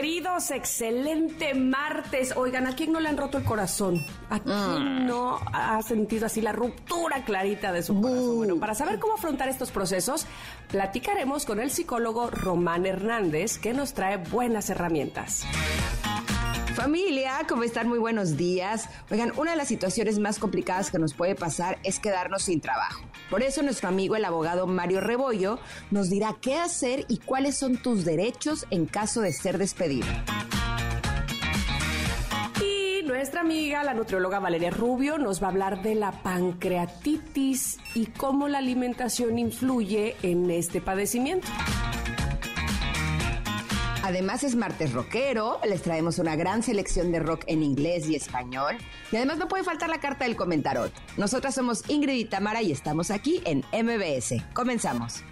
[0.00, 2.32] queridos, excelente martes.
[2.34, 4.02] Oigan, ¿a quién no le han roto el corazón?
[4.30, 5.06] ¿A quién mm.
[5.06, 8.36] no ha sentido así la ruptura clarita de su corazón?
[8.38, 10.24] Bueno, para saber cómo afrontar estos procesos,
[10.70, 15.44] platicaremos con el psicólogo Román Hernández, que nos trae buenas herramientas.
[16.74, 17.88] Familia, ¿cómo están?
[17.88, 18.88] Muy buenos días.
[19.10, 23.02] Oigan, una de las situaciones más complicadas que nos puede pasar es quedarnos sin trabajo.
[23.28, 25.58] Por eso nuestro amigo el abogado Mario Rebollo
[25.90, 30.06] nos dirá qué hacer y cuáles son tus derechos en caso de ser despedido.
[32.62, 38.06] Y nuestra amiga, la nutrióloga Valeria Rubio, nos va a hablar de la pancreatitis y
[38.06, 41.48] cómo la alimentación influye en este padecimiento.
[44.10, 48.76] Además es martes rockero, les traemos una gran selección de rock en inglés y español.
[49.12, 50.92] Y además no puede faltar la carta del comentarot.
[51.16, 54.42] Nosotras somos Ingrid y Tamara y estamos aquí en MBS.
[54.52, 55.22] Comenzamos.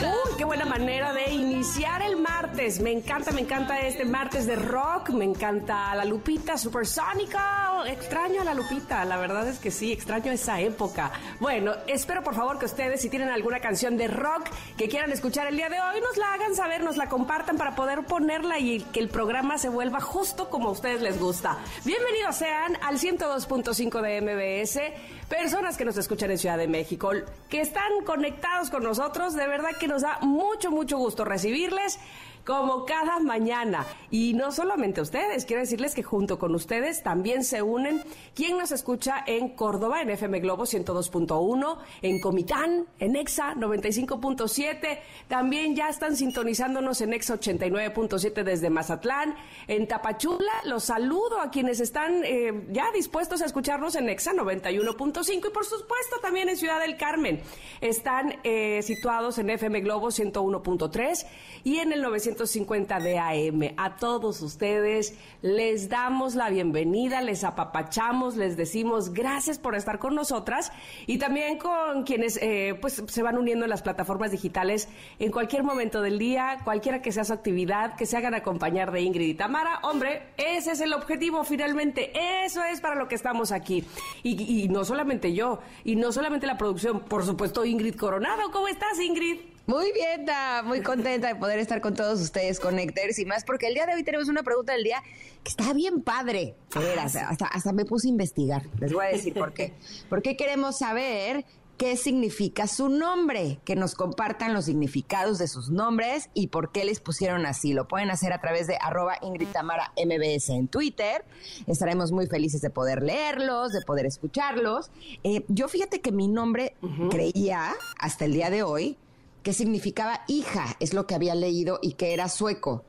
[0.00, 2.80] Uy, qué buena manera de iniciar el martes.
[2.80, 5.10] Me encanta, me encanta este martes de rock.
[5.10, 7.70] Me encanta la Lupita Supersónica.
[7.86, 11.12] Extraño a la Lupita, la verdad es que sí, extraño esa época.
[11.38, 15.46] Bueno, espero por favor que ustedes, si tienen alguna canción de rock que quieran escuchar
[15.46, 18.80] el día de hoy, nos la hagan saber, nos la compartan para poder ponerla y
[18.80, 21.58] que el programa se vuelva justo como a ustedes les gusta.
[21.84, 24.80] Bienvenidos sean al 102.5 de MBS
[25.28, 27.10] personas que nos escuchan en Ciudad de México,
[27.48, 29.34] que están conectados con nosotros.
[29.34, 31.98] De verdad que nos da mucho, mucho gusto recibirles
[32.44, 33.86] como cada mañana.
[34.10, 38.02] Y no solamente ustedes, quiero decirles que junto con ustedes también se unen
[38.34, 45.74] quien nos escucha en Córdoba, en FM Globo 102.1, en Comitán, en EXA 95.7, también
[45.74, 49.34] ya están sintonizándonos en EXA 89.7 desde Mazatlán,
[49.66, 55.48] en Tapachula, los saludo a quienes están eh, ya dispuestos a escucharnos en EXA 91.5
[55.48, 57.40] y por supuesto también en Ciudad del Carmen.
[57.80, 61.26] Están eh, situados en FM Globo 101.3
[61.64, 63.74] y en el 900 150 de AM.
[63.76, 70.14] A todos ustedes les damos la bienvenida, les apapachamos, les decimos gracias por estar con
[70.14, 70.72] nosotras
[71.06, 75.62] y también con quienes eh, pues se van uniendo en las plataformas digitales en cualquier
[75.62, 79.34] momento del día, cualquiera que sea su actividad, que se hagan acompañar de Ingrid y
[79.34, 79.78] Tamara.
[79.82, 82.12] Hombre, ese es el objetivo finalmente,
[82.44, 83.84] eso es para lo que estamos aquí.
[84.22, 88.50] Y, y no solamente yo, y no solamente la producción, por supuesto Ingrid Coronado.
[88.50, 89.53] ¿Cómo estás Ingrid?
[89.66, 90.26] Muy bien,
[90.64, 93.94] muy contenta de poder estar con todos ustedes, Connectors, y más porque el día de
[93.94, 95.02] hoy tenemos una pregunta del día
[95.42, 96.54] que está bien padre.
[96.74, 99.72] Ah, hasta, hasta me puse a investigar, les voy a decir por qué.
[100.10, 101.46] Porque queremos saber
[101.78, 106.84] qué significa su nombre, que nos compartan los significados de sus nombres y por qué
[106.84, 107.72] les pusieron así.
[107.72, 111.24] Lo pueden hacer a través de arroba Ingrid Tamara MBS en Twitter.
[111.66, 114.90] Estaremos muy felices de poder leerlos, de poder escucharlos.
[115.24, 116.76] Eh, yo fíjate que mi nombre
[117.10, 118.98] creía hasta el día de hoy
[119.44, 122.84] que significaba hija, es lo que había leído y que era sueco.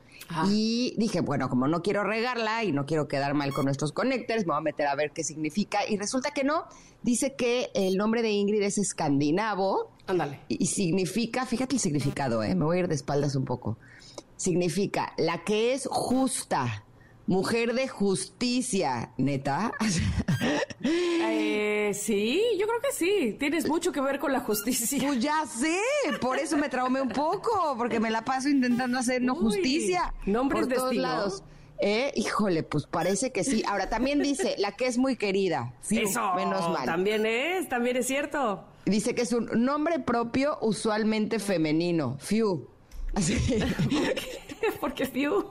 [0.48, 4.48] Y dije, bueno, como no quiero regarla y no quiero quedar mal con nuestros connectors,
[4.48, 5.80] me voy a meter a ver qué significa.
[5.88, 6.64] Y resulta que no.
[7.04, 9.92] Dice que el nombre de Ingrid es escandinavo.
[10.08, 10.40] Ándale.
[10.48, 12.56] Y significa, fíjate el significado, ¿eh?
[12.56, 13.78] me voy a ir de espaldas un poco.
[14.36, 16.85] Significa la que es justa,
[17.28, 19.72] Mujer de justicia, neta.
[20.88, 23.36] Eh, sí, yo creo que sí.
[23.40, 25.08] Tienes mucho que ver con la justicia.
[25.08, 25.80] Pues ya sé,
[26.22, 30.14] por eso me traumé un poco, porque me la paso intentando hacer no justicia.
[30.26, 31.44] Nombres por de todos lados.
[31.80, 33.64] Eh, híjole, pues parece que sí.
[33.68, 35.74] Ahora también dice la que es muy querida.
[35.90, 36.86] eso, menos mal.
[36.86, 38.64] También es, también es cierto.
[38.86, 42.18] Dice que es un nombre propio usualmente femenino.
[42.20, 42.68] Fiu.
[43.16, 43.38] Así.
[44.80, 45.46] Porque Fiu.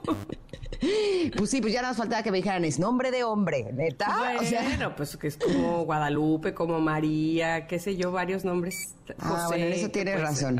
[1.37, 4.15] Pues sí, pues ya nos faltaba que me dijeran, es nombre de hombre, neta.
[4.17, 8.95] Bueno, pues que es como Guadalupe, como María, qué sé yo, varios nombres.
[9.19, 10.59] ah, bueno, en eso tienes razón.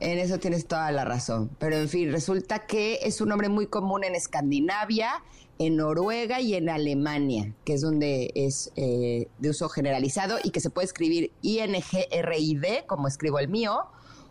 [0.00, 1.50] En eso tienes toda la razón.
[1.58, 5.22] Pero en fin, resulta que es un nombre muy común en Escandinavia,
[5.58, 10.60] en Noruega y en Alemania, que es donde es eh, de uso generalizado y que
[10.60, 13.86] se puede escribir I-N-G-R-I-D, como escribo el mío,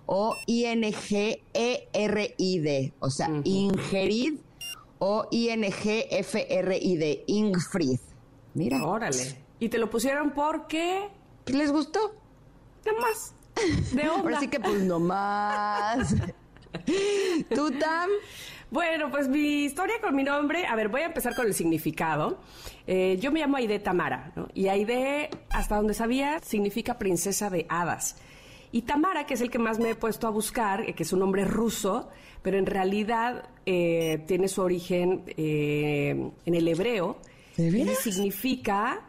[0.06, 0.94] o I-N-G-E-R-I-D,
[3.00, 4.36] o sea, Ingerid
[5.00, 8.00] o I-N-G-F-R-I-D, Ingfrid.
[8.54, 8.84] Mira.
[8.84, 9.38] Órale.
[9.60, 11.10] ¿Y te lo pusieron porque?
[11.48, 12.16] ¿Les gustó?
[12.86, 13.34] Nada más.
[13.94, 14.22] De onda.
[14.22, 16.16] Ahora sí que pues no más.
[17.56, 18.10] ¿Tú, Tam?
[18.72, 22.40] Bueno, pues mi historia con mi nombre, a ver, voy a empezar con el significado.
[22.88, 24.48] Eh, yo me llamo Aide Tamara, ¿no?
[24.54, 28.18] Y Aide, hasta donde sabía, significa princesa de hadas.
[28.72, 31.14] Y Tamara, que es el que más me he puesto a buscar, eh, que es
[31.14, 32.10] un nombre ruso,
[32.46, 37.18] pero en realidad eh, tiene su origen en el hebreo.
[37.58, 39.02] Y significa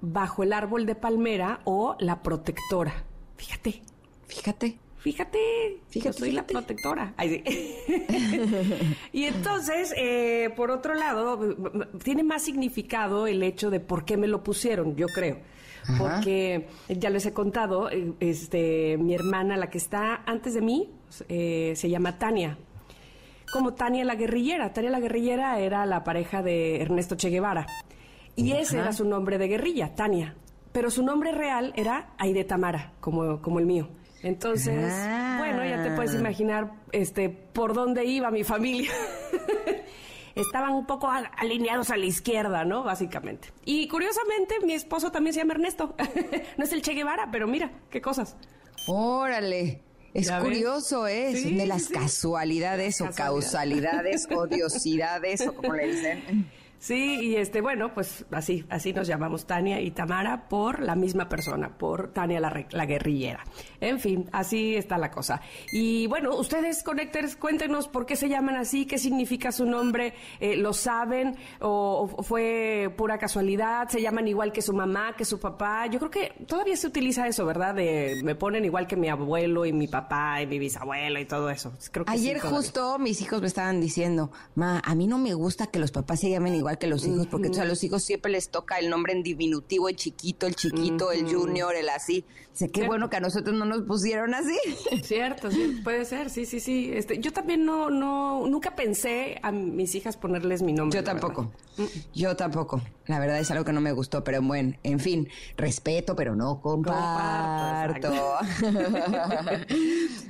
[0.00, 3.02] bajo el árbol de palmera o la protectora.
[3.36, 3.82] Fíjate.
[4.28, 4.78] Fíjate.
[4.98, 7.12] Fíjate, fíjate, soy la protectora.
[9.12, 11.40] y entonces, eh, por otro lado,
[12.04, 15.38] tiene más significado el hecho de por qué me lo pusieron, yo creo.
[15.98, 20.90] Porque ya les he contado, eh, este, mi hermana, la que está antes de mí,
[21.28, 22.58] eh, se llama Tania.
[23.52, 24.72] Como Tania la guerrillera.
[24.72, 27.66] Tania la guerrillera era la pareja de Ernesto Che Guevara.
[28.34, 30.34] Y ese era su nombre de guerrilla, Tania.
[30.72, 33.88] Pero su nombre real era Aide Tamara, como, como el mío.
[34.22, 34.94] Entonces,
[35.38, 36.18] bueno, ya te puedes ah.
[36.18, 38.90] imaginar este por dónde iba mi familia.
[40.34, 42.82] Estaban un poco alineados a la izquierda, ¿no?
[42.82, 43.48] Básicamente.
[43.64, 45.94] Y curiosamente, mi esposo también se llama Ernesto.
[46.56, 48.36] no es el Che Guevara, pero mira, qué cosas.
[48.86, 49.82] Órale.
[50.14, 51.32] Es curioso, ¿eh?
[51.32, 56.50] de las casualidades o causalidades o diosidades o como le dicen.
[56.82, 61.28] Sí, y este, bueno, pues así, así nos llamamos Tania y Tamara por la misma
[61.28, 63.44] persona, por Tania la, la guerrillera.
[63.80, 65.40] En fin, así está la cosa.
[65.70, 70.56] Y bueno, ustedes, Connectors, cuéntenos por qué se llaman así, qué significa su nombre, eh,
[70.56, 73.88] ¿lo saben o, fue pura casualidad?
[73.88, 75.86] ¿Se llaman igual que su mamá, que su papá?
[75.86, 77.76] Yo creo que todavía se utiliza eso, ¿verdad?
[77.76, 81.48] De me ponen igual que mi abuelo y mi papá y mi bisabuela y todo
[81.48, 81.72] eso.
[82.06, 85.92] Ayer justo mis hijos me estaban diciendo, ma, a mí no me gusta que los
[85.92, 88.90] papás se llamen igual que los hijos, porque a los hijos siempre les toca el
[88.90, 92.24] nombre en diminutivo, el chiquito, el chiquito, el junior, el así.
[92.52, 94.58] Dice, qué bueno que a nosotros no nos pusieron así.
[95.02, 96.90] Cierto, sí, puede ser, sí, sí, sí.
[96.94, 100.98] Este, yo también no, no, nunca pensé a mis hijas ponerles mi nombre.
[100.98, 101.50] Yo tampoco.
[102.14, 102.82] Yo tampoco.
[103.06, 106.60] La verdad es algo que no me gustó, pero bueno, en fin, respeto, pero no
[106.60, 108.12] comparto.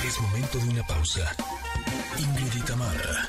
[0.06, 1.34] Es momento de una pausa.
[2.18, 3.26] Ingrid y Tamara,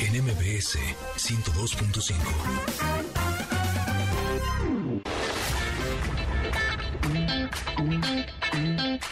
[0.00, 0.78] en MBS
[1.16, 2.14] 102.5.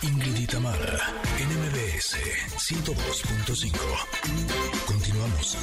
[0.02, 2.16] Ingrid NMBS
[2.56, 3.78] 102.5.
[4.86, 5.58] Continuamos.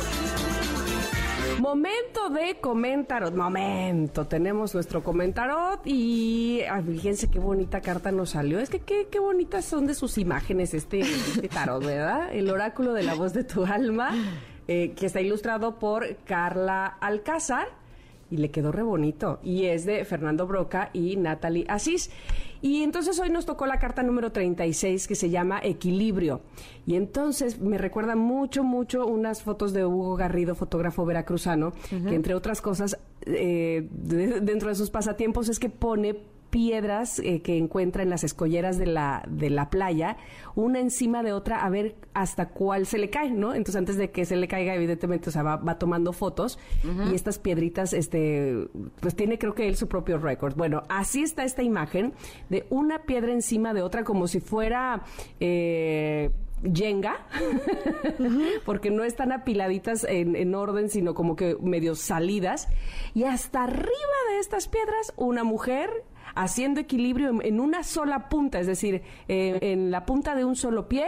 [1.60, 3.34] Momento de comentarot.
[3.36, 8.60] Momento, tenemos nuestro comentarot y fíjense qué bonita carta nos salió.
[8.60, 12.34] Es que qué, qué bonitas son de sus imágenes este, este tarot, ¿verdad?
[12.34, 14.12] El oráculo de la voz de tu alma,
[14.68, 17.81] eh, que está ilustrado por Carla Alcázar
[18.32, 19.40] y le quedó re bonito.
[19.44, 22.10] Y es de Fernando Broca y Natalie Asís.
[22.62, 26.42] Y entonces hoy nos tocó la carta número 36 que se llama Equilibrio.
[26.86, 32.34] Y entonces me recuerda mucho, mucho unas fotos de Hugo Garrido, fotógrafo veracruzano, que entre
[32.34, 36.20] otras cosas, eh, dentro de sus pasatiempos es que pone
[36.52, 40.18] piedras eh, que encuentra en las escolleras de la, de la playa,
[40.54, 43.54] una encima de otra, a ver hasta cuál se le cae, ¿no?
[43.54, 46.60] Entonces, antes de que se le caiga, evidentemente, o sea, va, va tomando fotos
[47.10, 48.68] y estas piedritas, este,
[49.00, 50.56] pues tiene creo que él su propio récord.
[50.56, 52.14] Bueno, así está esta imagen
[52.50, 55.04] de una piedra encima de otra, como si fuera...
[55.40, 56.30] Eh,
[56.64, 57.26] Jenga,
[58.66, 62.68] porque no están apiladitas en, en, orden, sino como que medio salidas.
[63.16, 63.88] Y hasta arriba
[64.30, 65.90] de estas piedras, una mujer
[66.36, 70.88] haciendo equilibrio en, una sola punta, es decir, eh, en la punta de un solo
[70.88, 71.06] pie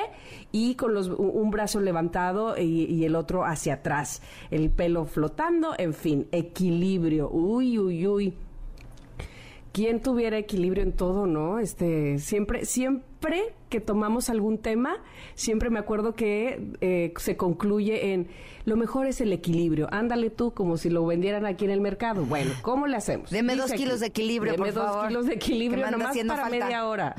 [0.52, 5.74] y con los, un brazo levantado y, y, el otro hacia atrás, el pelo flotando,
[5.78, 7.30] en fin, equilibrio.
[7.30, 8.34] Uy, uy, uy.
[9.74, 11.60] ¿quién tuviera equilibrio en todo, no?
[11.60, 14.98] Este, siempre, siempre que tomamos algún tema,
[15.34, 18.28] siempre me acuerdo que eh, se concluye en
[18.66, 19.88] lo mejor es el equilibrio.
[19.92, 22.24] Ándale tú como si lo vendieran aquí en el mercado.
[22.24, 23.32] Bueno, ¿cómo le hacemos?
[23.32, 27.16] Deme dos kilos de equilibrio, Deme por dos kilos de equilibrio nomás para media hora.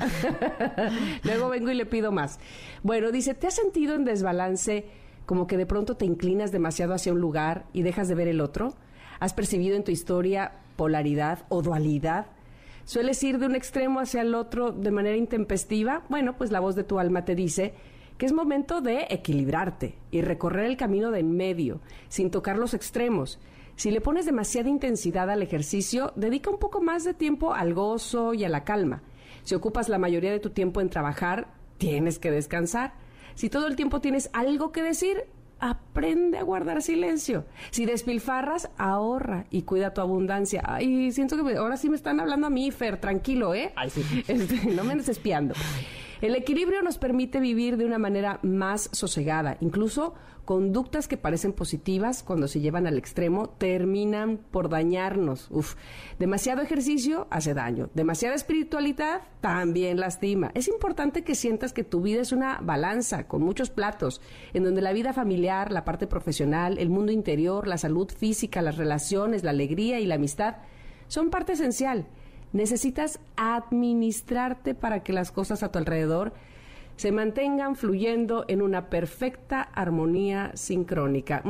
[1.23, 2.39] Luego vengo y le pido más.
[2.83, 4.85] Bueno, dice, ¿te has sentido en desbalance
[5.25, 8.39] como que de pronto te inclinas demasiado hacia un lugar y dejas de ver el
[8.39, 8.75] otro?
[9.19, 12.27] ¿Has percibido en tu historia polaridad o dualidad?
[12.85, 16.03] ¿Sueles ir de un extremo hacia el otro de manera intempestiva?
[16.07, 17.73] Bueno, pues la voz de tu alma te dice
[18.19, 22.75] que es momento de equilibrarte y recorrer el camino de en medio, sin tocar los
[22.75, 23.39] extremos.
[23.75, 28.35] Si le pones demasiada intensidad al ejercicio, dedica un poco más de tiempo al gozo
[28.35, 29.01] y a la calma.
[29.41, 31.47] Si ocupas la mayoría de tu tiempo en trabajar,
[31.79, 32.93] tienes que descansar.
[33.33, 35.25] Si todo el tiempo tienes algo que decir,
[35.59, 37.45] aprende a guardar silencio.
[37.71, 40.61] Si despilfarras, ahorra y cuida tu abundancia.
[40.65, 43.73] Ay, siento que ahora sí me están hablando a mí, Fer, tranquilo, ¿eh?
[43.75, 44.03] Ay, sí.
[44.27, 45.53] Este, no me andes espiando.
[46.21, 49.57] El equilibrio nos permite vivir de una manera más sosegada.
[49.59, 50.13] Incluso
[50.45, 55.47] conductas que parecen positivas cuando se llevan al extremo terminan por dañarnos.
[55.49, 55.75] Uf,
[56.19, 57.89] demasiado ejercicio hace daño.
[57.93, 60.51] Demasiada espiritualidad también lastima.
[60.53, 64.21] Es importante que sientas que tu vida es una balanza con muchos platos,
[64.53, 68.77] en donde la vida familiar, la parte profesional, el mundo interior, la salud física, las
[68.77, 70.57] relaciones, la alegría y la amistad
[71.07, 72.05] son parte esencial.
[72.53, 76.33] Necesitas administrarte para que las cosas a tu alrededor
[76.95, 81.43] se mantengan fluyendo en una perfecta armonía sincrónica.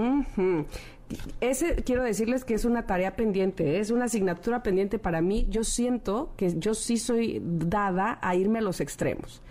[1.39, 5.45] Ese quiero decirles que es una tarea pendiente, es una asignatura pendiente para mí.
[5.49, 9.41] Yo siento que yo sí soy dada a irme a los extremos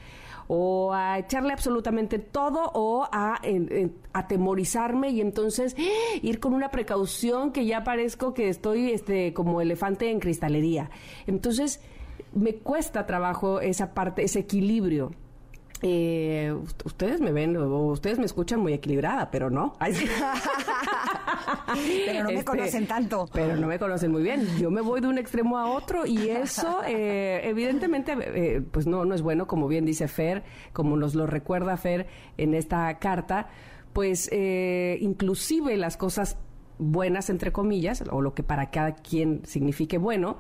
[0.48, 3.40] o a echarle absolutamente todo o a
[4.12, 6.20] atemorizarme y entonces ¡eh!
[6.22, 10.90] ir con una precaución que ya parezco que estoy este como elefante en cristalería.
[11.26, 11.80] Entonces
[12.34, 15.12] me cuesta trabajo esa parte, ese equilibrio.
[15.87, 16.50] Eh,
[16.83, 19.75] ustedes me ven o ustedes me escuchan muy equilibrada, pero no.
[22.07, 23.29] pero no me este, conocen tanto.
[23.35, 24.49] Pero no me conocen muy bien.
[24.59, 29.05] Yo me voy de un extremo a otro y eso, eh, evidentemente, eh, pues no,
[29.05, 32.07] no es bueno, como bien dice Fer, como nos lo recuerda Fer
[32.38, 33.49] en esta carta,
[33.93, 36.38] pues eh, inclusive las cosas
[36.79, 40.38] buenas, entre comillas, o lo que para cada quien signifique bueno,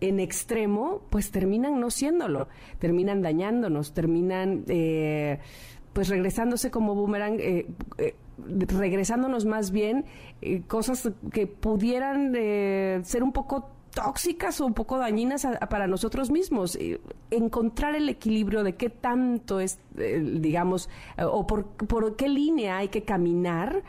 [0.00, 5.40] en extremo, pues terminan no siéndolo, terminan dañándonos, terminan eh,
[5.92, 7.66] pues regresándose como boomerang, eh,
[7.98, 10.04] eh, regresándonos más bien
[10.68, 12.32] cosas que pudieran
[13.04, 16.78] ser un poco tóxicas o un poco dañinas para nosotros mismos.
[17.30, 20.88] encontrar el equilibrio de qué tanto es, digamos,
[21.20, 23.82] o por, por qué línea hay que caminar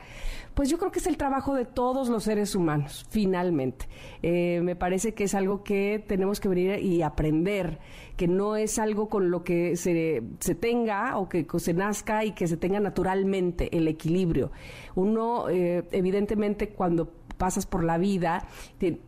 [0.59, 3.87] pues yo creo que es el trabajo de todos los seres humanos, finalmente.
[4.21, 7.79] Eh, me parece que es algo que tenemos que venir y aprender,
[8.17, 12.33] que no es algo con lo que se, se tenga o que se nazca y
[12.33, 14.51] que se tenga naturalmente el equilibrio.
[14.95, 18.45] Uno, eh, evidentemente, cuando pasas por la vida,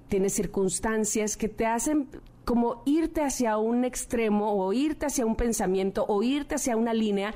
[0.08, 2.08] tienes circunstancias que te hacen
[2.46, 7.34] como irte hacia un extremo o irte hacia un pensamiento o irte hacia una línea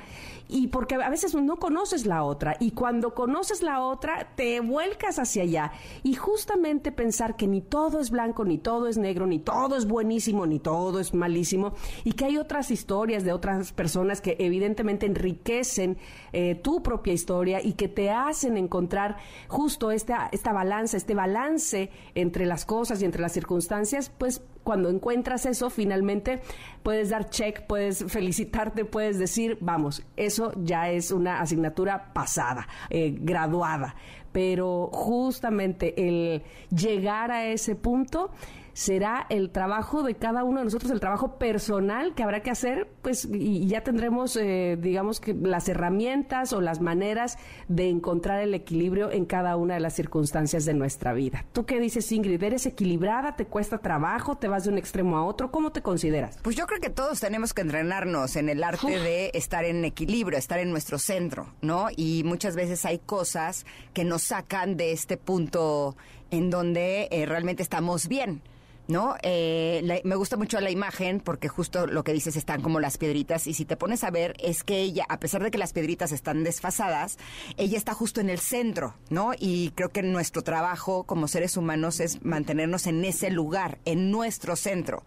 [0.47, 5.19] y porque a veces no conoces la otra y cuando conoces la otra te vuelcas
[5.19, 5.71] hacia allá.
[6.03, 9.85] Y justamente pensar que ni todo es blanco, ni todo es negro, ni todo es
[9.85, 11.73] buenísimo, ni todo es malísimo
[12.03, 15.97] y que hay otras historias de otras personas que evidentemente enriquecen
[16.33, 21.89] eh, tu propia historia y que te hacen encontrar justo esta, esta balanza, este balance
[22.13, 26.41] entre las cosas y entre las circunstancias, pues cuando encuentras eso, finalmente
[26.83, 33.15] puedes dar check, puedes felicitarte, puedes decir, vamos, eso ya es una asignatura pasada, eh,
[33.17, 33.95] graduada.
[34.31, 38.31] Pero justamente el llegar a ese punto
[38.75, 42.89] será el trabajo de cada uno de nosotros, el trabajo personal que habrá que hacer,
[43.01, 47.37] pues, y ya tendremos, eh, digamos que las herramientas o las maneras
[47.69, 51.45] de encontrar el equilibrio en cada una de las circunstancias de nuestra vida.
[51.53, 52.43] ¿Tú qué dices, Ingrid?
[52.43, 53.37] ¿Eres equilibrada?
[53.37, 54.35] ¿Te cuesta trabajo?
[54.35, 55.51] ¿Te vas de un extremo a otro?
[55.51, 56.37] ¿Cómo te consideras?
[56.41, 60.37] Pues yo creo que todos tenemos que entrenarnos en el arte de estar en equilibrio,
[60.37, 61.87] estar en nuestro centro, ¿no?
[61.95, 65.95] Y muchas veces hay cosas que nos sacan de este punto
[66.29, 68.41] en donde eh, realmente estamos bien.
[68.87, 69.15] ¿No?
[69.23, 73.47] Eh, me gusta mucho la imagen porque justo lo que dices están como las piedritas
[73.47, 76.11] y si te pones a ver es que ella, a pesar de que las piedritas
[76.11, 77.17] están desfasadas,
[77.57, 79.31] ella está justo en el centro, ¿no?
[79.37, 84.55] Y creo que nuestro trabajo como seres humanos es mantenernos en ese lugar, en nuestro
[84.55, 85.03] centro,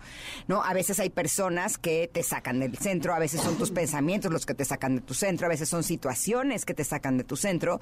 [0.48, 0.62] ¿no?
[0.62, 4.46] A veces hay personas que te sacan del centro, a veces son tus pensamientos los
[4.46, 7.36] que te sacan de tu centro, a veces son situaciones que te sacan de tu
[7.36, 7.80] centro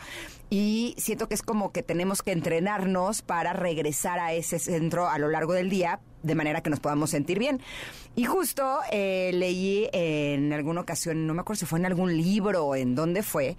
[0.50, 5.18] y siento que es como que tenemos que entrenarnos para regresar a ese centro a
[5.18, 5.85] lo largo del día
[6.22, 7.60] de manera que nos podamos sentir bien.
[8.14, 12.66] Y justo eh, leí en alguna ocasión, no me acuerdo si fue en algún libro
[12.66, 13.56] o en dónde fue,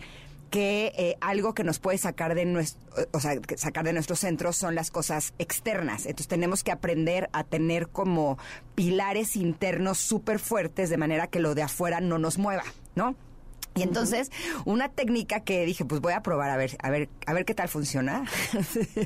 [0.49, 2.81] que eh, algo que nos puede sacar de nuestro,
[3.11, 6.05] o sea, sacar de nuestro centro son las cosas externas.
[6.05, 8.37] Entonces tenemos que aprender a tener como
[8.75, 12.63] pilares internos súper fuertes de manera que lo de afuera no nos mueva,
[12.95, 13.15] ¿no?
[13.77, 14.31] Y entonces,
[14.65, 17.53] una técnica que dije, pues voy a probar a ver, a ver, a ver qué
[17.53, 18.25] tal funciona.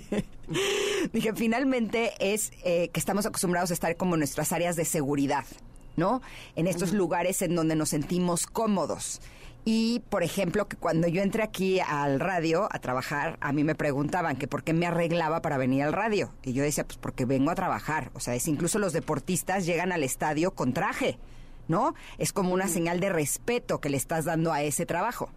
[1.14, 5.46] dije, finalmente es eh, que estamos acostumbrados a estar como en nuestras áreas de seguridad,
[5.98, 6.22] ¿no?
[6.56, 9.22] En estos lugares en donde nos sentimos cómodos.
[9.64, 13.76] Y, por ejemplo, que cuando yo entré aquí al radio a trabajar, a mí me
[13.76, 16.32] preguntaban que por qué me arreglaba para venir al radio.
[16.42, 18.10] Y yo decía, pues porque vengo a trabajar.
[18.16, 21.20] O sea, es incluso los deportistas llegan al estadio con traje,
[21.72, 21.96] ¿no?
[22.20, 25.30] Es como una señal de respeto que le estás dando a ese trabajo.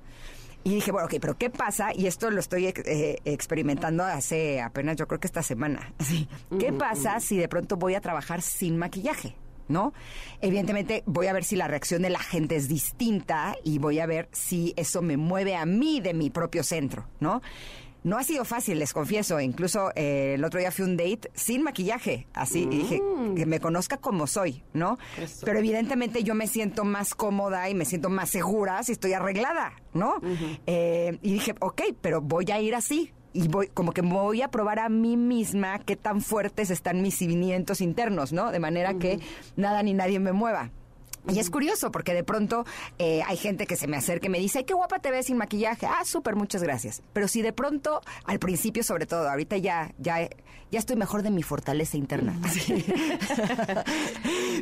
[0.65, 1.95] Y dije, bueno, ok, pero ¿qué pasa?
[1.95, 5.93] Y esto lo estoy eh, experimentando hace apenas, yo creo que esta semana.
[6.59, 9.37] ¿Qué pasa si de pronto voy a trabajar sin maquillaje?
[9.67, 9.95] ¿no?
[10.43, 14.05] Evidentemente voy a ver si la reacción de la gente es distinta y voy a
[14.05, 17.41] ver si eso me mueve a mí de mi propio centro, ¿no?
[18.05, 19.41] No ha sido fácil, les confieso.
[19.41, 23.35] Incluso eh, el otro día fui un date sin maquillaje, así, y dije Mm.
[23.35, 24.99] que me conozca como soy, ¿no?
[25.45, 29.73] Pero evidentemente yo me siento más cómoda y me siento más segura si estoy arreglada,
[29.95, 30.15] ¿no?
[30.67, 33.13] Eh, y dije, ok, pero voy a ir así.
[33.33, 37.17] Y voy, como que voy a probar a mí misma qué tan fuertes están mis
[37.17, 38.53] cimientos internos, ¿no?
[38.53, 39.19] De manera que
[39.57, 40.71] nada ni nadie me mueva.
[41.29, 42.65] Y es curioso porque de pronto
[42.99, 45.27] eh, hay gente que se me acerca y me dice, "Ay, qué guapa te ves
[45.27, 45.87] sin maquillaje.
[45.87, 47.03] Ah, súper, muchas gracias.
[47.13, 50.29] Pero si de pronto, al principio sobre todo, ahorita ya, ya,
[50.71, 52.35] ya estoy mejor de mi fortaleza interna.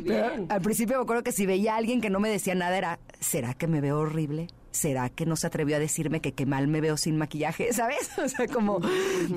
[0.05, 2.77] Pero al principio me acuerdo que si veía a alguien que no me decía nada
[2.77, 4.47] era, ¿será que me veo horrible?
[4.73, 7.71] ¿Será que no se atrevió a decirme que qué mal me veo sin maquillaje?
[7.73, 8.09] ¿Sabes?
[8.17, 8.81] O sea, como,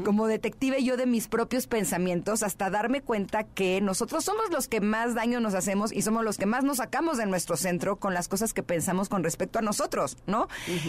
[0.03, 4.81] como detective yo de mis propios pensamientos hasta darme cuenta que nosotros somos los que
[4.81, 8.15] más daño nos hacemos y somos los que más nos sacamos de nuestro centro con
[8.15, 10.49] las cosas que pensamos con respecto a nosotros, ¿no?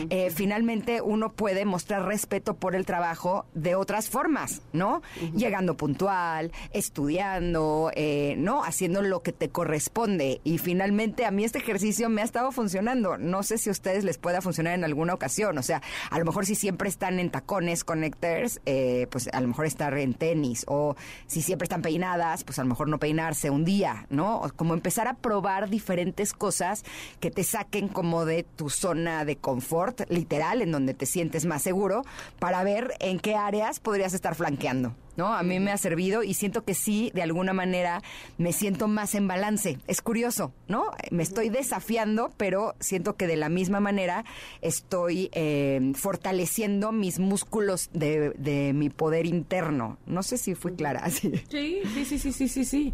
[0.10, 5.02] Eh, finalmente uno puede mostrar respeto por el trabajo de otras formas, ¿no?
[5.36, 8.64] Llegando puntual, estudiando, eh, ¿no?
[8.64, 10.40] Haciendo lo que te corresponde.
[10.46, 13.18] Y finalmente a mí este ejercicio me ha estado funcionando.
[13.18, 15.58] No sé si a ustedes les funcionar en alguna ocasión.
[15.58, 19.48] O sea, a lo mejor si siempre están en tacones, connectors, eh, pues a lo
[19.48, 20.66] mejor estar en tenis.
[20.68, 20.96] O
[21.28, 24.42] si siempre están peinadas, pues a lo mejor no peinarse un día, ¿no?
[24.42, 26.84] O como empezar a probar diferentes cosas
[27.20, 31.62] que te saquen como de tu zona de confort, literal, en donde te sientes más
[31.62, 32.04] seguro,
[32.40, 34.96] para ver en qué áreas podrías estar flanqueando.
[35.18, 35.34] ¿No?
[35.34, 38.02] A mí me ha servido y siento que sí, de alguna manera,
[38.38, 39.80] me siento más en balance.
[39.88, 40.92] Es curioso, ¿no?
[41.12, 44.24] Me estoy desafiando, pero siento que de la misma manera
[44.62, 49.98] estoy eh, fortaleciendo mis músculos de, de, mi poder interno.
[50.06, 51.34] No sé si fui clara así.
[51.50, 52.94] Sí, sí, sí, sí, sí, sí, sí.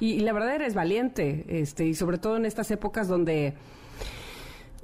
[0.00, 3.54] Y, y la verdad eres valiente, este, y sobre todo en estas épocas donde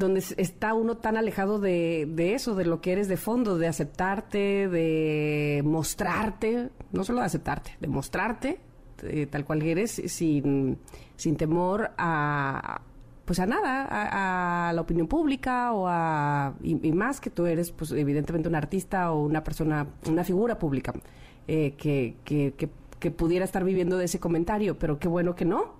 [0.00, 3.68] donde está uno tan alejado de, de, eso, de lo que eres de fondo, de
[3.68, 8.60] aceptarte, de mostrarte, no solo de aceptarte, de mostrarte
[9.02, 10.78] eh, tal cual eres, sin,
[11.16, 12.82] sin temor a
[13.24, 17.70] pues a nada, a, a la opinión pública o a y, más que tú eres,
[17.70, 20.92] pues evidentemente un artista o una persona, una figura pública
[21.46, 25.44] eh, que, que, que, que pudiera estar viviendo de ese comentario, pero qué bueno que
[25.44, 25.74] no,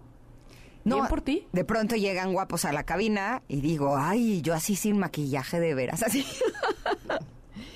[0.84, 1.46] no, Bien por ti.
[1.52, 5.74] De pronto llegan guapos a la cabina y digo, ay, yo así sin maquillaje de
[5.74, 6.24] veras, así.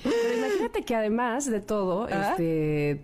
[0.03, 2.31] Pero imagínate que además de todo, ¿Ah?
[2.31, 3.03] este,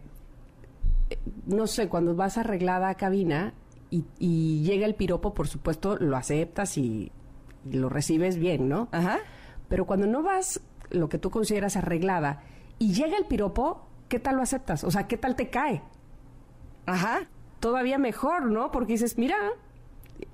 [1.45, 3.53] no sé, cuando vas arreglada a cabina
[3.89, 7.11] y, y, llega el piropo, por supuesto, lo aceptas y,
[7.69, 8.87] y lo recibes bien, ¿no?
[8.91, 9.19] Ajá.
[9.67, 12.43] Pero cuando no vas lo que tú consideras arreglada
[12.79, 14.83] y llega el piropo, ¿qué tal lo aceptas?
[14.83, 15.81] O sea, ¿qué tal te cae?
[16.85, 17.27] Ajá.
[17.59, 18.71] Todavía mejor, ¿no?
[18.71, 19.37] Porque dices, mira,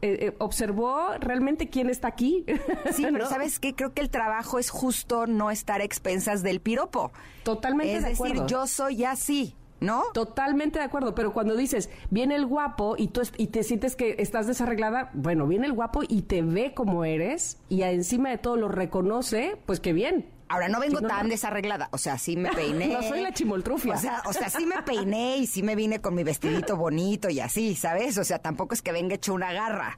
[0.02, 2.45] eh, eh, observó realmente quién está aquí.
[2.93, 3.30] Sí, pero ¿no?
[3.30, 3.76] ¿sabes qué?
[3.76, 7.12] Creo que el trabajo es justo no estar a expensas del piropo.
[7.43, 8.47] Totalmente es de decir, acuerdo.
[8.47, 9.56] yo soy así.
[9.80, 10.06] ¿No?
[10.12, 14.15] Totalmente de acuerdo, pero cuando dices, viene el guapo y tú y te sientes que
[14.17, 18.58] estás desarreglada, bueno, viene el guapo y te ve como eres y encima de todo
[18.58, 20.26] lo reconoce, pues qué bien.
[20.49, 21.29] Ahora, no vengo Sí, no, tan no.
[21.29, 21.89] desarreglada.
[21.91, 22.88] O sea, sí me peiné.
[22.97, 23.93] No soy la chimoltrufia.
[23.95, 27.29] O sea, o sea, sí me peiné y sí me vine con mi vestidito bonito
[27.29, 28.17] y así, ¿sabes?
[28.17, 29.97] O sea, tampoco es que venga hecho una garra.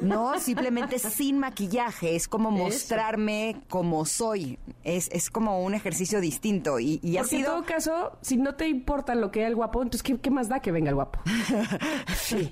[0.00, 2.14] No, simplemente sin maquillaje.
[2.16, 4.58] Es como mostrarme como soy.
[4.84, 6.78] Es, es como un ejercicio distinto.
[6.78, 7.40] Y, y ha sido.
[7.40, 10.30] en todo caso, si no te importa lo que es el guapo, entonces ¿qué, qué
[10.30, 11.20] más da que venga el guapo?
[12.16, 12.50] Sí,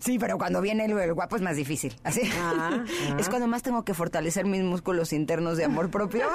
[0.00, 1.96] sí, pero cuando viene el, el guapo es más difícil.
[2.04, 2.20] Así.
[2.38, 2.84] Ah,
[3.18, 3.30] Es ah.
[3.30, 6.26] cuando más tengo que fortalecer mis músculos internos de amor propio.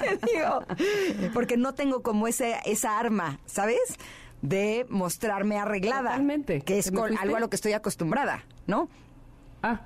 [0.32, 0.64] Digo,
[1.32, 3.98] porque no tengo como ese, esa arma, ¿sabes?
[4.42, 6.10] de mostrarme arreglada.
[6.10, 6.60] Totalmente.
[6.60, 8.88] Que es algo a lo que estoy acostumbrada, ¿no?
[9.62, 9.80] Ah,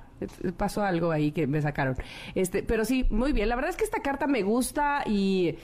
[0.57, 1.97] pasó algo ahí que me sacaron.
[2.35, 3.49] Este, pero sí, muy bien.
[3.49, 5.57] La verdad es que esta carta me gusta y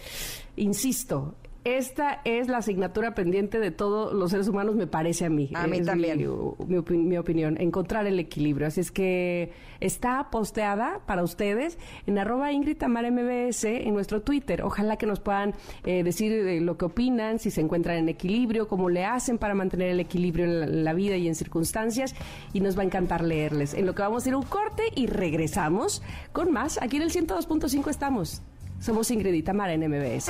[0.55, 1.35] insisto,
[1.75, 5.49] esta es la asignatura pendiente de todos los seres humanos, me parece a mí.
[5.53, 6.17] A mí también.
[6.17, 8.67] Mi, mi opi- mi opinión, encontrar el equilibrio.
[8.67, 14.61] Así es que está posteada para ustedes en arroba Ingrid Tamara MBS en nuestro Twitter.
[14.63, 15.53] Ojalá que nos puedan
[15.85, 19.53] eh, decir eh, lo que opinan, si se encuentran en equilibrio, cómo le hacen para
[19.53, 22.15] mantener el equilibrio en la, en la vida y en circunstancias.
[22.53, 23.73] Y nos va a encantar leerles.
[23.73, 26.01] En lo que vamos a ir un corte y regresamos
[26.31, 26.81] con más.
[26.81, 28.41] Aquí en el 102.5 estamos.
[28.79, 30.29] Somos Ingrid y Tamara en MBS.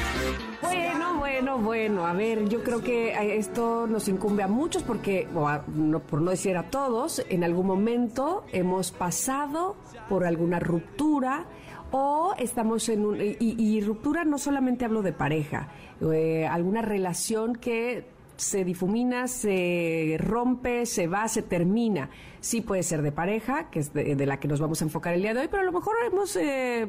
[0.61, 2.05] Bueno, bueno, bueno.
[2.05, 5.99] A ver, yo creo que eh, esto nos incumbe a muchos porque, o a- no,
[5.99, 9.75] por no decir a todos, en algún momento hemos pasado
[10.09, 11.45] por alguna ruptura
[11.91, 13.17] o estamos en un...
[13.19, 15.67] Y, ruptura no solamente hablo de pareja,
[16.13, 18.05] eh, alguna relación que
[18.37, 22.09] se difumina, se rompe, se va, se termina.
[22.39, 25.13] Sí puede ser de pareja, que es de, de la que nos vamos a enfocar
[25.13, 26.87] el día de hoy, pero a lo mejor hemos eh,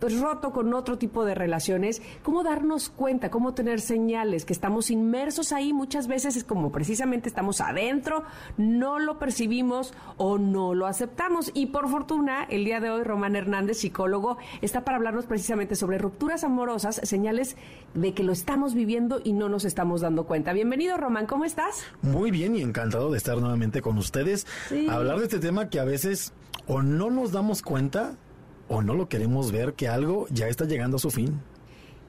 [0.00, 2.02] pues, roto con otro tipo de relaciones.
[2.22, 3.30] ¿Cómo darnos cuenta?
[3.30, 4.44] ¿Cómo tener señales?
[4.44, 8.24] Que estamos inmersos ahí muchas veces es como precisamente estamos adentro,
[8.56, 11.50] no lo percibimos o no lo aceptamos.
[11.54, 15.98] Y por fortuna, el día de hoy Román Hernández, psicólogo, está para hablarnos precisamente sobre
[15.98, 17.56] rupturas amorosas, señales
[17.94, 20.52] de que lo estamos viviendo y no nos estamos dando cuenta.
[20.52, 21.84] Bienvenido, Román, ¿cómo estás?
[22.02, 24.46] Muy bien y encantado de estar nuevamente con ustedes.
[24.68, 24.88] Sí.
[24.88, 26.32] a Hablar de este tema que a veces
[26.66, 28.14] o no nos damos cuenta
[28.70, 31.40] o no lo queremos ver que algo ya está llegando a su fin.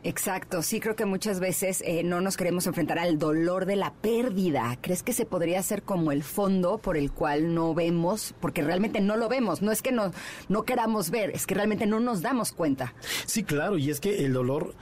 [0.03, 3.93] Exacto, sí creo que muchas veces eh, no nos queremos enfrentar al dolor de la
[3.93, 4.77] pérdida.
[4.81, 8.33] ¿Crees que se podría hacer como el fondo por el cual no vemos?
[8.39, 10.11] Porque realmente no lo vemos, no es que no,
[10.49, 12.93] no queramos ver, es que realmente no nos damos cuenta.
[13.25, 14.73] Sí, claro, y es que el dolor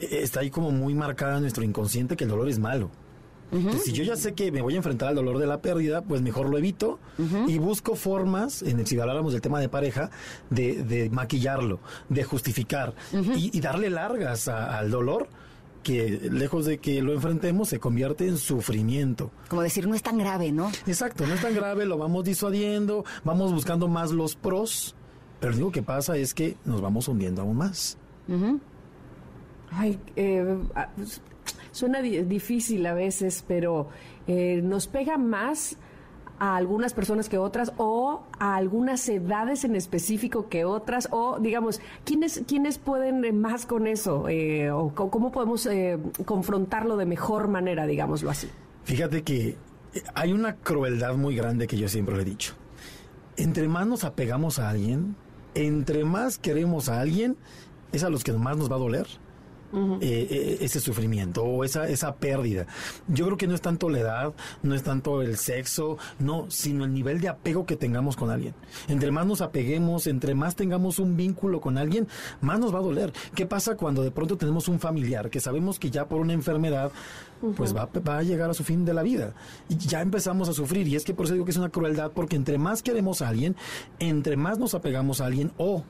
[0.00, 2.90] eh, está ahí como muy marcado en nuestro inconsciente que el dolor es malo.
[3.84, 6.20] Si yo ya sé que me voy a enfrentar al dolor de la pérdida, pues
[6.22, 6.98] mejor lo evito
[7.48, 10.10] y busco formas, en el, si habláramos del tema de pareja,
[10.50, 11.78] de, de maquillarlo,
[12.08, 12.94] de justificar
[13.36, 15.28] y, y darle largas a- al dolor
[15.82, 19.30] que lejos de que lo enfrentemos se convierte en sufrimiento.
[19.48, 20.72] Como decir, no es tan grave, ¿no?
[20.88, 24.96] Exacto, no es tan grave, lo vamos disuadiendo, vamos buscando más los pros,
[25.38, 27.96] pero lo único que pasa es que nos vamos hundiendo aún más.
[29.70, 31.20] Ay, eh, ah, pues,
[31.76, 33.88] suena di- difícil a veces, pero
[34.26, 35.76] eh, nos pega más
[36.38, 41.80] a algunas personas que otras o a algunas edades en específico que otras o digamos
[42.04, 47.48] quiénes quiénes pueden eh, más con eso Eh, o cómo podemos eh, confrontarlo de mejor
[47.48, 48.48] manera digámoslo así
[48.84, 49.56] Fíjate que eh,
[50.14, 52.52] hay una crueldad muy grande que yo siempre le he dicho.
[53.38, 55.16] Entre más nos apegamos a alguien,
[55.54, 57.36] entre más queremos a alguien,
[57.92, 59.06] es a los que más nos va a doler.
[59.72, 62.66] Eh, eh, ese sufrimiento o esa, esa pérdida.
[63.08, 66.84] Yo creo que no es tanto la edad, no es tanto el sexo, no, sino
[66.84, 68.54] el nivel de apego que tengamos con alguien.
[68.88, 72.08] Entre más nos apeguemos, entre más tengamos un vínculo con alguien,
[72.40, 73.12] más nos va a doler.
[73.34, 76.90] ¿Qué pasa cuando de pronto tenemos un familiar que sabemos que ya por una enfermedad,
[77.56, 79.34] pues va, va a llegar a su fin de la vida?
[79.68, 80.86] Y ya empezamos a sufrir.
[80.88, 83.28] Y es que por eso digo que es una crueldad, porque entre más queremos a
[83.28, 83.56] alguien,
[83.98, 85.84] entre más nos apegamos a alguien o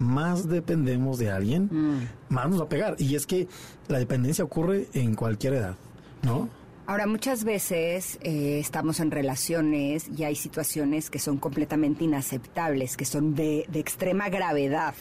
[0.00, 2.96] más dependemos de alguien, más nos va a pegar.
[2.98, 3.46] Y es que
[3.86, 5.76] la dependencia ocurre en cualquier edad,
[6.22, 6.48] ¿no?
[6.86, 13.04] Ahora, muchas veces eh, estamos en relaciones y hay situaciones que son completamente inaceptables, que
[13.04, 14.96] son de, de extrema gravedad,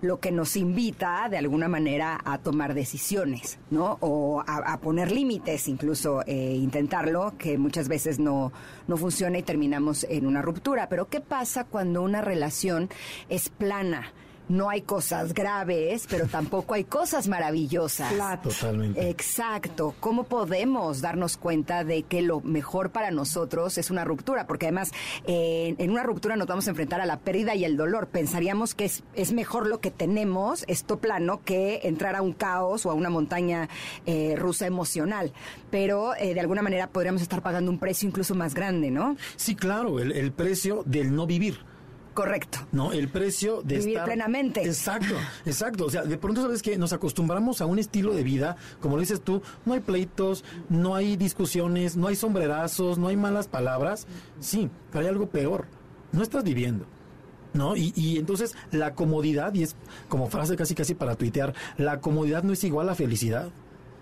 [0.00, 3.98] lo que nos invita de alguna manera a tomar decisiones, ¿no?
[4.00, 8.52] O a, a poner límites, incluso eh, intentarlo, que muchas veces no,
[8.86, 10.88] no funciona y terminamos en una ruptura.
[10.88, 12.90] Pero ¿qué pasa cuando una relación
[13.28, 14.12] es plana?
[14.48, 18.12] No hay cosas graves, pero tampoco hay cosas maravillosas.
[18.12, 18.42] Claro.
[18.42, 19.08] Totalmente.
[19.08, 19.94] Exacto.
[20.00, 24.46] ¿Cómo podemos darnos cuenta de que lo mejor para nosotros es una ruptura?
[24.46, 24.92] Porque además,
[25.26, 28.08] eh, en una ruptura nos vamos a enfrentar a la pérdida y el dolor.
[28.08, 32.84] Pensaríamos que es, es mejor lo que tenemos, esto plano, que entrar a un caos
[32.86, 33.68] o a una montaña
[34.06, 35.32] eh, rusa emocional.
[35.70, 39.16] Pero eh, de alguna manera podríamos estar pagando un precio incluso más grande, ¿no?
[39.36, 41.73] Sí, claro, el, el precio del no vivir.
[42.14, 42.58] Correcto.
[42.70, 44.62] No, el precio de Vivir estar plenamente.
[44.64, 45.86] Exacto, exacto.
[45.86, 49.00] O sea, de pronto sabes que nos acostumbramos a un estilo de vida, como lo
[49.00, 54.06] dices tú, no hay pleitos, no hay discusiones, no hay sombrerazos, no hay malas palabras.
[54.38, 55.66] Sí, pero hay algo peor.
[56.12, 56.86] No estás viviendo.
[57.52, 57.76] ¿no?
[57.76, 59.76] Y, y, entonces la comodidad, y es
[60.08, 63.50] como frase casi casi para tuitear, la comodidad no es igual a felicidad.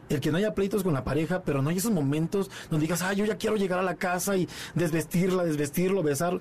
[0.08, 3.02] El que no haya pleitos con la pareja, pero no hay esos momentos donde digas,
[3.02, 6.40] ah, yo ya quiero llegar a la casa y desvestirla, desvestirlo, besarlo.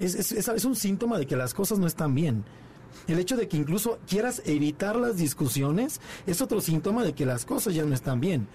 [0.00, 2.44] Es, es, es, un síntoma de que las cosas no están bien.
[3.06, 7.44] El hecho de que incluso quieras evitar las discusiones es otro síntoma de que las
[7.44, 8.48] cosas ya no están bien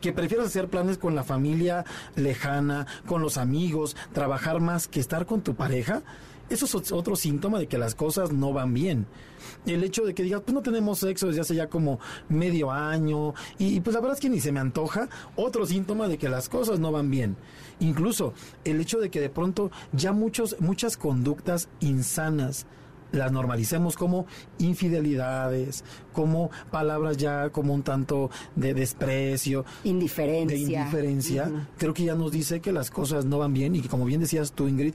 [0.00, 1.84] que prefieras hacer planes con la familia
[2.16, 6.02] lejana, con los amigos, trabajar más que estar con tu pareja,
[6.50, 9.06] eso es otro síntoma de que las cosas no van bien.
[9.66, 13.34] El hecho de que digas, pues no tenemos sexo desde hace ya como medio año,
[13.58, 16.48] y, pues la verdad es que ni se me antoja, otro síntoma de que las
[16.48, 17.36] cosas no van bien.
[17.80, 22.66] Incluso el hecho de que de pronto ya muchos, muchas conductas insanas,
[23.12, 24.26] las normalicemos como
[24.58, 30.56] infidelidades, como palabras ya como un tanto de desprecio, indiferencia.
[30.56, 31.68] De indiferencia.
[31.78, 34.20] Creo que ya nos dice que las cosas no van bien y que como bien
[34.20, 34.94] decías tú, Ingrid,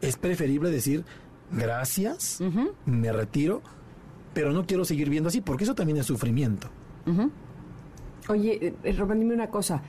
[0.00, 1.04] es preferible decir
[1.50, 2.40] gracias,
[2.84, 3.62] me retiro,
[4.36, 6.68] pero no quiero seguir viendo así, porque eso también es sufrimiento.
[8.28, 9.80] Oye, eh, Román, dime una cosa.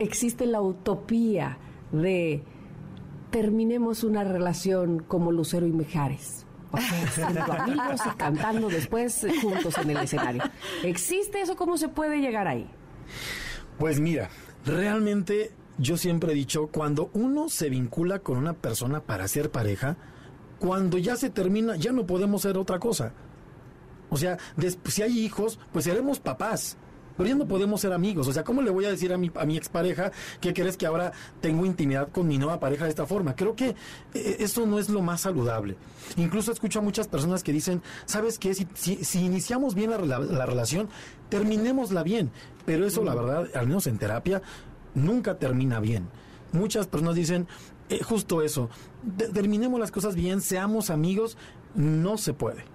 [0.00, 1.58] Existe la utopía
[1.92, 2.42] de
[3.30, 6.44] terminemos una relación como Lucero y Mejares
[7.14, 10.42] siendo amigos y cantando después juntos en el escenario.
[10.82, 11.54] ¿Existe eso?
[11.54, 12.68] ¿Cómo se puede llegar ahí?
[13.78, 14.28] Pues mira,
[14.66, 19.96] realmente yo siempre he dicho, cuando uno se vincula con una persona para ser pareja,
[20.58, 23.12] cuando ya se termina, ya no podemos ser otra cosa.
[24.12, 24.36] O sea,
[24.84, 26.76] si hay hijos, pues seremos papás
[27.16, 28.26] pero ya no podemos ser amigos.
[28.28, 30.86] O sea, ¿cómo le voy a decir a mi, a mi expareja que crees que
[30.86, 33.36] ahora tengo intimidad con mi nueva pareja de esta forma?
[33.36, 33.74] Creo que
[34.14, 35.76] eh, eso no es lo más saludable.
[36.16, 38.54] Incluso escucho a muchas personas que dicen, ¿sabes qué?
[38.54, 40.88] Si, si, iniciamos bien la, la, relación,
[41.28, 42.30] terminémosla bien.
[42.64, 44.42] Pero eso, la verdad, al menos en terapia,
[44.94, 46.08] nunca termina bien.
[46.52, 47.46] Muchas personas dicen,
[47.88, 48.68] eh, justo eso,
[49.32, 51.36] terminemos las cosas bien, seamos amigos,
[51.74, 52.71] no se puede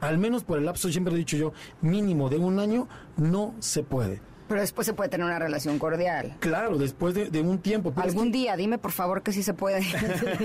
[0.00, 3.82] al menos por el lapso, siempre he dicho yo, mínimo de un año, no se
[3.82, 4.20] puede.
[4.48, 6.36] Pero después se puede tener una relación cordial.
[6.38, 7.92] Claro, después de, un tiempo.
[7.96, 9.84] algún día, dime por favor que sí se puede.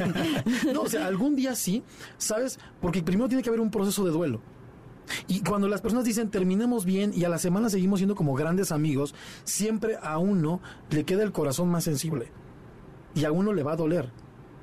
[0.73, 1.83] no, o sea, algún día sí,
[2.17, 2.59] ¿sabes?
[2.81, 4.41] Porque primero tiene que haber un proceso de duelo.
[5.27, 8.71] Y cuando las personas dicen terminemos bien y a la semana seguimos siendo como grandes
[8.71, 12.31] amigos, siempre a uno le queda el corazón más sensible.
[13.13, 14.09] Y a uno le va a doler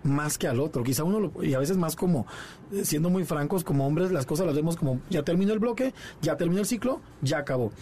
[0.08, 0.82] más que al otro.
[0.82, 2.26] Quizá uno, y a veces más como,
[2.72, 5.94] eh, siendo muy francos, como hombres, las cosas las vemos como, ya terminó el bloque,
[6.22, 7.72] ya terminó el ciclo, ya acabó.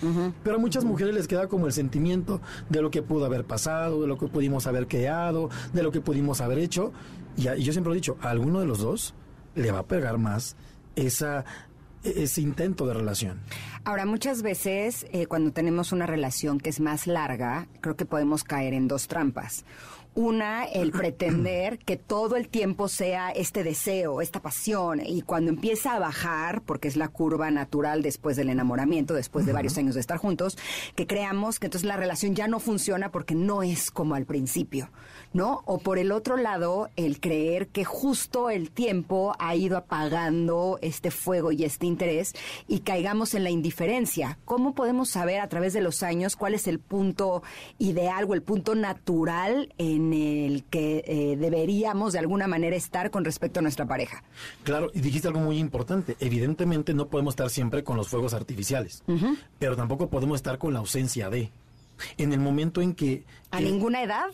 [0.42, 4.02] Pero a muchas mujeres les queda como el sentimiento de lo que pudo haber pasado,
[4.02, 6.92] de lo que pudimos haber creado, de lo que pudimos haber hecho.
[7.36, 9.14] Y, yo siempre he dicho, a alguno de los dos
[9.54, 10.56] le va a pegar más
[10.94, 11.44] esa
[12.06, 13.40] e, ese intento de relación.
[13.84, 18.44] Ahora, muchas veces eh, cuando tenemos una relación que es más larga, creo que podemos
[18.44, 19.64] caer en dos trampas.
[20.16, 25.94] Una, el pretender que todo el tiempo sea este deseo, esta pasión, y cuando empieza
[25.94, 30.00] a bajar, porque es la curva natural después del enamoramiento, después de varios años de
[30.00, 30.56] estar juntos,
[30.94, 34.90] que creamos que entonces la relación ya no funciona porque no es como al principio,
[35.36, 35.62] ¿no?
[35.66, 41.10] O por el otro lado, el creer que justo el tiempo ha ido apagando este
[41.10, 42.32] fuego y este interés
[42.66, 44.38] y caigamos en la indiferencia.
[44.44, 47.42] ¿Cómo podemos saber a través de los años cuál es el punto
[47.78, 53.24] ideal o el punto natural en el que eh, deberíamos de alguna manera estar con
[53.24, 54.22] respecto a nuestra pareja.
[54.64, 56.16] Claro, y dijiste algo muy importante.
[56.20, 59.02] Evidentemente no podemos estar siempre con los fuegos artificiales,
[59.58, 61.50] pero tampoco podemos estar con la ausencia de.
[62.18, 63.24] En el momento en que...
[63.50, 64.26] ¿A ninguna edad?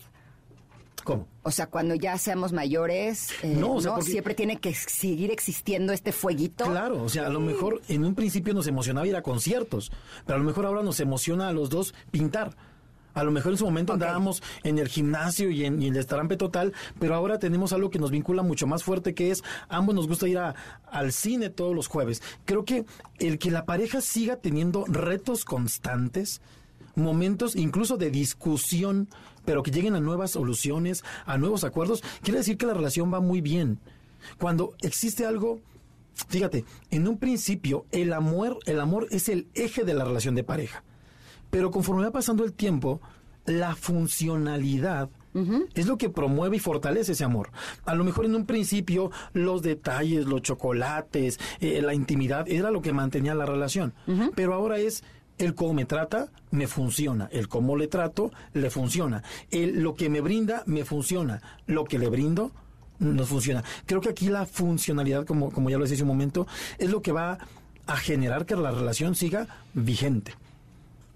[1.04, 1.26] ¿Cómo?
[1.42, 6.64] O sea, cuando ya seamos mayores, eh, no, siempre tiene que seguir existiendo este fueguito.
[6.64, 9.90] Claro, o sea, a lo mejor en un principio nos emocionaba ir a conciertos,
[10.24, 12.54] pero a lo mejor ahora nos emociona a los dos pintar
[13.14, 16.72] a lo mejor en su momento andábamos en el gimnasio y en, el estarampe total,
[16.98, 20.28] pero ahora tenemos algo que nos vincula mucho más fuerte, que es ambos nos gusta
[20.28, 22.22] ir al cine todos los jueves.
[22.44, 22.84] Creo que
[23.18, 26.40] el que la pareja siga teniendo retos constantes,
[26.94, 29.08] momentos incluso de discusión,
[29.44, 33.20] pero que lleguen a nuevas soluciones, a nuevos acuerdos, quiere decir que la relación va
[33.20, 33.78] muy bien.
[34.38, 35.60] Cuando existe algo,
[36.28, 40.44] fíjate, en un principio el amor, el amor es el eje de la relación de
[40.44, 40.84] pareja.
[41.50, 43.00] Pero conforme va pasando el tiempo,
[43.44, 45.10] la funcionalidad
[45.74, 47.50] es lo que promueve y fortalece ese amor.
[47.86, 52.82] A lo mejor en un principio los detalles, los chocolates, eh, la intimidad era lo
[52.82, 53.94] que mantenía la relación.
[54.34, 55.02] Pero ahora es
[55.38, 57.28] el cómo me trata, me funciona.
[57.32, 59.22] El cómo le trato, le funciona.
[59.50, 61.40] El, lo que me brinda, me funciona.
[61.66, 62.52] Lo que le brindo,
[62.98, 63.64] no funciona.
[63.86, 66.46] Creo que aquí la funcionalidad, como, como ya lo decía hace un momento,
[66.78, 67.38] es lo que va
[67.86, 70.34] a generar que la relación siga vigente.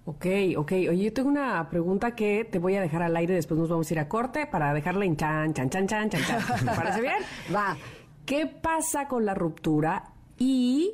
[0.05, 0.27] Ok,
[0.57, 0.73] ok.
[0.73, 3.91] Oye, yo tengo una pregunta que te voy a dejar al aire, después nos vamos
[3.91, 6.59] a ir a corte para dejarla en chan, chan, chan, chan, chan, chan.
[6.61, 7.17] ¿Te parece bien?
[7.55, 7.77] Va.
[8.25, 10.05] ¿Qué pasa con la ruptura
[10.39, 10.93] y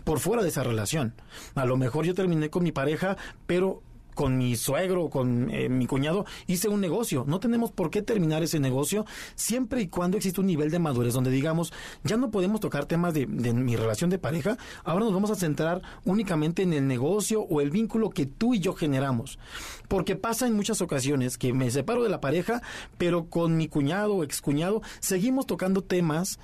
[0.04, 1.14] por fuera de esa relación.
[1.56, 3.82] A lo mejor yo terminé con mi pareja, pero
[4.20, 7.24] con mi suegro, con eh, mi cuñado, hice un negocio.
[7.26, 11.14] No tenemos por qué terminar ese negocio siempre y cuando existe un nivel de madurez
[11.14, 11.72] donde digamos,
[12.04, 15.36] ya no podemos tocar temas de, de, mi relación de pareja, ahora nos vamos a
[15.36, 19.40] centrar únicamente en el negocio o el vínculo que tú y yo generamos.
[19.88, 22.62] Porque pasa en muchas ocasiones que me separo de la pareja,
[22.98, 26.40] pero con mi cuñado o excuñado seguimos tocando temas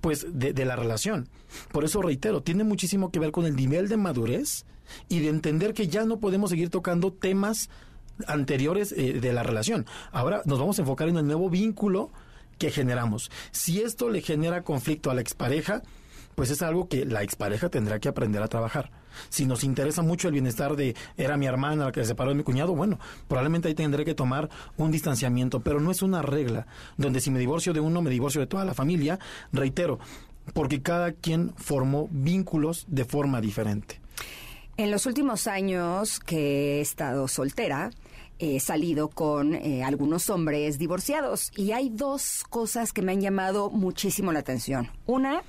[0.00, 1.28] pues de, la relación.
[1.72, 4.64] Por eso reitero, tiene muchísimo que ver con el nivel de madurez
[5.08, 7.68] y de entender que ya no podemos seguir tocando temas
[8.26, 9.86] anteriores eh, de la relación.
[10.12, 12.10] Ahora nos vamos a enfocar en el nuevo vínculo
[12.58, 13.30] que generamos.
[13.52, 15.82] Si esto le genera conflicto a la expareja,
[16.34, 18.90] pues es algo que la expareja tendrá que aprender a trabajar.
[19.28, 22.36] Si nos interesa mucho el bienestar de era mi hermana la que se separó de
[22.36, 26.66] mi cuñado, bueno, probablemente ahí tendré que tomar un distanciamiento, pero no es una regla
[26.96, 29.18] donde si me divorcio de uno, me divorcio de toda la familia,
[29.52, 29.98] reitero,
[30.54, 34.00] porque cada quien formó vínculos de forma diferente.
[34.76, 37.90] En los últimos años que he estado soltera,
[38.40, 43.70] he salido con eh, algunos hombres divorciados y hay dos cosas que me han llamado
[43.70, 44.88] muchísimo la atención.
[45.04, 45.42] Una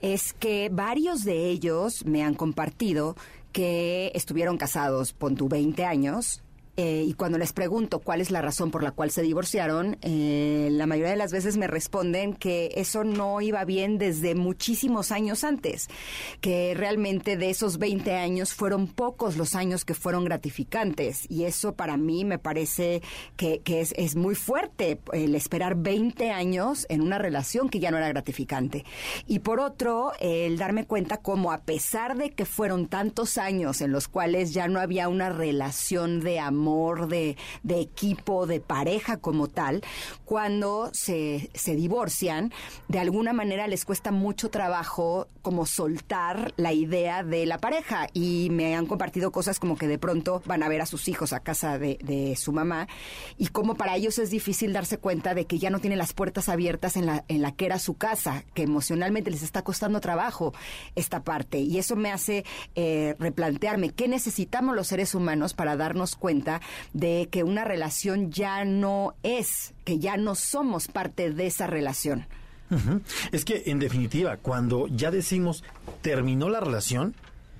[0.00, 3.16] es que varios de ellos me han compartido
[3.52, 6.42] que estuvieron casados, por tu 20 años,
[6.76, 10.68] eh, y cuando les pregunto cuál es la razón por la cual se divorciaron, eh,
[10.72, 15.42] la mayoría de las veces me responden que eso no iba bien desde muchísimos años
[15.42, 15.88] antes,
[16.40, 21.30] que realmente de esos 20 años fueron pocos los años que fueron gratificantes.
[21.30, 23.00] Y eso para mí me parece
[23.36, 28.08] que, es, muy fuerte el esperar 20 años en una relación que ya no era
[28.08, 28.84] gratificante.
[29.26, 33.92] Y por otro, el darme cuenta como a pesar de que fueron tantos años en
[33.92, 36.65] los cuales ya no había una relación de amor,
[37.06, 37.36] de,
[37.68, 39.82] equipo, de pareja como tal,
[40.24, 42.52] cuando se, se divorcian,
[42.88, 48.08] de alguna manera les cuesta mucho trabajo como soltar la idea de la pareja.
[48.12, 51.32] Y me han compartido cosas como que de pronto van a ver a sus hijos
[51.32, 52.88] a casa de, su mamá
[53.38, 56.48] y como para ellos es difícil darse cuenta de que ya no tienen las puertas
[56.48, 60.52] abiertas en la, en la que era su casa, que emocionalmente les está costando trabajo
[60.94, 61.58] esta parte.
[61.58, 66.55] Y eso me hace eh, replantearme qué necesitamos los seres humanos para darnos cuenta
[66.92, 72.26] de que una relación ya no es, que ya no somos parte de esa relación.
[73.30, 75.62] Es que, en definitiva, cuando ya decimos
[76.02, 77.14] terminó la relación,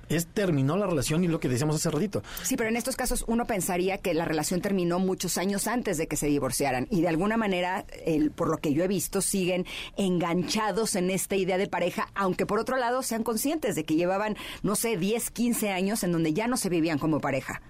[0.09, 2.23] es terminó la relación y lo que decíamos hace ratito.
[2.43, 6.07] Sí, pero en estos casos uno pensaría que la relación terminó muchos años antes de
[6.07, 9.65] que se divorciaran y de alguna manera, el, por lo que yo he visto, siguen
[9.97, 14.37] enganchados en esta idea de pareja, aunque por otro lado sean conscientes de que llevaban,
[14.63, 17.61] no sé, 10, 15 años en donde ya no se vivían como pareja.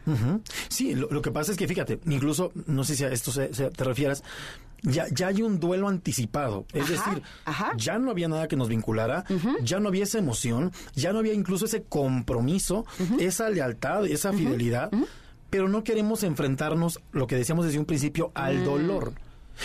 [0.70, 4.24] Sí, lo, que pasa es que fíjate, incluso, no sé si a esto te refieras,
[4.82, 6.66] ya, ya hay un duelo anticipado.
[6.74, 7.22] Es decir,
[7.78, 9.26] ya no había nada que nos vinculara,
[9.62, 12.86] ya no había esa emoción, ya no había incluso ese compromiso,
[13.20, 14.92] esa lealtad, esa fidelidad,
[15.50, 18.66] pero no queremos enfrentarnos, lo que decíamos desde un principio, al mm.
[18.66, 19.14] dolor.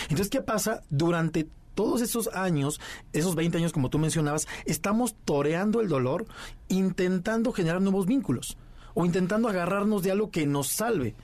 [0.03, 0.81] Entonces, ¿qué pasa?
[0.89, 2.79] Durante todos esos años,
[3.13, 6.25] esos 20 años como tú mencionabas, estamos toreando el dolor,
[6.67, 8.57] intentando generar nuevos vínculos
[8.93, 11.15] o intentando agarrarnos de algo que nos salve.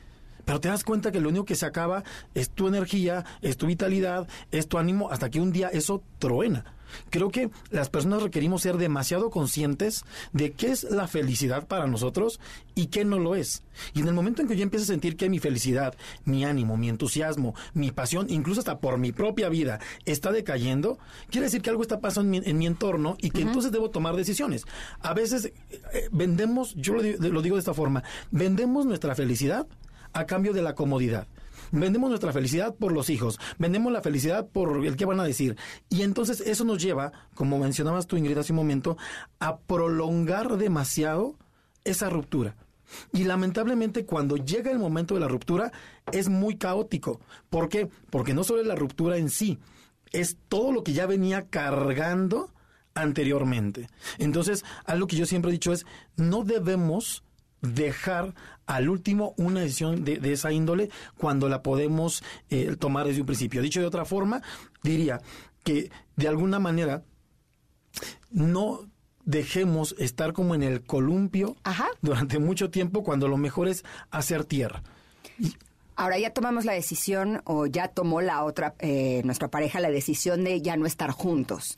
[0.50, 3.68] Pero te das cuenta que lo único que se acaba es tu energía, es tu
[3.68, 6.66] vitalidad, es tu ánimo, hasta que un día eso truena.
[7.12, 12.40] Creo que las personas requerimos ser demasiado conscientes de qué es la felicidad para nosotros
[12.74, 13.62] y qué no lo es.
[13.94, 15.94] Y en el momento en que yo empiezo a sentir que mi felicidad,
[16.26, 20.98] mi ánimo, mi entusiasmo, mi pasión, incluso hasta por mi propia vida, está decayendo,
[21.30, 24.66] quiere decir que algo está pasando en mi, entorno y que entonces debo tomar decisiones.
[25.02, 25.54] A veces
[25.94, 29.68] eh, vendemos, yo lo digo de esta forma, vendemos nuestra felicidad
[30.14, 31.28] a cambio de la comodidad.
[31.72, 35.56] Vendemos nuestra felicidad por los hijos, vendemos la felicidad por el que van a decir.
[35.90, 38.98] Y entonces eso nos lleva, como mencionabas tú, Ingrid, hace un momento,
[39.40, 41.36] a prolongar demasiado
[41.84, 42.56] esa ruptura.
[43.14, 45.72] Y lamentablemente cuando llega el momento de la ruptura
[46.12, 47.20] es muy caótico.
[47.50, 47.88] ¿Por qué?
[48.10, 49.60] Porque no solo es la ruptura en sí,
[50.12, 52.52] es todo lo que ya venía cargando
[52.96, 53.90] anteriormente.
[54.18, 55.86] Entonces, algo que yo siempre he dicho es,
[56.16, 57.24] no debemos
[57.62, 58.34] dejar
[58.66, 63.62] al último una decisión de, esa índole cuando la podemos eh, tomar desde un principio.
[63.62, 64.42] Dicho de otra forma,
[64.84, 65.22] diría
[65.64, 67.04] que de alguna manera
[68.32, 68.90] no
[69.26, 71.56] dejemos estar como en el columpio
[72.02, 74.84] durante mucho tiempo cuando lo mejor es hacer tierra.
[76.00, 80.46] Ahora ya tomamos la decisión o ya tomó la otra, eh, nuestra pareja la decisión
[80.46, 81.78] de ya no estar juntos.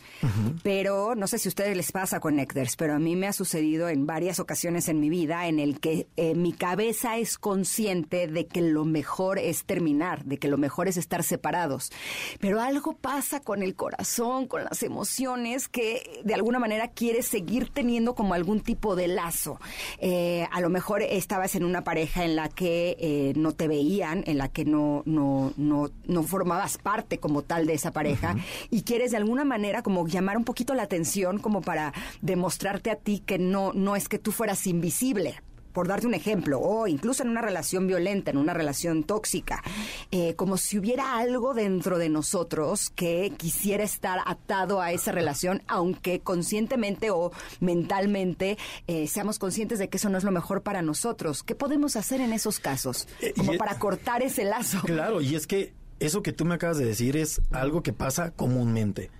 [0.61, 3.33] Pero no sé si a ustedes les pasa con Nectars, pero a mí me ha
[3.33, 8.27] sucedido en varias ocasiones en mi vida en el que eh, mi cabeza es consciente
[8.27, 11.91] de que lo mejor es terminar, de que lo mejor es estar separados.
[12.39, 17.71] Pero algo pasa con el corazón, con las emociones, que de alguna manera quieres seguir
[17.73, 19.59] teniendo como algún tipo de lazo.
[19.97, 24.37] Eh, a lo mejor estabas en una pareja en la que no te veía en
[24.37, 28.35] la que no, no, no, no formabas parte como tal de esa pareja
[28.69, 32.95] y quieres de alguna manera como llamar un poquito la atención como para demostrarte a
[32.95, 35.41] ti que no, no es que tú fueras invisible,
[35.73, 39.63] por darte un ejemplo, o incluso en una relación violenta, en una relación tóxica,
[40.11, 45.63] eh, como si hubiera algo dentro de nosotros que quisiera estar atado a esa relación,
[45.67, 48.57] aunque conscientemente o mentalmente
[48.87, 51.43] eh, seamos conscientes de que eso no es lo mejor para nosotros.
[51.43, 53.07] ¿Qué podemos hacer en esos casos?
[53.21, 54.81] Eh, como para cortar ese lazo.
[54.85, 58.31] Claro, y es que eso que tú me acabas de decir es algo que pasa
[58.31, 59.11] comúnmente.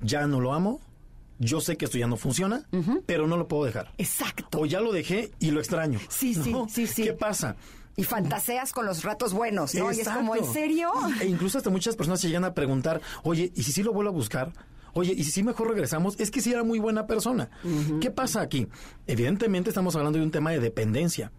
[0.00, 0.80] Ya no lo amo,
[1.42, 2.64] yo sé que esto ya no funciona,
[3.06, 3.92] pero no lo puedo dejar.
[3.98, 4.60] Exacto.
[4.60, 5.98] O ya lo dejé y lo extraño.
[6.08, 7.04] Sí, sí, sí, sí.
[7.04, 7.56] ¿Qué pasa?
[7.96, 9.92] Y fantaseas con los ratos buenos, ¿no?
[9.92, 10.90] Y es como, ¿en serio?
[11.20, 14.10] E incluso hasta muchas personas se llegan a preguntar, oye, ¿y si sí lo vuelvo
[14.10, 14.52] a buscar?
[14.94, 16.20] Oye, ¿y si sí mejor regresamos?
[16.20, 17.50] Es que sí era muy buena persona.
[18.00, 18.68] ¿Qué pasa aquí?
[19.06, 21.32] Evidentemente estamos hablando de un tema de dependencia.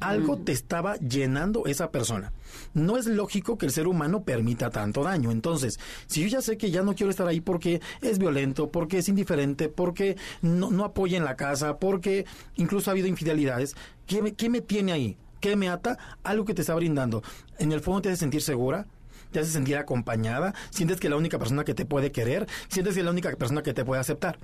[0.00, 2.32] Algo te estaba llenando esa persona.
[2.74, 5.30] No es lógico que el ser humano permita tanto daño.
[5.30, 8.98] Entonces, si yo ya sé que ya no quiero estar ahí porque es violento, porque
[8.98, 12.26] es indiferente, porque no, no apoya en la casa, porque
[12.56, 13.74] incluso ha habido infidelidades,
[14.06, 15.16] ¿qué me, ¿qué me tiene ahí?
[15.40, 15.98] ¿Qué me ata?
[16.22, 17.22] Algo que te está brindando.
[17.58, 18.86] En el fondo te hace sentir segura,
[19.34, 22.94] te hace sentir acompañada, sientes que es la única persona que te puede querer, sientes
[22.94, 24.38] que es la única persona que te puede aceptar.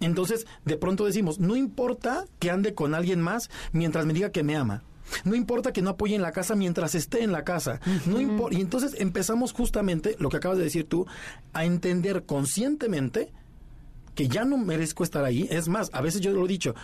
[0.00, 4.44] Entonces, de pronto decimos, no importa que ande con alguien más mientras me diga que
[4.44, 4.84] me ama.
[5.24, 7.80] No importa que no apoye en la casa mientras esté en la casa.
[8.06, 8.20] No
[8.50, 11.06] y entonces empezamos justamente, lo que acabas de decir tú,
[11.52, 13.32] a entender conscientemente
[14.14, 15.48] que ya no merezco estar ahí.
[15.50, 16.74] Es más, a veces yo lo he dicho,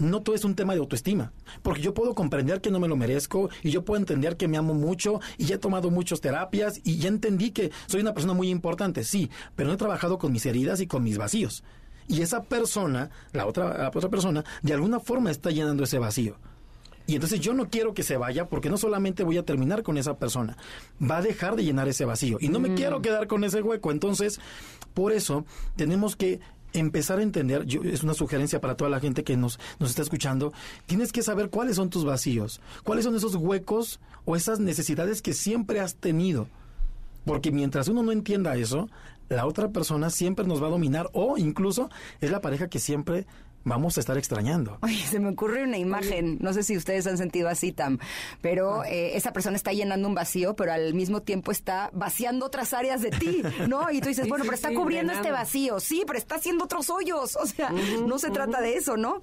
[0.00, 1.32] no todo es un tema de autoestima,
[1.62, 4.56] porque yo puedo comprender que no me lo merezco y yo puedo entender que me
[4.56, 8.34] amo mucho y ya he tomado muchas terapias y ya entendí que soy una persona
[8.34, 11.62] muy importante, sí, pero no he trabajado con mis heridas y con mis vacíos.
[12.08, 16.36] Y esa persona, la otra, la otra persona, de alguna forma está llenando ese vacío.
[17.06, 19.98] Y entonces yo no quiero que se vaya porque no solamente voy a terminar con
[19.98, 20.56] esa persona,
[21.02, 22.38] va a dejar de llenar ese vacío.
[22.40, 22.74] Y no me mm.
[22.76, 23.90] quiero quedar con ese hueco.
[23.90, 24.40] Entonces,
[24.94, 25.44] por eso
[25.76, 26.40] tenemos que
[26.72, 30.52] empezar a entender, es una sugerencia para toda la gente que nos, nos está escuchando,
[30.86, 35.32] tienes que saber cuáles son tus vacíos, cuáles son esos huecos o esas necesidades que
[35.32, 36.48] siempre has tenido.
[37.24, 38.88] Porque mientras uno no entienda eso,
[39.28, 41.90] la otra persona siempre nos va a dominar o incluso
[42.20, 43.26] es la pareja que siempre
[43.64, 44.78] vamos a estar extrañando.
[44.82, 47.98] Oye, se me ocurre una imagen, no sé si ustedes han sentido así, Tam,
[48.40, 48.88] pero ah.
[48.88, 53.02] eh, esa persona está llenando un vacío, pero al mismo tiempo está vaciando otras áreas
[53.02, 53.90] de ti, ¿no?
[53.90, 57.36] Y tú dices, bueno, pero está cubriendo este vacío, sí, pero está haciendo otros hoyos,
[57.36, 57.70] o sea,
[58.06, 59.20] no se trata de eso, ¿no?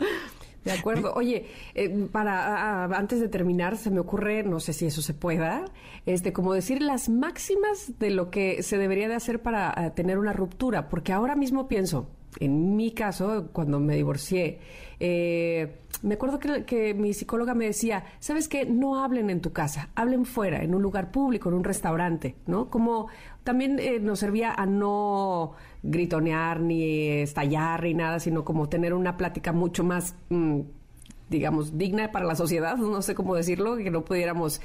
[0.63, 1.13] De acuerdo.
[1.13, 5.63] Oye, eh, para antes de terminar, se me ocurre, no sé si eso se pueda,
[6.05, 10.33] este, como decir las máximas de lo que se debería de hacer para tener una
[10.33, 14.59] ruptura, porque ahora mismo pienso, en mi caso, cuando me divorcié,
[14.99, 18.65] eh, me acuerdo que, mi psicóloga me decía, ¿sabes qué?
[18.65, 22.69] No hablen en tu casa, hablen fuera, en un lugar público, en un restaurante, ¿no?
[22.69, 23.07] Como
[23.43, 25.53] también eh, nos servía a no
[25.83, 30.15] gritonear ni estallar ni nada, sino como tener una plática mucho más...
[30.29, 30.61] Mm,
[31.29, 34.61] digamos, digna para la sociedad, no sé cómo decirlo, que no pudiéramos,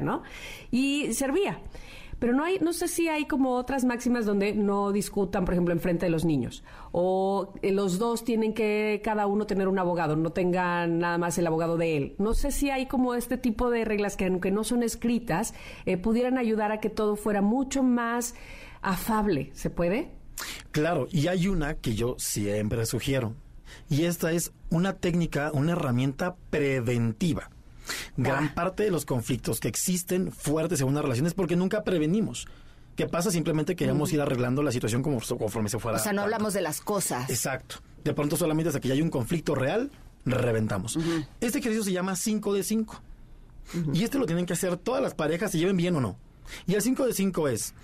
[0.00, 0.22] ¿no?
[0.70, 1.58] Y servía.
[2.22, 5.74] Pero no hay, no sé si hay como otras máximas donde no discutan, por ejemplo,
[5.74, 6.62] en frente de los niños.
[6.92, 11.36] O eh, los dos tienen que cada uno tener un abogado, no tengan nada más
[11.38, 12.14] el abogado de él.
[12.18, 15.52] No sé si hay como este tipo de reglas que aunque no son escritas,
[15.84, 18.36] eh, pudieran ayudar a que todo fuera mucho más
[18.82, 19.50] afable.
[19.54, 20.12] ¿Se puede?
[20.70, 23.34] Claro, y hay una que yo siempre sugiero.
[23.90, 27.50] Y esta es una técnica, una herramienta preventiva.
[28.16, 28.52] Gran ah.
[28.54, 32.46] parte de los conflictos que existen fuertes en una relación es porque nunca prevenimos.
[32.96, 33.30] ¿Qué pasa?
[33.30, 35.98] Simplemente queríamos ir arreglando la situación como, conforme se fuera.
[35.98, 37.30] O sea, no hablamos de las cosas.
[37.30, 37.76] Exacto.
[38.04, 39.90] De pronto solamente hasta que ya hay un conflicto real,
[40.26, 40.98] reventamos.
[41.40, 43.02] Este ejercicio se llama 5 de 5.
[43.94, 46.16] Y este lo tienen que hacer todas las parejas, se lleven bien o no.
[46.66, 47.74] Y el 5 de 5 es,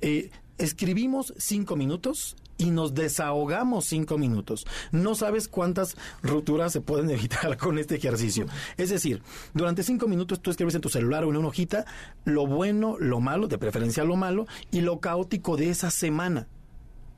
[0.00, 4.66] eh, escribimos 5 minutos y nos desahogamos cinco minutos.
[4.92, 8.46] No sabes cuántas rupturas se pueden evitar con este ejercicio.
[8.76, 11.84] Es decir, durante cinco minutos tú escribes en tu celular o en una hojita
[12.24, 16.46] lo bueno, lo malo, de preferencia lo malo, y lo caótico de esa semana.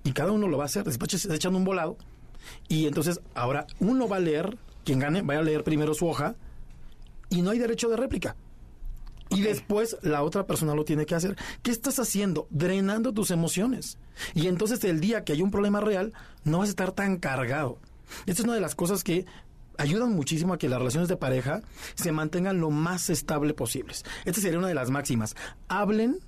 [0.05, 1.97] Y cada uno lo va a hacer, después se un volado.
[2.69, 6.37] Y entonces ahora uno va a leer, quien gane, va a leer primero su hoja,
[7.29, 8.37] y no hay derecho de réplica.
[9.31, 11.37] Y después la otra persona lo tiene que hacer.
[11.63, 12.47] ¿Qué estás haciendo?
[12.51, 13.99] Drenando tus emociones.
[14.35, 16.13] Y entonces el día que hay un problema real,
[16.45, 17.79] no vas a estar tan cargado.
[18.27, 19.27] Esta es una de las cosas que
[19.79, 21.63] ayudan muchísimo a que las relaciones de pareja
[21.95, 24.05] se mantengan lo más estable posibles.
[24.25, 25.35] Esta sería una de las máximas.
[25.69, 26.21] Hablen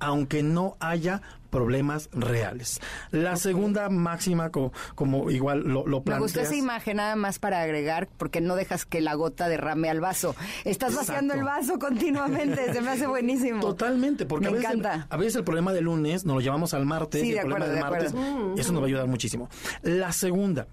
[0.00, 2.80] aunque no haya problemas reales.
[3.10, 6.18] La segunda máxima, como, igual lo, lo planteas...
[6.18, 9.90] Me gustó esa imagen nada más para agregar, porque no dejas que la gota derrame
[9.90, 10.34] al vaso.
[10.64, 13.60] Estás vaciando el vaso continuamente, se me hace buenísimo.
[13.60, 16.86] Totalmente, porque a, veces El, a veces el problema del lunes nos lo llevamos al
[16.86, 18.14] martes y el problema del martes,
[18.56, 19.48] eso nos va a ayudar muchísimo.
[19.82, 20.68] La segunda,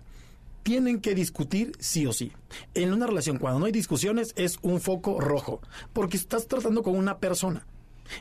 [0.63, 2.33] tienen que discutir sí o sí.
[2.73, 5.61] En una relación, cuando no hay discusiones, es un foco rojo,
[5.93, 7.65] porque estás tratando con una persona.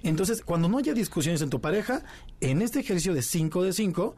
[0.02, 2.02] Entonces, cuando no haya discusiones en tu pareja,
[2.40, 4.16] en este ejercicio de 5 de 5,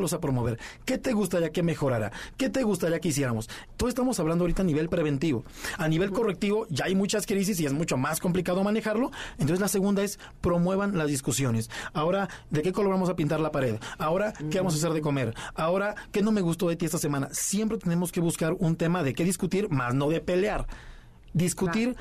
[0.00, 0.58] los a promover.
[0.84, 2.12] ¿Qué te gustaría que mejorara?
[2.36, 3.48] ¿Qué te gustaría que hiciéramos?
[3.76, 5.44] Todo estamos hablando ahorita a nivel preventivo.
[5.78, 9.10] A nivel correctivo, ya hay muchas crisis y es mucho más complicado manejarlo.
[9.38, 11.70] Entonces, la segunda es promuevan las discusiones.
[11.92, 13.76] Ahora, ¿de qué color vamos a pintar la pared?
[13.98, 15.34] Ahora, ¿qué vamos a hacer de comer?
[15.54, 17.28] Ahora, ¿qué no me gustó de ti esta semana?
[17.32, 20.66] Siempre tenemos que buscar un tema de qué discutir, más no de pelear.
[21.34, 21.96] Discutir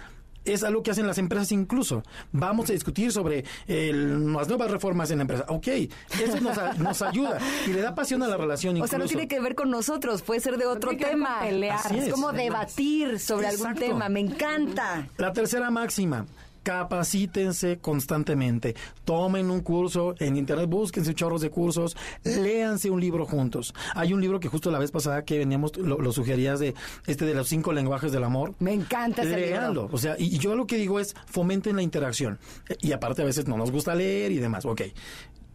[0.46, 2.04] es algo que hacen las empresas incluso.
[2.32, 5.46] Vamos a discutir sobre las nuevas reformas en la empresa.
[5.48, 6.40] Ok, eso
[6.78, 8.78] nos, ayuda y le da pasión a la relación.
[8.78, 8.96] Incluso.
[8.96, 11.40] O sea, no tiene que ver con nosotros, puede ser de otro tema.
[11.42, 11.80] Pelear.
[11.96, 14.10] Es, como debatir sobre algún tema.
[14.10, 15.08] Me encanta.
[15.18, 16.26] La tercera máxima
[16.64, 23.74] capacítense constantemente, tomen un curso en internet, búsquense chorros de cursos, léanse un libro juntos.
[23.96, 26.74] Hay un libro que justo la vez pasada que veníamos, lo, sugerías de
[27.08, 28.54] este de los cinco lenguajes del amor.
[28.60, 29.90] Me encanta ese Léanlo.
[29.92, 32.40] O sea, y, yo lo que digo es fomenten la interacción.
[32.82, 34.66] Y aparte a veces no nos gusta leer y demás.
[34.66, 34.82] Ok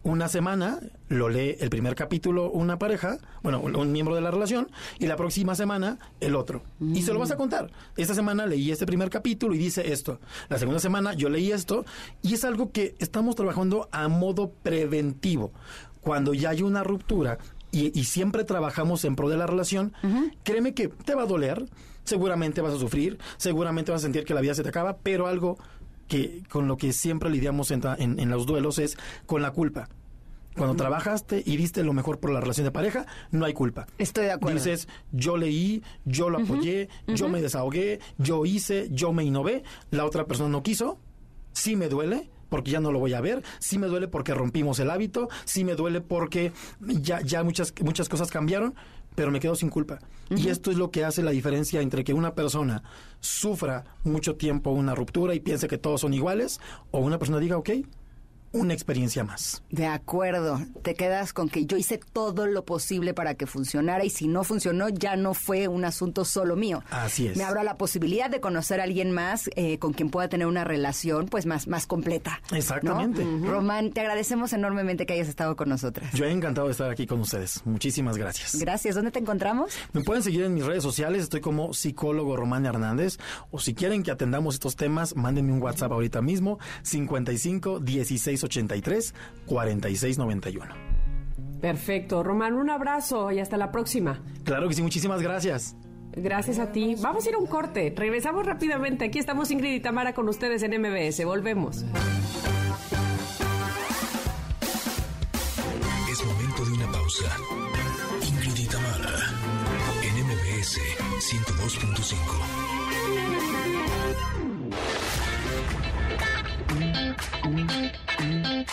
[0.07, 0.79] una semana
[1.09, 5.17] lo lee el primer capítulo una pareja, bueno, un miembro de la relación, y la
[5.17, 6.63] próxima semana el otro.
[6.93, 7.69] Y se lo vas a contar.
[7.97, 10.21] Esta semana leí este primer capítulo y dice esto.
[10.47, 11.85] La segunda semana yo leí esto,
[12.21, 15.51] y es algo que estamos trabajando a modo preventivo.
[15.99, 17.37] Cuando ya hay una ruptura
[17.69, 19.91] y, siempre trabajamos en pro de la relación,
[20.43, 21.65] créeme que te va a doler,
[22.05, 25.27] seguramente vas a sufrir, seguramente vas a sentir que la vida se te acaba, pero
[25.27, 25.57] algo
[26.07, 29.89] que con lo que siempre lidiamos en, en, los duelos es con la culpa.
[30.57, 33.87] Cuando trabajaste y diste lo mejor por la relación de pareja, no hay culpa.
[33.97, 34.57] Estoy de acuerdo.
[34.57, 40.05] Dices, yo leí, yo lo apoyé, yo me desahogué, yo hice, yo me innové, la
[40.05, 40.97] otra persona no quiso,
[41.53, 44.79] sí me duele, porque ya no lo voy a ver, sí me duele porque rompimos
[44.79, 48.73] el hábito, sí me duele porque ya, ya muchas, muchas cosas cambiaron,
[49.15, 49.99] pero me quedo sin culpa.
[50.29, 52.83] Y esto es lo que hace la diferencia entre que una persona
[53.19, 56.59] sufra mucho tiempo una ruptura y piense que todos son iguales,
[56.91, 57.69] o una persona diga, ok,
[58.51, 59.63] una experiencia más.
[59.69, 64.09] De acuerdo, te quedas con que yo hice todo lo posible para que funcionara y
[64.09, 66.83] si no funcionó ya no fue un asunto solo mío.
[66.89, 67.37] Así es.
[67.37, 70.63] Me abro la posibilidad de conocer a alguien más eh, con quien pueda tener una
[70.63, 72.41] relación pues más, más completa.
[72.51, 73.25] Exactamente.
[73.43, 76.13] Román, te agradecemos enormemente que hayas estado con nosotras.
[76.13, 77.61] Yo he encantado de estar aquí con ustedes.
[77.65, 78.55] Muchísimas gracias.
[78.55, 78.95] Gracias.
[78.95, 79.73] ¿Dónde te encontramos?
[79.93, 81.23] Me pueden seguir en mis redes sociales.
[81.23, 83.17] Estoy como psicólogo Román Hernández.
[83.51, 86.59] O si quieren que atendamos estos temas, mándenme un WhatsApp ahorita mismo.
[86.83, 89.13] 55 16 83
[89.45, 90.87] 46 91.
[91.61, 92.23] Perfecto.
[92.23, 94.21] Román, un abrazo y hasta la próxima.
[94.43, 95.75] Claro que sí, muchísimas gracias.
[96.15, 96.95] Gracias a ti.
[96.99, 97.93] Vamos a ir a un corte.
[97.95, 99.05] Regresamos rápidamente.
[99.05, 101.23] Aquí estamos Ingrid y Tamara con ustedes en MBS.
[101.25, 101.85] Volvemos.
[106.11, 107.25] Es momento de una pausa.
[108.27, 109.13] Ingrid y Tamara
[110.03, 110.79] en MBS
[111.19, 112.17] 102.5.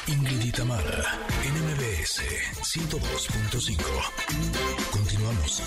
[0.07, 2.23] Ingrid y Tamara en MBS
[2.63, 3.85] 102.5.
[4.91, 5.63] Continuamos.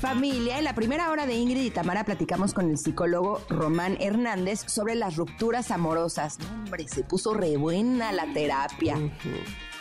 [0.00, 4.60] Familia, en la primera hora de Ingrid y Tamara platicamos con el psicólogo Román Hernández
[4.66, 6.38] sobre las rupturas amorosas.
[6.38, 8.96] No, hombre, se puso re buena la terapia.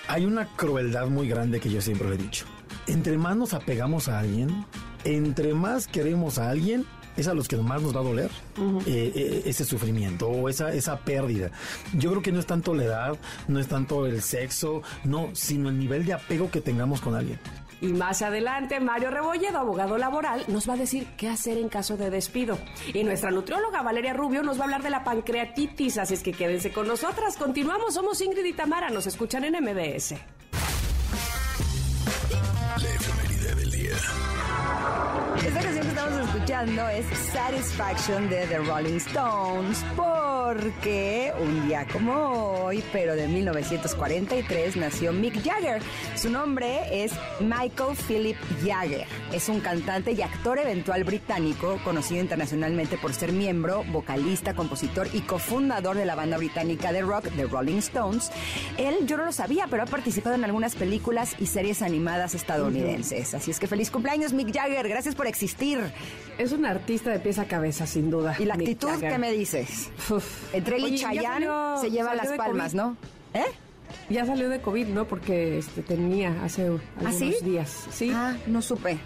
[0.07, 2.45] Hay una crueldad muy grande que yo siempre le he dicho.
[2.87, 4.65] Entre más nos apegamos a alguien,
[5.03, 6.85] entre más queremos a alguien,
[7.17, 8.31] es a los que más nos va a doler
[8.85, 11.51] eh, eh, ese sufrimiento o esa, esa pérdida.
[11.93, 15.69] Yo creo que no es tanto la edad, no es tanto el sexo, no, sino
[15.69, 17.39] el nivel de apego que tengamos con alguien.
[17.83, 21.97] Y más adelante, Mario Rebolledo, abogado laboral, nos va a decir qué hacer en caso
[21.97, 22.57] de despido.
[22.93, 26.31] Y nuestra nutrióloga Valeria Rubio nos va a hablar de la pancreatitis, así es que
[26.31, 27.35] quédense con nosotras.
[27.35, 30.15] Continuamos, somos Ingrid y Tamara, nos escuchan en MBS.
[36.43, 39.81] Escuchando es Satisfaction de The Rolling Stones
[40.45, 45.81] porque un día como hoy, pero de 1943, nació Mick Jagger.
[46.15, 49.07] Su nombre es Michael Philip Jagger.
[49.31, 55.21] Es un cantante y actor eventual británico conocido internacionalmente por ser miembro, vocalista, compositor y
[55.21, 58.29] cofundador de la banda británica de rock The Rolling Stones.
[58.77, 63.33] Él, yo no lo sabía, pero ha participado en algunas películas y series animadas estadounidenses.
[63.33, 64.89] Así es que feliz cumpleaños, Mick Jagger.
[64.89, 65.79] Gracias por existir.
[66.37, 68.35] Es un artista de pies a cabeza, sin duda.
[68.39, 69.11] ¿Y la Mick actitud Jagger.
[69.11, 69.89] qué me dices?
[70.09, 70.32] Uf.
[70.53, 72.81] Entre él y Chayanne salió- se lleva las palmas, COVID.
[72.81, 72.97] ¿no?
[73.33, 73.43] ¿Eh?
[74.09, 75.05] Ya salió de COVID, ¿no?
[75.05, 77.33] Porque este, tenía hace algunos ¿Ah, sí?
[77.43, 77.87] días.
[77.91, 78.97] Sí, Ah, no supe.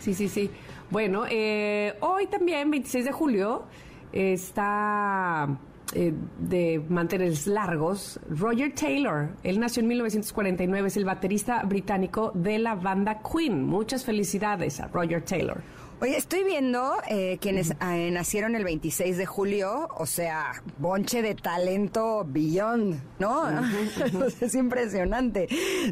[0.00, 0.50] sí, sí, sí.
[0.90, 3.64] Bueno, eh, hoy también, 26 de julio,
[4.12, 5.48] está
[5.94, 9.30] eh, de mantenerse largos Roger Taylor.
[9.42, 13.64] Él nació en 1949, es el baterista británico de la banda Queen.
[13.64, 15.62] Muchas felicidades a Roger Taylor.
[16.02, 21.34] Oye, estoy viendo eh, quienes eh, nacieron el 26 de julio, o sea, bonche de
[21.34, 23.46] talento beyond, ¿no?
[24.40, 25.46] es impresionante.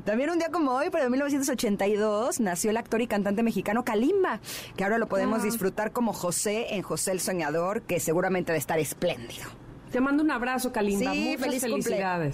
[0.06, 4.40] También un día como hoy, pero en 1982, nació el actor y cantante mexicano Kalimba,
[4.76, 8.78] que ahora lo podemos disfrutar como José en José el Soñador, que seguramente debe estar
[8.78, 9.44] espléndido.
[9.92, 11.12] Te mando un abrazo, Kalimba.
[11.12, 12.32] Sí, Muchas feliz cumple.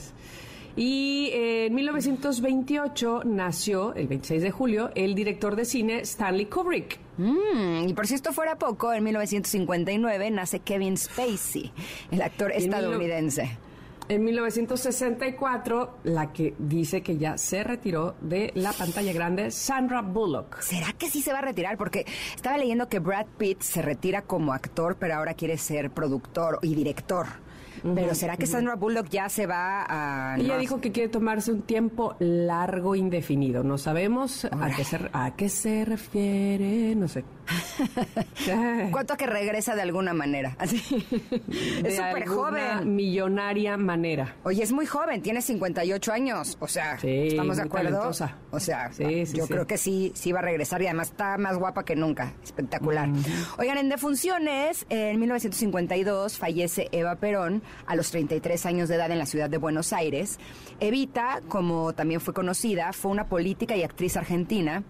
[0.77, 6.99] Y eh, en 1928 nació, el 26 de julio, el director de cine Stanley Kubrick.
[7.17, 11.73] Mm, y por si esto fuera poco, en 1959 nace Kevin Spacey,
[12.11, 13.59] el actor estadounidense.
[14.07, 20.61] En 1964, la que dice que ya se retiró de la pantalla grande, Sandra Bullock.
[20.61, 21.79] ¿Será que sí se va a retirar?
[21.79, 22.05] Porque
[22.35, 26.75] estaba leyendo que Brad Pitt se retira como actor, pero ahora quiere ser productor y
[26.75, 27.44] director.
[27.95, 30.37] Pero ¿será que Sandra Bullock ya se va a...
[30.39, 33.63] Ella no, dijo que quiere tomarse un tiempo largo indefinido.
[33.63, 37.25] No sabemos a qué, se, a qué se refiere, no sé.
[38.91, 40.57] ¿Cuánto que regresa de alguna manera?
[40.59, 40.79] Así.
[41.83, 42.95] de es súper joven.
[42.95, 44.37] millonaria manera.
[44.45, 46.57] Oye, es muy joven, tiene 58 años.
[46.61, 47.91] O sea, Sí, ¿estamos de acuerdo?
[47.91, 48.37] talentosa.
[48.51, 51.37] O sea, Sí, sí, yo creo que sí, sí va a regresar y además está
[51.39, 52.33] más guapa que nunca.
[52.43, 53.09] Espectacular.
[53.59, 59.19] Oigan, en defunciones, en 1952 fallece Eva Perón a los 33 años de edad en
[59.19, 60.39] la ciudad de Buenos Aires.
[60.81, 64.85] Evita, como también fue conocida, fue una política y actriz argentina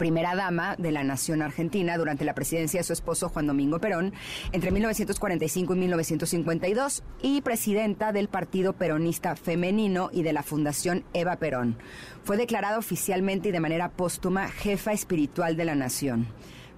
[0.00, 4.14] primera dama de la nación argentina durante la presidencia de su esposo Juan Domingo Perón
[4.50, 11.36] entre 1945 y 1952 y presidenta del Partido Peronista Femenino y de la Fundación Eva
[11.36, 11.76] Perón.
[12.24, 16.28] Fue declarada oficialmente y de manera póstuma jefa espiritual de la nación.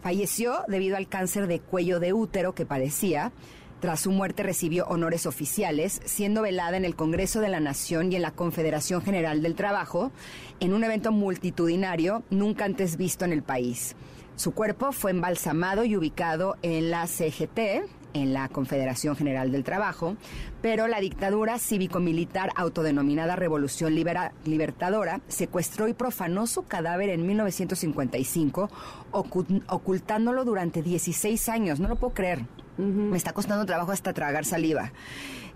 [0.02, 3.30] Falleció debido al cáncer de cuello de útero que padecía.
[3.82, 8.14] Tras su muerte recibió honores oficiales, siendo velada en el Congreso de la Nación y
[8.16, 10.12] en la Confederación General del Trabajo,
[10.60, 13.96] en un evento multitudinario nunca antes visto en el país.
[14.36, 17.58] Su cuerpo fue embalsamado y ubicado en la CGT,
[18.14, 20.16] en la Confederación General del Trabajo,
[20.60, 23.96] pero la dictadura cívico-militar autodenominada Revolución
[24.44, 28.70] Libertadora secuestró y profanó su cadáver en 1955,
[29.10, 31.80] ocu- ocultándolo durante 16 años.
[31.80, 32.44] No lo puedo creer.
[32.78, 34.92] Me está costando trabajo hasta tragar saliva.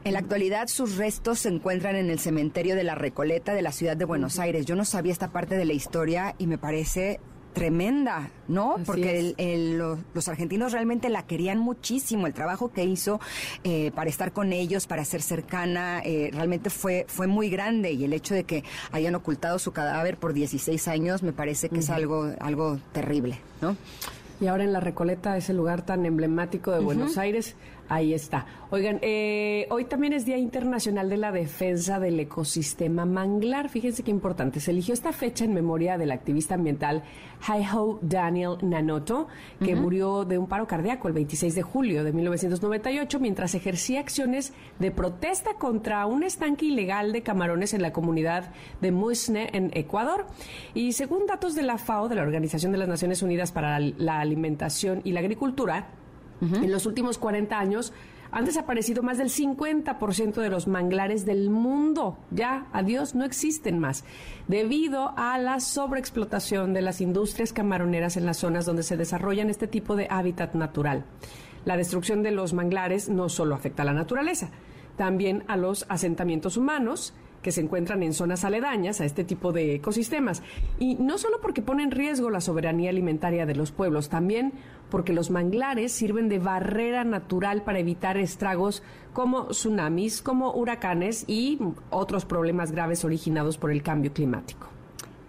[0.04, 3.72] En la actualidad, sus restos se encuentran en el cementerio de la Recoleta de la
[3.72, 4.66] ciudad de Buenos Aires.
[4.66, 7.18] Yo no sabía esta parte de la historia y me parece
[7.54, 8.74] tremenda, ¿no?
[8.74, 12.26] Así Porque el- el- lo- los argentinos realmente la querían muchísimo.
[12.26, 13.18] El trabajo que hizo
[13.64, 17.92] eh, para estar con ellos, para ser cercana, eh, realmente fue, fue muy grande.
[17.92, 18.62] Y el hecho de que
[18.92, 23.74] hayan ocultado su cadáver por 16 años me parece que es algo, algo terrible, ¿no?
[24.40, 27.54] Y ahora en La Recoleta, ese lugar tan emblemático de Buenos Aires,
[27.88, 28.46] ahí está.
[28.70, 33.68] Oigan, eh, hoy también es Día Internacional de la Defensa del Ecosistema Manglar.
[33.68, 34.60] Fíjense qué importante.
[34.60, 37.04] Se eligió esta fecha en memoria del activista ambiental
[37.46, 39.28] Haiho Daniel Nanoto,
[39.62, 44.52] que murió de un paro cardíaco el 26 de julio de 1998 mientras ejercía acciones
[44.78, 50.26] de protesta contra un estanque ilegal de camarones en la comunidad de Musne, en Ecuador.
[50.74, 54.20] Y según datos de la FAO, de la Organización de las Naciones Unidas para la
[54.20, 55.88] Alimentación y la Agricultura,
[56.40, 57.92] en los últimos 40 años
[58.30, 62.18] han desaparecido más del 50% de los manglares del mundo.
[62.30, 64.04] Ya, adiós, no existen más.
[64.48, 69.66] Debido a la sobreexplotación de las industrias camaroneras en las zonas donde se desarrollan este
[69.66, 71.04] tipo de hábitat natural.
[71.64, 74.50] La destrucción de los manglares no solo afecta a la naturaleza,
[74.96, 77.14] también a los asentamientos humanos
[77.46, 80.42] que se encuentran en zonas aledañas a este tipo de ecosistemas.
[80.80, 84.52] Y no solo porque pone en riesgo la soberanía alimentaria de los pueblos, también
[84.90, 88.82] porque los manglares sirven de barrera natural para evitar estragos
[89.12, 94.75] como tsunamis, como huracanes y otros problemas graves originados por el cambio climático.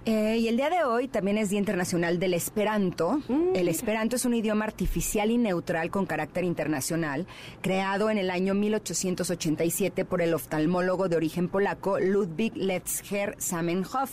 [0.07, 3.19] Eh, y el día de hoy también es Día Internacional del Esperanto.
[3.53, 7.27] El Esperanto es un idioma artificial y neutral con carácter internacional,
[7.61, 14.11] creado en el año 1887 por el oftalmólogo de origen polaco Ludwig Letzger Zamenhof.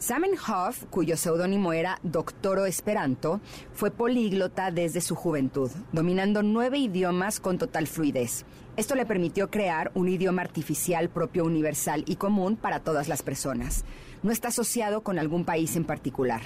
[0.00, 3.42] Zamenhof, cuyo seudónimo era Doctoro Esperanto,
[3.74, 8.46] fue políglota desde su juventud, dominando nueve idiomas con total fluidez.
[8.78, 13.84] Esto le permitió crear un idioma artificial propio, universal y común para todas las personas.
[14.22, 16.42] No está asociado con algún país en particular.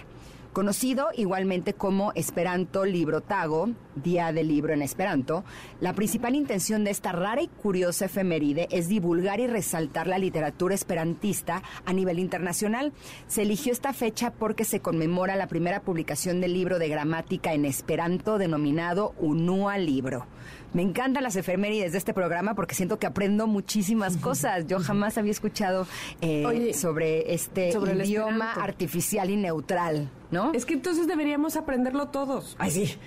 [0.52, 5.44] Conocido igualmente como Esperanto Librotago, Día del Libro en Esperanto,
[5.80, 10.74] la principal intención de esta rara y curiosa efeméride es divulgar y resaltar la literatura
[10.74, 12.92] esperantista a nivel internacional.
[13.26, 17.64] Se eligió esta fecha porque se conmemora la primera publicación del libro de gramática en
[17.64, 20.26] Esperanto denominado Unua Libro.
[20.74, 24.66] Me encantan las efemérides de este programa porque siento que aprendo muchísimas cosas.
[24.66, 25.86] Yo jamás había escuchado
[26.20, 30.52] eh, Oye, sobre este sobre idioma artificial y neutral, ¿no?
[30.52, 32.56] Es que entonces deberíamos aprenderlo todos.
[32.58, 32.98] Ay, sí.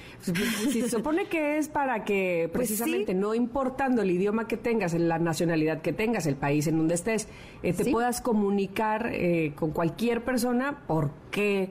[0.83, 3.17] Si se supone que es para que Pues precisamente sí.
[3.17, 7.27] no importando el idioma que tengas, la nacionalidad que tengas, el país en donde estés,
[7.63, 7.91] eh, te Sí.
[7.91, 11.69] puedas comunicar eh, con cualquier persona, ¿por qué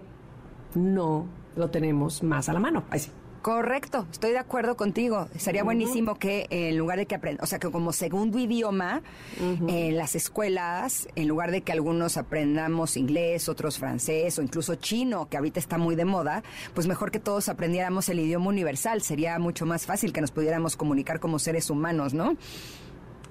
[0.75, 1.27] no
[1.57, 2.85] lo tenemos más a la mano?
[2.91, 3.11] Ay, sí.
[3.47, 5.29] Correcto, estoy de acuerdo contigo.
[5.39, 9.03] Sería buenísimo que en lugar de que aprendan, o sea, que como segundo idioma
[9.39, 15.29] en las escuelas, en lugar de que algunos aprendamos inglés, otros francés o incluso chino,
[15.29, 16.43] que ahorita está muy de moda,
[16.75, 19.01] pues mejor que todos aprendiéramos el idioma universal.
[19.01, 22.37] Sería mucho más fácil que nos pudiéramos comunicar como seres humanos, ¿no?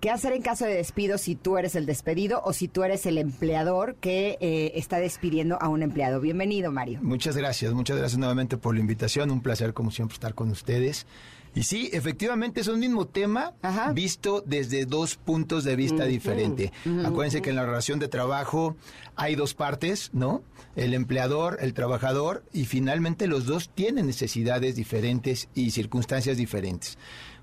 [0.00, 3.04] ¿Qué hacer en caso de despido si tú eres el despedido o si tú eres
[3.04, 6.22] el empleador que eh, está despidiendo a un empleado?
[6.22, 7.00] Bienvenido, Mario.
[7.02, 9.30] Muchas gracias, muchas gracias nuevamente por la invitación.
[9.30, 11.06] Un placer, como siempre, estar con ustedes.
[11.54, 13.92] Y sí, efectivamente es un mismo tema Ajá.
[13.92, 16.70] visto desde dos puntos de vista diferentes.
[17.04, 18.76] Acuérdense que en la relación de trabajo
[19.16, 20.42] hay dos partes, ¿no?
[20.76, 26.96] El empleador, el trabajador, y finalmente los dos tienen necesidades diferentes y circunstancias diferentes.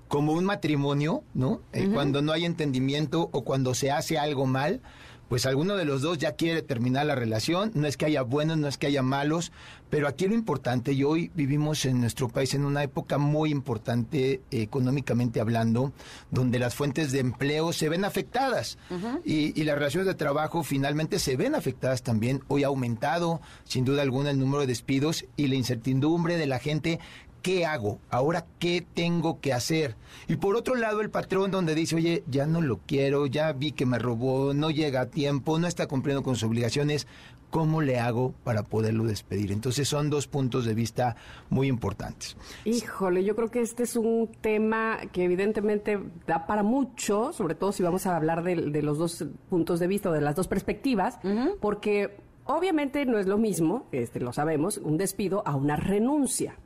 [0.08, 1.60] Como un matrimonio, ¿no?
[1.72, 4.80] Eh, Cuando no hay entendimiento o cuando se hace algo mal,
[5.28, 8.56] pues alguno de los dos ya quiere terminar la relación, no es que haya buenos,
[8.56, 9.52] no es que haya malos,
[9.90, 14.32] pero aquí lo importante, y hoy vivimos en nuestro país en una época muy importante
[14.32, 15.92] eh, económicamente hablando,
[16.30, 18.78] donde las fuentes de empleo se ven afectadas
[19.22, 22.42] y, y las relaciones de trabajo finalmente se ven afectadas también.
[22.48, 26.58] Hoy ha aumentado, sin duda alguna, el número de despidos y la incertidumbre de la
[26.58, 27.00] gente
[27.42, 27.98] ¿qué hago?
[28.10, 29.96] Ahora, ¿qué tengo que hacer?
[30.28, 33.72] Y por otro lado, el patrón donde dice, oye, ya no lo quiero, ya vi
[33.72, 37.06] que me robó, no llega a tiempo, no está cumpliendo con sus obligaciones,
[37.50, 39.52] ¿cómo le hago para poderlo despedir?
[39.52, 41.16] Entonces son dos puntos de vista
[41.50, 42.36] muy importantes.
[42.64, 47.72] Híjole, yo creo que este es un tema que evidentemente da para mucho, sobre todo
[47.72, 50.48] si vamos a hablar de, de los dos puntos de vista o de las dos
[50.48, 51.18] perspectivas,
[51.60, 56.56] porque obviamente no es lo mismo, este, lo sabemos, un despido a una renuncia.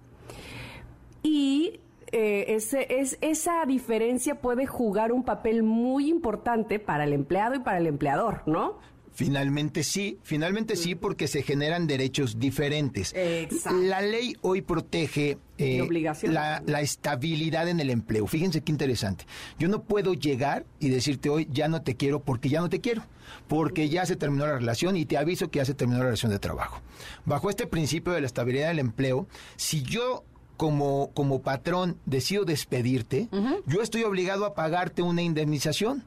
[1.22, 1.80] Y
[2.12, 7.60] eh, ese, es, esa diferencia puede jugar un papel muy importante para el empleado y
[7.60, 8.78] para el empleador, ¿no?
[9.14, 13.12] Finalmente sí, finalmente sí, porque se generan derechos diferentes.
[13.14, 13.78] Exacto.
[13.78, 15.86] La ley hoy protege eh,
[16.22, 18.26] la, la estabilidad en el empleo.
[18.26, 19.26] Fíjense qué interesante.
[19.58, 22.80] Yo no puedo llegar y decirte hoy ya no te quiero porque ya no te
[22.80, 23.02] quiero,
[23.48, 26.32] porque ya se terminó la relación y te aviso que ya se terminó la relación
[26.32, 26.80] de trabajo.
[27.26, 30.24] Bajo este principio de la estabilidad del empleo, si yo
[30.62, 33.28] como, como patrón decido despedirte,
[33.66, 36.04] yo estoy obligado a pagarte una indemnización.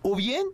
[0.00, 0.46] O bien,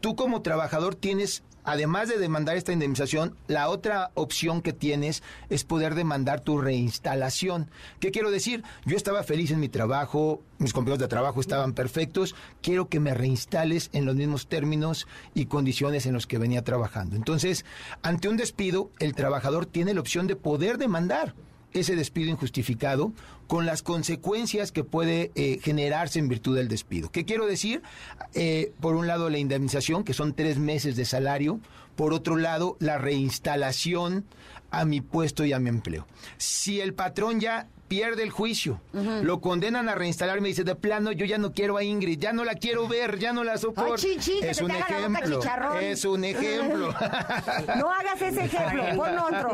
[0.00, 5.62] tú como trabajador tienes, además de demandar esta indemnización, la otra opción que tienes es
[5.64, 7.70] poder demandar tu reinstalación.
[8.00, 8.64] ¿Qué quiero decir?
[8.86, 13.12] Yo estaba feliz en mi trabajo, mis compañeros de trabajo estaban perfectos, quiero que me
[13.12, 17.14] reinstales en los mismos términos y condiciones en los que venía trabajando.
[17.14, 17.66] Entonces,
[18.00, 21.34] ante un despido, el trabajador tiene la opción de poder demandar
[21.80, 23.12] ese despido injustificado
[23.46, 27.10] con las consecuencias que puede eh, generarse en virtud del despido.
[27.10, 27.82] ¿Qué quiero decir?
[28.34, 31.60] Eh, por un lado, la indemnización, que son tres meses de salario.
[31.94, 34.24] Por otro lado, la reinstalación
[34.70, 36.06] a mi puesto y a mi empleo.
[36.36, 38.80] Si el patrón ya pierde el juicio,
[39.22, 42.32] lo condenan a reinstalar, me dice, de plano, yo ya no quiero a Ingrid, ya
[42.32, 43.94] no la quiero ver, ya no la soporto.
[43.94, 45.40] Ay, chichi, es un te boca ejemplo,
[45.80, 46.94] es un ejemplo.
[47.76, 49.50] No hagas ese ejemplo, pon otro.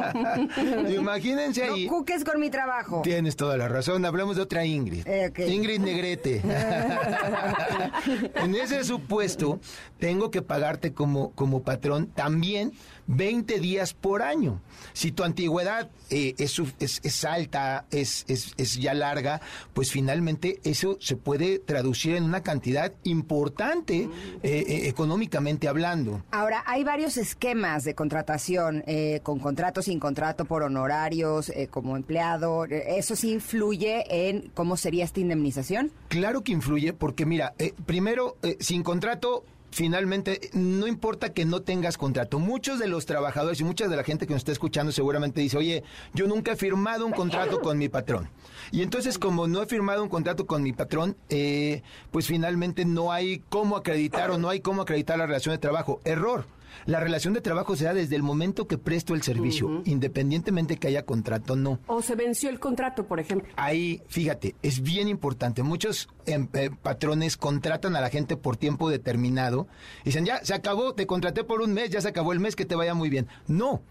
[0.91, 1.87] Imagínense No ahí.
[1.87, 3.03] cuques con mi trabajo.
[3.03, 4.05] Tienes toda la razón.
[4.05, 5.07] Hablamos de otra Ingrid.
[5.07, 5.33] Eh.
[5.49, 6.43] Ingrid Negrete.
[8.35, 9.61] en ese supuesto,
[9.99, 12.73] tengo que pagarte como, como patrón también
[13.07, 14.61] 20 días por año.
[14.93, 19.41] Si tu antigüedad eh, es, es- es alta, es, es- es ya larga,
[19.75, 24.09] pues finalmente eso se puede traducir en una cantidad importante
[24.43, 26.23] eh, eh, económicamente hablando.
[26.31, 31.97] Ahora, hay varios esquemas de contratación, eh, con contrato, sin contrato, por honorarios, eh, como
[31.97, 32.65] empleado.
[32.67, 35.91] ¿Eso sí influye en cómo sería esta indemnización?
[36.09, 37.55] Claro que influye porque mira,
[37.87, 42.39] primero, sin contrato, finalmente, no importa que no tengas contrato.
[42.39, 45.57] Muchos de los trabajadores y mucha de la gente que nos está escuchando seguramente dice,
[45.57, 45.83] oye,
[46.15, 48.29] yo nunca he firmado un contrato con mi patrón.
[48.71, 53.11] Y entonces, como no he firmado un contrato con mi patrón, eh, pues finalmente no
[53.13, 56.01] hay cómo acreditar o no hay cómo acreditar la relación de trabajo.
[56.05, 56.45] Error.
[56.87, 60.89] La relación de trabajo se da desde el momento que presto el servicio, independientemente que
[60.89, 61.79] haya contrato o no.
[61.87, 63.49] O se venció el contrato, por ejemplo.
[63.57, 65.63] Ahí, fíjate, es bien importante.
[65.63, 69.69] Muchos em, eh, patrones contratan a la gente por tiempo determinado.
[70.05, 72.65] Dicen, ya, se acabó, te contraté por un mes, ya se acabó el mes, que
[72.65, 73.29] te vaya muy bien.
[73.47, 73.83] No,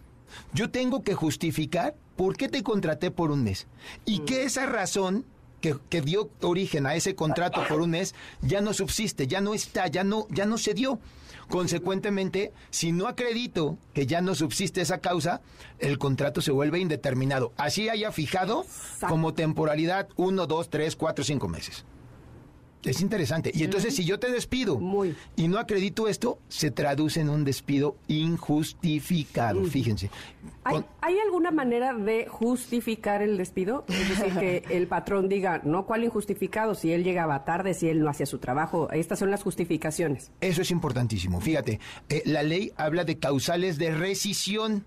[0.54, 3.68] yo tengo que justificar por qué te contraté por un mes.
[4.06, 5.26] Y que esa razón
[5.60, 9.54] que, que dio origen a ese contrato por un mes ya no subsiste, ya no
[9.54, 11.00] está, ya no, ya no se dio.
[11.52, 15.42] Consecuentemente, si no acredito que ya no subsiste esa causa,
[15.80, 17.52] el contrato se vuelve indeterminado.
[17.58, 18.66] Así haya fijado
[19.10, 21.84] como temporalidad uno, dos, tres, cuatro, cinco meses.
[22.84, 23.52] Es interesante.
[23.54, 25.16] Y entonces, si yo te despido Muy.
[25.36, 29.64] y no acredito esto, se traduce en un despido injustificado.
[29.66, 30.10] Fíjense.
[30.64, 33.86] ¿Hay, Con- hay alguna manera de justificar el despido?
[33.88, 36.76] Es decir, que el patrón diga, no, ¿cuál injustificado?
[36.76, 38.90] Si él llegaba tarde, si él no hacía su trabajo.
[38.92, 40.32] Estas son las justificaciones.
[40.42, 41.40] Eso es importantísimo.
[41.42, 41.80] Fíjate,
[42.10, 44.86] eh, la ley habla de causales de rescisión.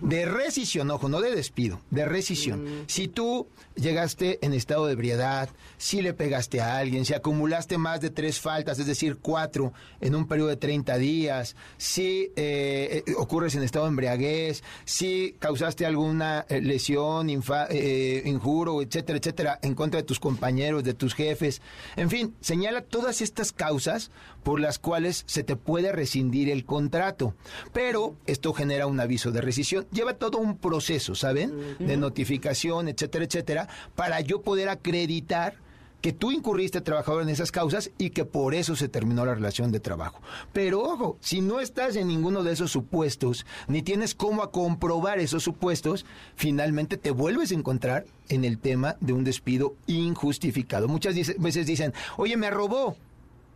[0.00, 2.84] De rescisión, ojo, no de despido, de rescisión.
[2.86, 8.00] Si tú llegaste en estado de ebriedad, si le pegaste a alguien, si acumulaste más
[8.00, 13.14] de tres faltas, es decir, cuatro en un periodo de 30 días, si eh, eh,
[13.16, 19.58] ocurres en estado de embriaguez, si causaste alguna eh, lesión, infa- eh, injuro, etcétera, etcétera,
[19.62, 21.60] en contra de tus compañeros, de tus jefes,
[21.96, 24.10] en fin, señala todas estas causas
[24.44, 27.34] por las cuales se te puede rescindir el contrato.
[27.72, 29.73] Pero esto genera un aviso de rescisión.
[29.82, 31.76] Lleva todo un proceso, ¿saben?
[31.78, 35.56] De notificación, etcétera, etcétera, para yo poder acreditar
[36.04, 39.72] que tú incurriste trabajador en esas causas y que por eso se terminó la relación
[39.72, 40.20] de trabajo.
[40.52, 45.42] Pero ojo, si no estás en ninguno de esos supuestos, ni tienes cómo comprobar esos
[45.42, 46.04] supuestos,
[46.36, 50.88] finalmente te vuelves a encontrar en el tema de un despido injustificado.
[50.88, 52.96] Muchas veces dicen, oye, me robó.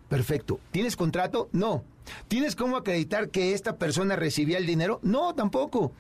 [0.09, 0.59] Perfecto.
[0.71, 1.51] ¿Tienes contrato?
[1.53, 1.85] No.
[2.29, 5.01] ¿Tienes cómo acreditar que esta persona recibía el dinero?
[5.03, 5.93] No, tampoco.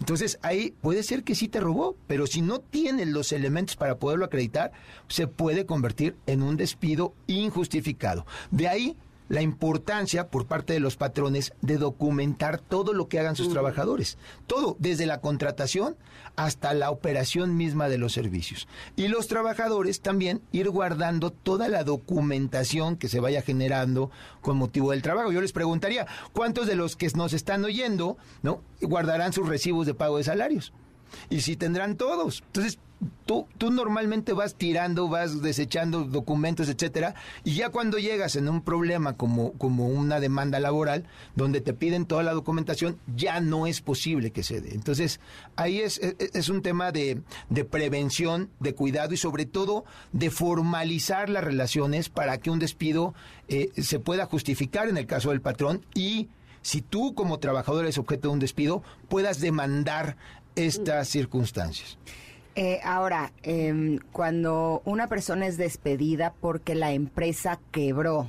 [0.00, 3.98] Entonces ahí puede ser que sí te robó, pero si no tienes los elementos para
[3.98, 4.72] poderlo acreditar,
[5.08, 8.26] se puede convertir en un despido injustificado.
[8.50, 8.96] De ahí
[9.28, 14.18] la importancia por parte de los patrones de documentar todo lo que hagan sus trabajadores.
[14.46, 15.96] Todo, desde la contratación
[16.36, 18.68] hasta la operación misma de los servicios.
[18.96, 24.10] Y los trabajadores también ir guardando toda la documentación que se vaya generando
[24.40, 25.32] con motivo del trabajo.
[25.32, 28.62] Yo les preguntaría, ¿cuántos de los que nos están oyendo, ¿no?
[28.80, 30.72] guardarán sus recibos de pago de salarios?
[31.30, 32.42] Y si tendrán todos.
[32.46, 32.78] Entonces,
[33.26, 38.62] tú, tú normalmente vas tirando, vas desechando documentos, etcétera, y ya cuando llegas en un
[38.62, 43.80] problema como, como una demanda laboral, donde te piden toda la documentación, ya no es
[43.80, 44.74] posible que se dé.
[44.74, 45.20] Entonces,
[45.56, 51.28] ahí es, es, un tema de, de prevención, de cuidado y sobre todo de formalizar
[51.30, 53.14] las relaciones para que un despido
[53.48, 56.28] eh, se pueda justificar en el caso del patrón y
[56.62, 60.16] si tú como trabajador eres objeto de un despido, puedas demandar
[60.56, 61.98] estas circunstancias.
[62.56, 68.28] Eh, ahora, em, cuando una persona es despedida porque la empresa quebró,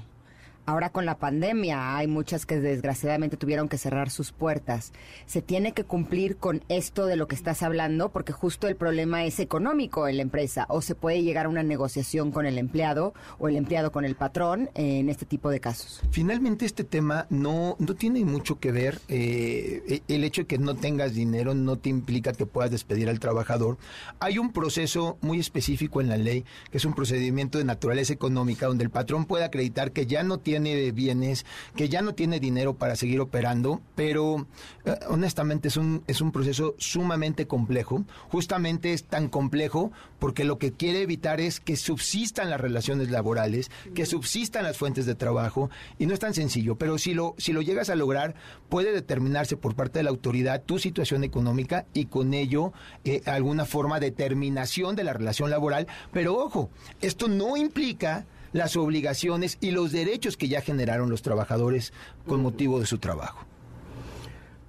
[0.68, 4.93] Ahora con la pandemia hay muchas que desgraciadamente tuvieron que cerrar sus puertas.
[5.28, 9.26] Se tiene que cumplir con esto de lo que estás hablando porque justo el problema
[9.26, 13.13] es económico en la empresa o se puede llegar a una negociación con el empleado
[13.38, 16.01] o el empleado con el patrón en este tipo de casos.
[16.09, 18.99] Finalmente este tema no, no tiene mucho que ver.
[19.07, 23.20] Eh, el hecho de que no tengas dinero no te implica que puedas despedir al
[23.20, 23.78] trabajador.
[24.20, 28.66] Hay un proceso muy específico en la ley que es un procedimiento de naturaleza económica
[28.66, 31.45] donde el patrón puede acreditar que ya no tiene tiene bienes,
[31.76, 34.47] que ya no tiene dinero para seguir operando, pero
[34.86, 38.06] eh, honestamente es un, es un proceso sumamente complejo.
[38.30, 43.70] Justamente es tan complejo porque lo que quiere evitar es que subsistan las relaciones laborales,
[43.93, 47.51] que subsistan las fuentes de trabajo, y no es tan sencillo, pero si lo, si
[47.51, 48.36] lo llegas a lograr,
[48.70, 52.72] puede determinarse por parte de la autoridad tu situación económica y con ello
[53.03, 55.88] eh, alguna forma de terminación de la relación laboral.
[56.14, 56.70] Pero ojo,
[57.01, 58.26] esto no implica
[58.56, 61.91] las obligaciones y los derechos que ya generaron los trabajadores
[62.26, 63.45] con motivo de su trabajo.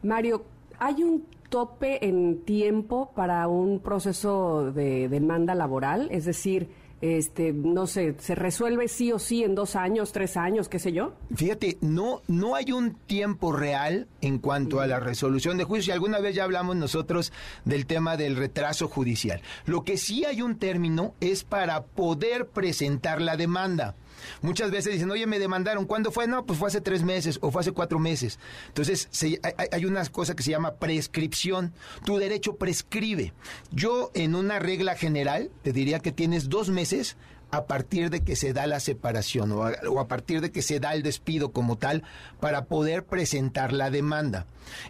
[0.03, 0.45] Mario,
[0.81, 6.09] ¿hay un tope en tiempo para un proceso de demanda laboral?
[6.11, 6.69] Es decir,
[7.01, 10.93] este, no sé, se resuelve sí o sí en dos años, tres años, qué sé
[10.93, 11.13] yo?
[11.35, 15.93] Fíjate, no, no hay un tiempo real en cuanto a la resolución de juicio.
[15.93, 17.33] Y alguna vez ya hablamos nosotros
[17.65, 19.43] del tema del retraso judicial.
[19.67, 23.95] Lo que sí hay un término es para poder presentar la demanda.
[24.43, 26.27] Muchas veces dicen, oye, me demandaron, ¿cuándo fue?
[26.27, 28.39] No, pues fue hace tres meses o fue hace cuatro meses.
[28.69, 31.73] Entonces, hay, hay, una cosa que se llama prescripción.
[32.05, 33.33] Tu derecho prescribe.
[33.71, 37.17] Yo, en una regla general, te diría que tienes dos meses
[37.51, 40.95] a partir de que se da la separación o a, partir de que se da
[40.95, 42.03] el despido como tal
[42.41, 44.47] para poder presentar la demanda.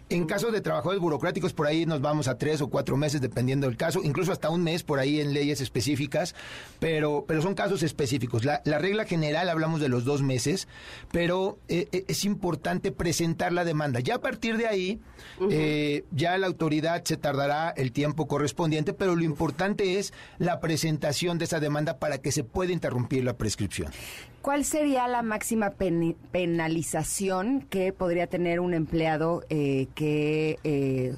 [0.09, 3.67] En caso de trabajadores burocráticos, por ahí nos vamos a tres o cuatro meses, dependiendo
[3.67, 6.35] del caso, incluso hasta un mes por ahí en leyes específicas,
[6.79, 8.45] pero, pero son casos específicos.
[8.45, 10.67] La, regla general hablamos de los dos meses,
[11.11, 13.99] pero eh, eh, es importante presentar la demanda.
[13.99, 14.99] Ya a partir de ahí,
[15.49, 21.37] eh, ya la autoridad se tardará el tiempo correspondiente, pero lo importante es la presentación
[21.37, 23.91] de esa demanda para que se puede interrumpir la prescripción.
[24.47, 25.73] ¿Cuál sería la máxima
[26.31, 31.17] penalización que podría tener un empleado eh, que eh,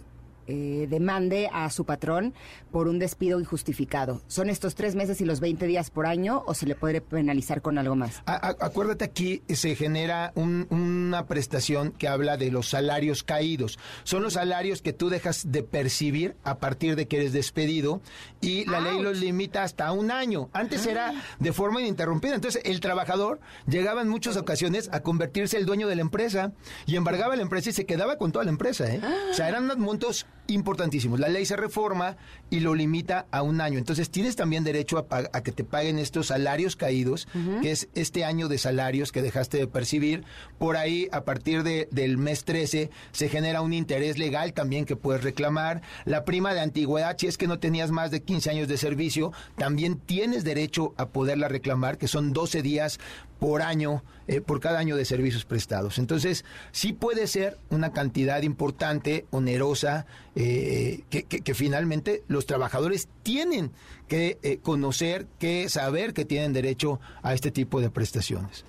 [0.49, 2.33] eh, demande a su patrón
[2.71, 4.21] por un despido injustificado.
[4.27, 7.61] ¿Son estos tres meses y los 20 días por año o se le puede penalizar
[7.61, 8.21] con algo más?
[8.25, 13.77] acuérdate aquí se genera una prestación que habla de los salarios caídos.
[14.03, 18.01] Son los salarios que tú dejas de percibir a partir de que eres despedido
[18.41, 20.49] y la ley los limita hasta un año.
[20.53, 21.23] Antes era ah.
[21.39, 22.35] de forma ininterrumpida.
[22.35, 26.53] Entonces el trabajador llegaba en muchas ocasiones a convertirse el dueño de la empresa
[26.85, 28.91] y embargaba la empresa y se quedaba con toda la empresa.
[28.91, 29.01] ¿eh?
[29.29, 31.19] O sea, eran unos montos importantísimos.
[31.19, 32.17] La ley se reforma
[32.49, 33.77] y lo limita a un año.
[33.77, 37.27] Entonces tienes también derecho a, que te paguen estos salarios caídos,
[37.61, 40.23] que es este año de salarios que dejaste de percibir.
[40.57, 44.95] Por ahí, a partir de, del mes 13, se genera un interés legal también que
[44.95, 45.81] puedes reclamar.
[46.05, 49.31] La prima de antigüedad, si es que no tenías más de 15 años de servicio,
[49.57, 52.99] también tienes derecho a poderla reclamar, que son 12 días
[53.39, 55.97] por año, eh, por cada año de servicios prestados.
[55.97, 63.07] Entonces, sí puede ser una cantidad importante, onerosa, eh, que, que- que finalmente los trabajadores
[63.23, 63.71] tienen
[64.07, 68.65] que eh, conocer, que saber que tienen derecho a este tipo de prestaciones.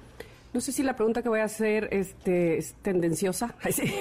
[0.52, 3.54] No sé si la pregunta que voy a hacer este, es tendenciosa.
[3.62, 3.94] Ay, sí.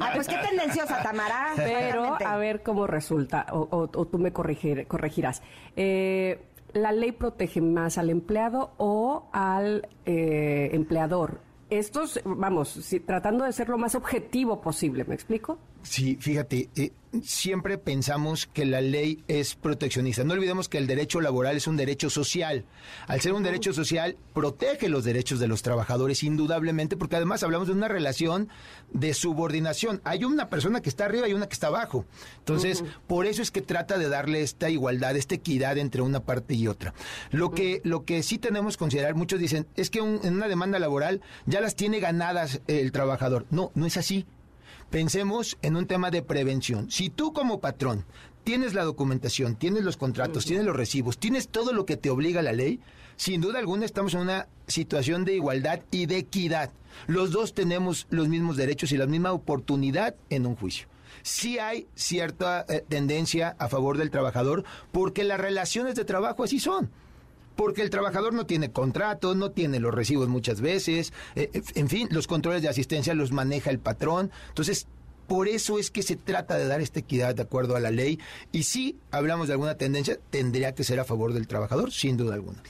[0.00, 1.52] Ah, pues qué tendenciosa, Tamara.
[1.56, 5.40] Pero a ver cómo resulta, o, o- o tú me corregir- corregirás.
[5.76, 6.38] Eh,
[6.74, 11.40] ¿La ley protege más al empleado o al eh, empleador?
[11.70, 15.58] Estos, vamos, tratando de ser lo más objetivo posible, ¿me explico?
[15.84, 20.24] Sí, fíjate, eh, siempre pensamos que la ley es proteccionista.
[20.24, 22.64] No olvidemos que el derecho laboral es un derecho social.
[23.06, 27.68] Al ser un derecho social, protege los derechos de los trabajadores indudablemente, porque además hablamos
[27.68, 28.48] de una relación
[28.94, 30.00] de subordinación.
[30.04, 32.06] Hay una persona que está arriba y una que está abajo.
[32.38, 36.54] Entonces, por eso es que trata de darle esta igualdad, esta equidad entre una parte
[36.54, 36.94] y otra.
[37.30, 40.48] Lo que, lo que sí tenemos que considerar, muchos dicen, es que un- en una
[40.48, 43.44] demanda laboral ya las tiene ganadas el trabajador.
[43.50, 44.24] No, no es así.
[44.94, 46.88] Pensemos en un tema de prevención.
[46.88, 48.04] Si tú como patrón
[48.44, 52.42] tienes la documentación, tienes los contratos, tienes los recibos, tienes todo lo que te obliga
[52.42, 52.78] la ley,
[53.16, 56.70] sin duda alguna estamos en una situación de igualdad y de equidad.
[57.08, 60.86] Los dos tenemos los mismos derechos y la misma oportunidad en un juicio.
[61.22, 66.60] Sí hay cierta eh, tendencia a favor del trabajador porque las relaciones de trabajo así
[66.60, 66.92] son.
[67.56, 71.88] Porque el trabajador no tiene contrato, no tiene los recibos muchas veces, eh, eh, en
[71.88, 74.30] fin, los controles de asistencia los maneja el patrón.
[74.48, 74.86] Entonces,
[75.28, 78.18] por eso es que se trata de dar esta equidad de acuerdo a la ley.
[78.52, 82.34] Y si hablamos de alguna tendencia, tendría que ser a favor del trabajador, sin duda
[82.34, 82.62] alguna.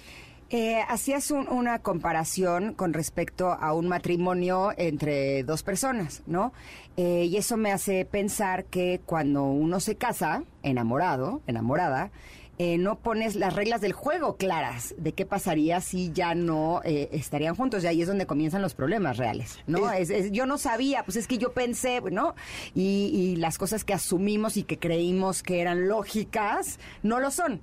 [0.51, 6.53] Eh, hacías un- una comparación con respecto a un matrimonio entre dos personas, ¿no?
[6.97, 12.12] Eh, y eso me hace pensar que cuando uno se casa, enamorado, enamorada,
[12.59, 17.09] eh, no pones las reglas del juego claras de qué pasaría si ya no eh,
[17.13, 17.83] estarían juntos.
[17.85, 19.91] Y ahí es donde comienzan los problemas reales, ¿no?
[19.91, 22.35] Es- es- yo no sabía, pues es que yo pensé, ¿no?
[22.75, 27.61] Y, y las cosas que asumimos y que creímos que eran lógicas, no lo son.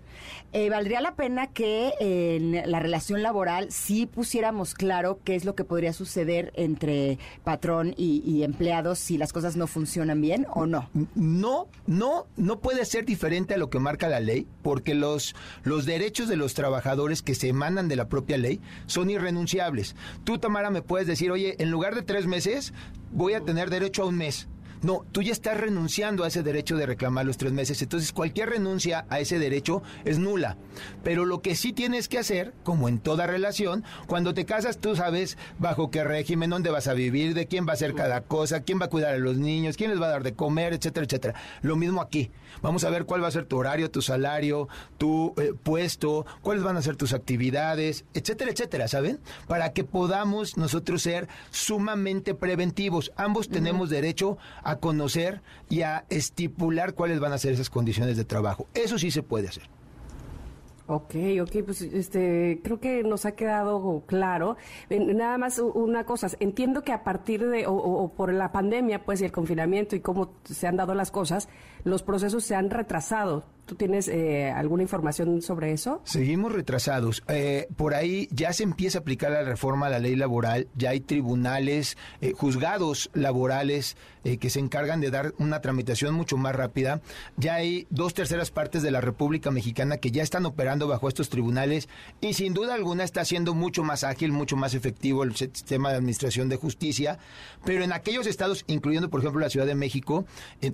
[0.53, 5.55] Eh, valdría la pena que en la relación laboral sí pusiéramos claro qué es lo
[5.55, 10.65] que podría suceder entre patrón y, y empleados si las cosas no funcionan bien o
[10.65, 10.89] no.
[11.15, 15.85] No, no, no puede ser diferente a lo que marca la ley, porque los, los
[15.85, 19.95] derechos de los trabajadores que se emanan de la propia ley son irrenunciables.
[20.23, 22.73] Tú, Tamara, me puedes decir, oye, en lugar de tres meses,
[23.11, 24.47] voy a tener derecho a un mes.
[24.81, 27.81] No, tú ya estás renunciando a ese derecho de reclamar los tres meses.
[27.81, 30.57] Entonces, cualquier renuncia a ese derecho es nula.
[31.03, 34.95] Pero lo que sí tienes que hacer, como en toda relación, cuando te casas, tú
[34.95, 38.61] sabes bajo qué régimen, dónde vas a vivir, de quién va a hacer cada cosa,
[38.61, 41.05] quién va a cuidar a los niños, quién les va a dar de comer, etcétera,
[41.05, 41.35] etcétera.
[41.61, 42.31] Lo mismo aquí.
[42.61, 44.67] Vamos a ver cuál va a ser tu horario, tu salario,
[44.97, 49.19] tu eh, puesto, cuáles van a ser tus actividades, etcétera, etcétera, ¿saben?
[49.47, 53.11] Para que podamos nosotros ser sumamente preventivos.
[53.15, 58.25] Ambos tenemos derecho a conocer y a estipular cuáles van a ser esas condiciones de
[58.25, 58.67] trabajo.
[58.73, 59.63] Eso sí se puede hacer.
[60.87, 64.57] Ok, ok, pues este, creo que nos ha quedado claro.
[64.89, 69.21] Nada más una cosa, entiendo que a partir de, o- o por la pandemia, pues,
[69.21, 71.47] y el confinamiento y cómo se han dado las cosas,
[71.85, 73.45] los procesos se han retrasado.
[73.71, 76.01] ¿Tú tienes eh, alguna información sobre eso?
[76.03, 77.23] Seguimos retrasados.
[77.29, 80.89] Eh, por ahí ya se empieza a aplicar la reforma a la ley laboral, ya
[80.89, 83.95] hay tribunales, eh, juzgados laborales
[84.39, 87.01] que se encargan de dar una tramitación mucho más rápida.
[87.37, 91.29] Ya hay dos terceras partes de la República Mexicana que ya están operando bajo estos
[91.29, 95.89] tribunales y sin duda alguna está siendo mucho más ágil, mucho más efectivo el sistema
[95.89, 97.17] de administración de justicia.
[97.65, 100.25] Pero en aquellos estados, incluyendo por ejemplo la Ciudad de México,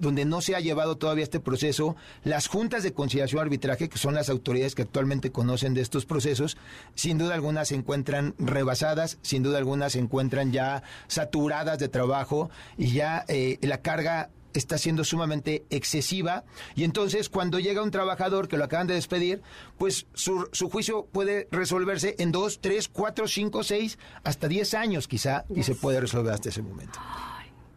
[0.01, 1.95] donde no se ha llevado todavía este proceso,
[2.25, 6.05] las juntas de conciliación y arbitraje, que son las autoridades que actualmente conocen de estos
[6.05, 6.57] procesos,
[6.95, 12.49] sin duda alguna se encuentran rebasadas, sin duda alguna se encuentran ya saturadas de trabajo
[12.77, 16.43] y ya eh, la carga está siendo sumamente excesiva
[16.75, 19.41] y entonces cuando llega un trabajador que lo acaban de despedir,
[19.77, 25.07] pues su, su juicio puede resolverse en dos, tres, cuatro, cinco, seis, hasta diez años
[25.07, 26.99] quizá y se puede resolver hasta ese momento.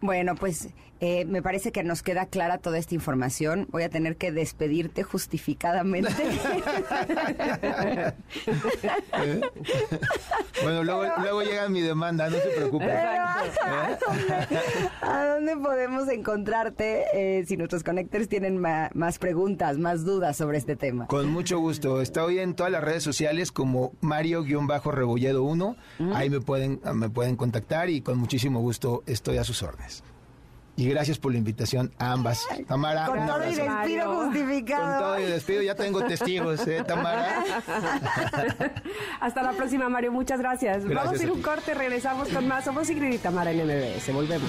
[0.00, 0.68] Bueno, pues
[1.01, 3.66] eh, me parece que nos queda clara toda esta información.
[3.70, 6.12] Voy a tener que despedirte justificadamente.
[10.62, 12.86] Bueno, luego, luego llega mi demanda, no se preocupe.
[12.86, 14.59] Pero, ¿a, dónde,
[15.01, 20.59] a dónde podemos encontrarte eh, si nuestros conectores tienen ma- más preguntas, más dudas sobre
[20.59, 21.06] este tema?
[21.06, 22.01] Con mucho gusto.
[22.01, 25.77] Estoy en todas las redes sociales como Mario-Rebolledo 1.
[26.14, 30.02] Ahí me pueden, me pueden contactar y con muchísimo gusto estoy a sus órdenes
[30.81, 32.47] y gracias por la invitación a ambas.
[32.66, 33.05] Tamara.
[33.05, 34.93] Con todo y despido justificado.
[34.93, 37.44] Con todo y despido, ya tengo testigos, ¿eh, Tamara?
[39.20, 40.11] Hasta la próxima, Mario.
[40.11, 40.89] Muchas gracias.
[40.89, 42.65] Vamos a ir un corte, regresamos con más.
[42.65, 44.11] Somos Ingrid y Tamara en MBS.
[44.15, 44.48] Volvemos.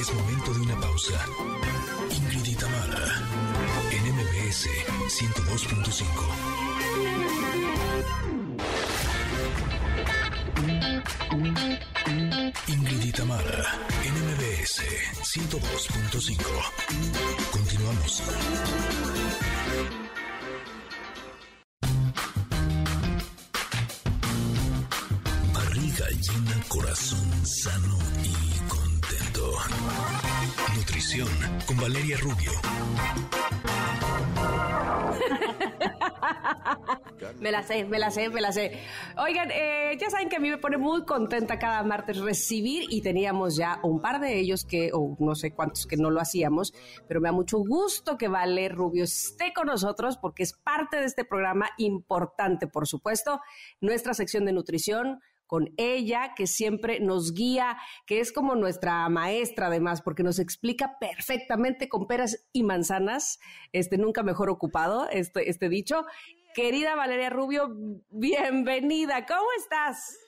[0.00, 1.14] Es momento de una pausa.
[2.10, 3.04] Ingrid y Tamara
[3.92, 4.66] en MBS
[5.06, 6.50] 102.5.
[12.10, 13.12] Ingrid y
[14.04, 14.82] NMBS
[15.22, 16.42] 102.5.
[17.52, 18.22] Continuamos.
[25.54, 28.39] Barriga llena, corazón sano y
[30.76, 31.28] Nutrición
[31.66, 32.50] con Valeria Rubio.
[37.40, 38.78] me la sé, me la sé, me la sé.
[39.16, 43.00] Oigan, eh, ya saben que a mí me pone muy contenta cada martes recibir y
[43.00, 46.74] teníamos ya un par de ellos que, o no sé cuántos que no lo hacíamos,
[47.08, 51.06] pero me da mucho gusto que Vale Rubio esté con nosotros porque es parte de
[51.06, 53.40] este programa importante, por supuesto,
[53.80, 59.66] nuestra sección de nutrición con ella, que siempre nos guía, que es como nuestra maestra
[59.66, 63.40] además, porque nos explica perfectamente con peras y manzanas,
[63.72, 66.04] este nunca mejor ocupado, este, este dicho.
[66.54, 67.68] Querida Valeria Rubio,
[68.10, 70.20] bienvenida, ¿cómo estás?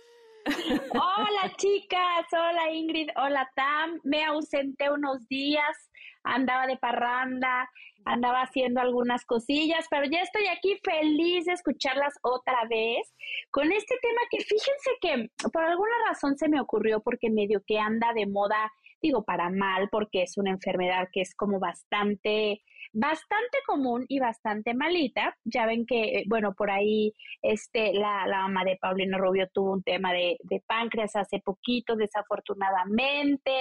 [0.90, 5.88] Hola chicas, hola Ingrid, hola Tam, me ausenté unos días,
[6.24, 7.70] andaba de parranda,
[8.04, 13.12] andaba haciendo algunas cosillas, pero ya estoy aquí feliz de escucharlas otra vez
[13.50, 17.78] con este tema que fíjense que por alguna razón se me ocurrió porque medio que
[17.78, 18.70] anda de moda,
[19.00, 22.62] digo para mal, porque es una enfermedad que es como bastante
[22.92, 25.36] bastante común y bastante malita.
[25.44, 27.12] Ya ven que, eh, bueno, por ahí
[27.42, 31.96] este, la, la mamá de Paulina Rubio tuvo un tema de, de páncreas hace poquito,
[31.96, 33.52] desafortunadamente.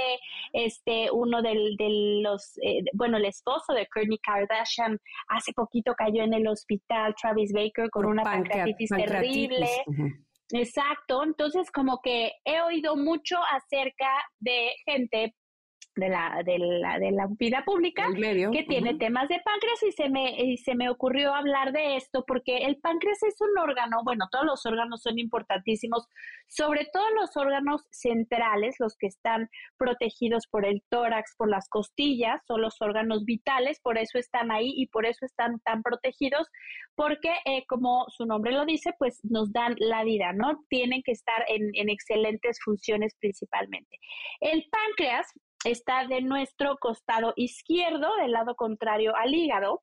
[0.53, 6.23] Este, uno del, de los, eh, bueno, el esposo de Kourtney Kardashian hace poquito cayó
[6.23, 9.67] en el hospital, Travis Baker, con una pancreatitis, terrible.
[10.53, 14.09] Exacto, entonces como que he oído mucho acerca
[14.39, 15.33] de gente
[15.95, 20.09] de la, de la, de la vida pública que tiene temas de páncreas y se,
[20.09, 24.27] me, y se me ocurrió hablar de esto porque el páncreas es un órgano, bueno,
[24.31, 26.07] todos los órganos son importantísimos,
[26.47, 32.41] sobre todo los órganos centrales, los que están protegidos por el tórax, por las costillas,
[32.47, 36.47] son los órganos vitales, por eso están ahí y por eso están tan protegidos,
[36.95, 40.63] porque eh, como su nombre lo dice, pues nos dan la vida, ¿no?
[40.69, 43.97] Tienen que estar en, en excelentes funciones principalmente.
[44.39, 45.27] El páncreas
[45.63, 49.81] está de nuestro costado izquierdo, del lado contrario al hígado.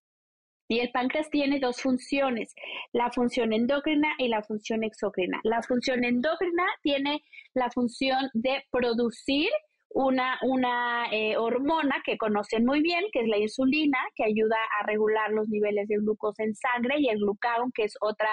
[0.70, 2.54] Y el páncreas tiene dos funciones,
[2.92, 5.40] la función endocrina y la función exocrina.
[5.42, 7.22] La función endocrina tiene
[7.54, 9.48] la función de producir
[9.90, 14.86] una, una eh, hormona que conocen muy bien, que es la insulina, que ayuda a
[14.86, 18.28] regular los niveles de glucosa en sangre, y el glucagón, que es otra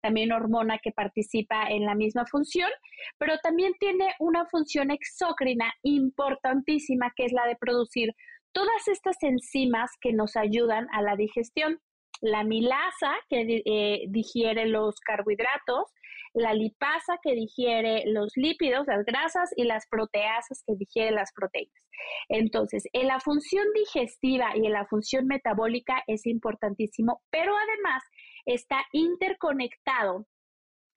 [0.00, 2.70] también hormona que participa en la misma función,
[3.18, 8.14] pero también tiene una función exócrina importantísima que es la de producir
[8.52, 11.80] todas estas enzimas que nos ayudan a la digestión.
[12.22, 15.86] La milasa, que eh, digiere los carbohidratos,
[16.34, 21.88] la lipasa, que digiere los lípidos, las grasas, y las proteasas, que digiere las proteínas.
[22.28, 28.02] Entonces, en la función digestiva y en la función metabólica es importantísimo, pero además
[28.46, 30.26] está interconectado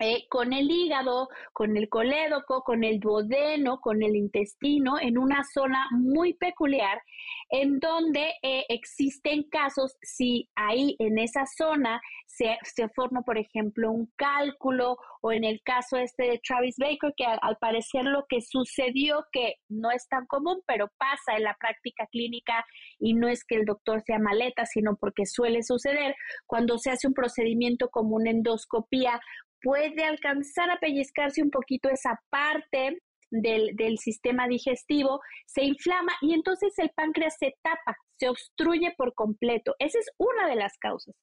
[0.03, 5.45] eh, con el hígado, con el colédoco, con el duodeno, con el intestino, en una
[5.45, 7.01] zona muy peculiar,
[7.49, 12.57] en donde eh, existen casos, si ahí en esa zona se,
[12.95, 17.57] forma, por ejemplo, un cálculo, o en el caso este de Travis Baker, que al,
[17.61, 22.65] parecer lo que sucedió, que no es tan común, pero pasa en la práctica clínica,
[22.99, 26.15] y no es que el doctor sea maleta, sino porque suele suceder,
[26.45, 29.21] cuando se hace un procedimiento como una endoscopía,
[29.63, 32.99] puede alcanzar a pellizcarse un poquito esa parte
[33.31, 39.15] del, del, sistema digestivo, se inflama y entonces el páncreas se tapa, se obstruye por
[39.15, 39.73] completo.
[39.79, 41.15] Esa es una de las causas.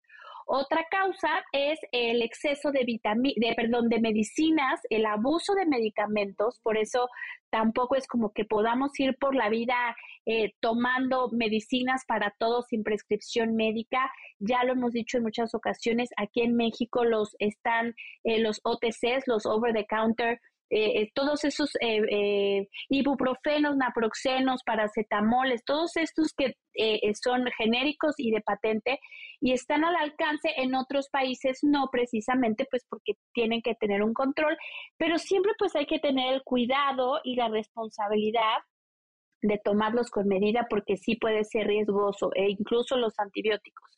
[0.52, 2.84] Otra causa es el exceso de,
[3.54, 7.08] perdón, de medicinas, el abuso de medicamentos, por eso
[7.50, 9.94] tampoco es como que podamos ir por la vida
[10.26, 14.10] eh, tomando medicinas para todo sin prescripción médica.
[14.40, 17.94] Ya lo hemos dicho en muchas ocasiones, aquí en México los están
[18.24, 20.40] eh, los OTCs, los over the counter
[20.70, 26.54] eh, eh, todos esos eh, ibuprofenos, naproxenos, paracetamoles, todos estos que
[27.20, 29.00] son genéricos y de patente
[29.40, 34.14] y están al alcance en otros países, no precisamente pues porque tienen que tener un
[34.14, 34.56] control,
[34.96, 38.58] pero siempre pues hay que tener el cuidado y la responsabilidad
[39.42, 43.90] de tomarlos con medida porque sí puede ser riesgoso e incluso los antibióticos.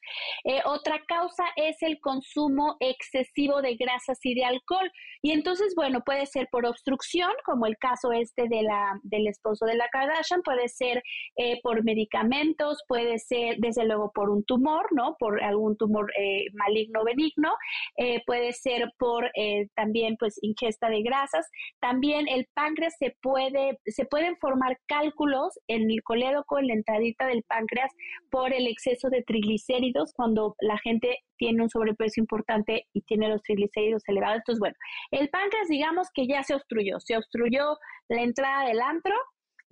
[0.44, 4.90] Eh, otra causa es el consumo excesivo de grasas y de alcohol.
[5.23, 9.64] Y entonces, bueno, puede ser por obstrucción, como el caso este de la, del esposo
[9.66, 11.02] de la Kardashian, puede ser
[11.36, 15.16] eh, por medicamentos, puede ser desde luego por un tumor, ¿no?
[15.19, 17.52] Por algún tumor eh, maligno benigno,
[18.27, 19.31] puede ser por
[19.74, 21.48] también pues ingesta de grasas.
[21.81, 25.31] También el páncreas se puede, se pueden formar cálculos
[25.68, 27.90] en el colédoco, en la entradita del páncreas,
[28.30, 33.42] por el exceso de triglicéridos cuando la gente tiene un sobrepeso importante y tiene los
[33.42, 34.38] triglicéridos elevados.
[34.38, 34.76] Entonces, bueno,
[35.10, 37.76] el páncreas digamos que ya se obstruyó, se obstruyó
[38.09, 39.14] la entrada del antro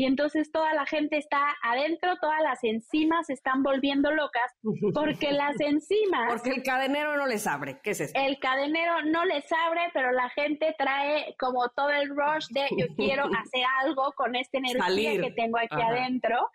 [0.01, 4.51] y entonces toda la gente está adentro, todas las enzimas se están volviendo locas
[4.95, 6.27] porque las enzimas...
[6.27, 8.13] Porque el cadenero no les abre, ¿qué es eso?
[8.17, 12.87] El cadenero no les abre, pero la gente trae como todo el rush de yo
[12.97, 16.49] quiero hacer algo con esta energía que tengo aquí adentro.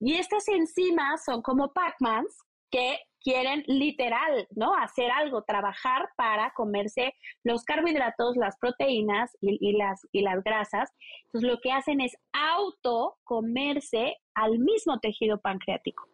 [0.00, 4.74] Y estas enzimas son como Pac-Mans que quieren literal, ¿no?
[4.76, 7.12] Hacer algo, trabajar para comerse
[7.42, 10.92] los carbohidratos, las proteínas y, las, y las grasas.
[11.24, 16.08] Entonces lo que hacen es auto comerse al mismo tejido pancreático.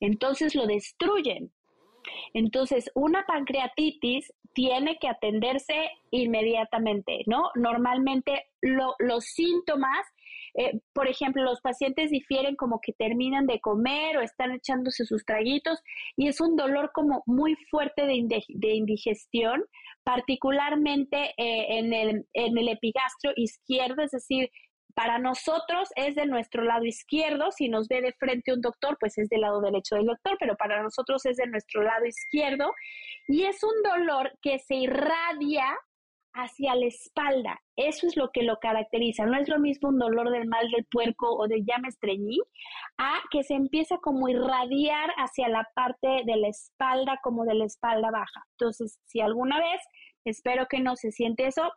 [0.00, 1.52] Entonces lo destruyen.
[2.32, 7.50] Entonces, una pancreatitis tiene que atenderse inmediatamente, ¿no?
[7.54, 10.06] Normalmente los síntomas
[10.54, 15.24] eh, por ejemplo, los pacientes difieren como que terminan de comer o están echándose sus
[15.24, 15.80] traguitos
[16.16, 19.64] y es un dolor como muy fuerte de, indigestión,
[20.04, 24.48] particularmente eh, en, el, en el epigastrio izquierdo, es decir,
[24.94, 29.18] para nosotros es de nuestro lado izquierdo, si nos ve de frente un doctor, pues
[29.18, 32.72] es del lado derecho del doctor, pero para nosotros es de nuestro lado izquierdo
[33.26, 35.66] y es un dolor que se irradia
[36.34, 37.60] hacia la espalda.
[37.76, 39.24] Eso es lo que lo caracteriza.
[39.24, 42.38] No es lo mismo un dolor del mal del puerco o de ya me estreñí,
[42.98, 47.64] a que se empieza como irradiar hacia la parte de la espalda como de la
[47.64, 48.44] espalda baja.
[48.58, 49.80] Entonces, si alguna vez,
[50.24, 51.72] espero que no se siente eso,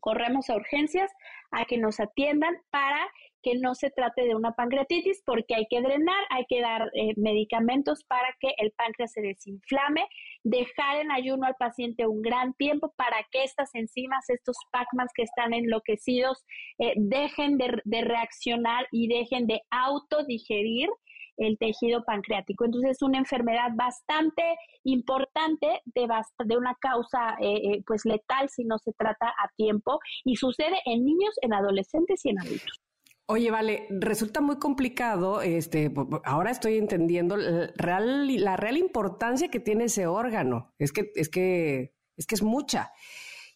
[0.00, 1.10] corremos a urgencias
[1.50, 3.00] a que nos atiendan para
[3.44, 7.12] que no se trate de una pancreatitis porque hay que drenar, hay que dar eh,
[7.16, 10.06] medicamentos para que el páncreas se desinflame,
[10.42, 15.22] dejar en ayuno al paciente un gran tiempo para que estas enzimas, estos Pacmans que
[15.22, 16.44] están enloquecidos,
[16.78, 20.88] eh, dejen de, reaccionar y dejen de autodigerir
[21.36, 22.64] el tejido pancreático.
[22.64, 24.42] Entonces es una enfermedad bastante
[24.84, 30.78] importante de, una causa eh, pues letal si no se trata a tiempo y sucede
[30.86, 32.84] en niños, en adolescentes y en adultos.
[33.26, 35.90] Oye, vale, resulta muy complicado, este,
[36.24, 40.74] ahora estoy entendiendo la real, la real importancia que tiene ese órgano.
[40.78, 42.92] Es que, es que, es que es mucha.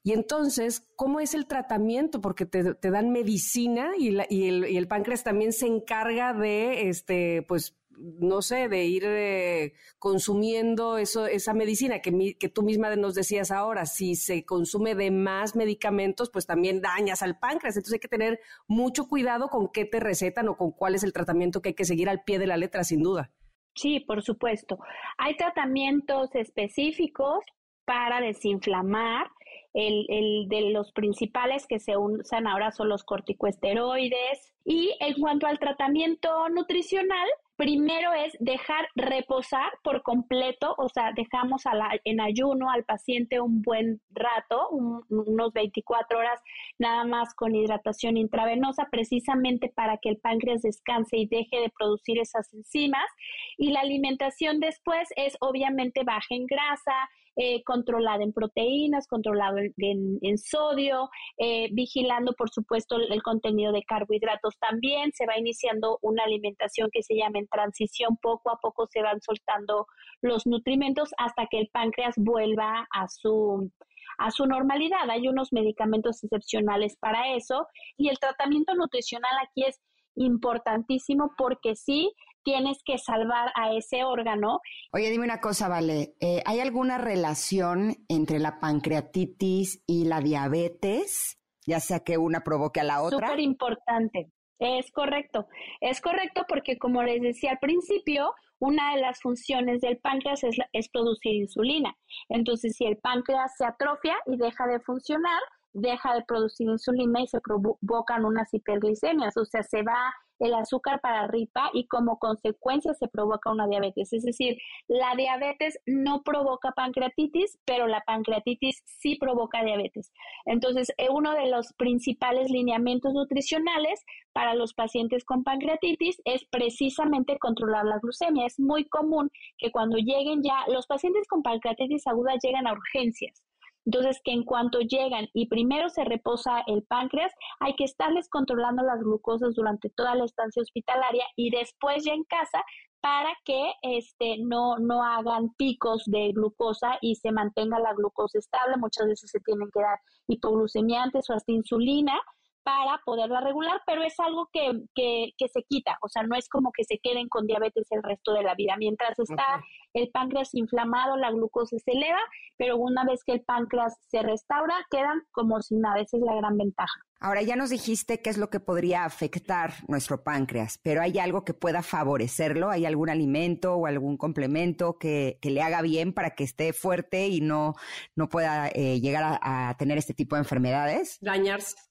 [0.02, 2.22] Y entonces, ¿cómo es el tratamiento?
[2.22, 4.08] Porque te, dan medicina y,
[4.46, 11.26] el, páncreas también se encarga de, este, pues, no sé, de ir eh, consumiendo eso,
[11.26, 13.86] esa medicina que, que tú misma nos decías ahora.
[13.86, 17.76] Si se consume de más medicamentos, pues también dañas al páncreas.
[17.76, 21.12] Entonces hay que tener mucho cuidado con qué te recetan o con cuál es el
[21.12, 23.30] tratamiento que hay que seguir al pie de la letra, sin duda.
[23.74, 24.78] Sí, por supuesto.
[25.18, 27.44] Hay tratamientos específicos
[27.84, 29.28] para desinflamar
[29.74, 34.52] el, el, de los principales que se usan ahora son los corticoesteroides.
[34.64, 37.28] Y en cuanto al tratamiento nutricional,
[37.58, 41.64] primero es dejar reposar por completo, o sea, dejamos
[42.04, 46.40] en ayuno al paciente un buen rato, unos 24 horas
[46.78, 52.20] nada más con hidratación intravenosa, precisamente para que el páncreas descanse y deje de producir
[52.20, 53.10] esas enzimas.
[53.56, 57.10] Y la alimentación después es obviamente baja en grasa,
[57.40, 61.08] eh, controlada en proteínas, controlado en, sodio,
[61.38, 65.12] eh, vigilando, por supuesto, el, contenido de carbohidratos también.
[65.12, 68.18] Se va iniciando una alimentación que se llama en transición.
[68.20, 69.86] Poco a poco se van soltando
[70.20, 73.70] los nutrimentos hasta que el páncreas vuelva a su
[74.18, 75.08] a su normalidad.
[75.08, 79.80] Hay unos medicamentos excepcionales para eso y el tratamiento nutricional aquí es
[80.16, 82.12] importantísimo porque sí
[82.48, 84.60] tienes que salvar a ese órgano.
[84.92, 91.38] Oye, dime una cosa, Vale, eh, ¿hay alguna relación entre la pancreatitis y la diabetes?
[91.66, 93.28] Ya sea que una provoque a la otra.
[93.28, 94.32] Súper importante.
[94.58, 95.46] Es correcto,
[95.82, 100.56] es correcto porque como les decía al principio, una de las funciones del páncreas es,
[100.72, 101.94] es, producir insulina.
[102.30, 105.40] Entonces, si el páncreas se atrofia y deja de funcionar,
[105.74, 111.00] deja de producir insulina y se provocan unas hiperglicemias, o sea, se va el azúcar
[111.00, 114.12] para arriba y como consecuencia se provoca una diabetes.
[114.12, 120.12] Es decir, la diabetes no provoca pancreatitis, pero la pancreatitis sí provoca diabetes.
[120.46, 127.38] Entonces, eh, uno de los principales lineamientos nutricionales para los pacientes con pancreatitis es precisamente
[127.38, 128.46] controlar la glucemia.
[128.46, 133.47] Es muy común que cuando lleguen ya, los pacientes con pancreatitis aguda llegan a urgencias
[133.84, 138.82] entonces, que en cuanto llegan y primero se reposa el páncreas, hay que estarles controlando
[138.82, 142.62] las glucosas durante toda la estancia hospitalaria y después ya en casa
[143.00, 148.76] para que este no no hagan picos de glucosa y se mantenga la glucosa estable.
[148.76, 152.20] Muchas veces se tienen que dar hipoglucemiantes o hasta insulina
[152.68, 156.50] para poderla regular, pero es algo que, que, que, se quita, o sea, no es
[156.50, 158.74] como que se queden con diabetes el resto de la vida.
[158.76, 159.62] Mientras está
[159.94, 162.20] el páncreas inflamado, la glucosa se eleva,
[162.58, 166.34] pero una vez que el páncreas se restaura, quedan como si nada, esa es la
[166.34, 167.00] gran ventaja.
[167.20, 171.44] Ahora ya nos dijiste qué es lo que podría afectar nuestro páncreas, pero ¿hay algo
[171.44, 172.70] que pueda favorecerlo?
[172.70, 177.28] ¿Hay algún alimento o algún complemento que, que le haga bien para que esté fuerte
[177.28, 177.74] y no,
[178.14, 181.16] no pueda eh, llegar a, a tener este tipo de enfermedades?
[181.20, 181.87] Dañarse.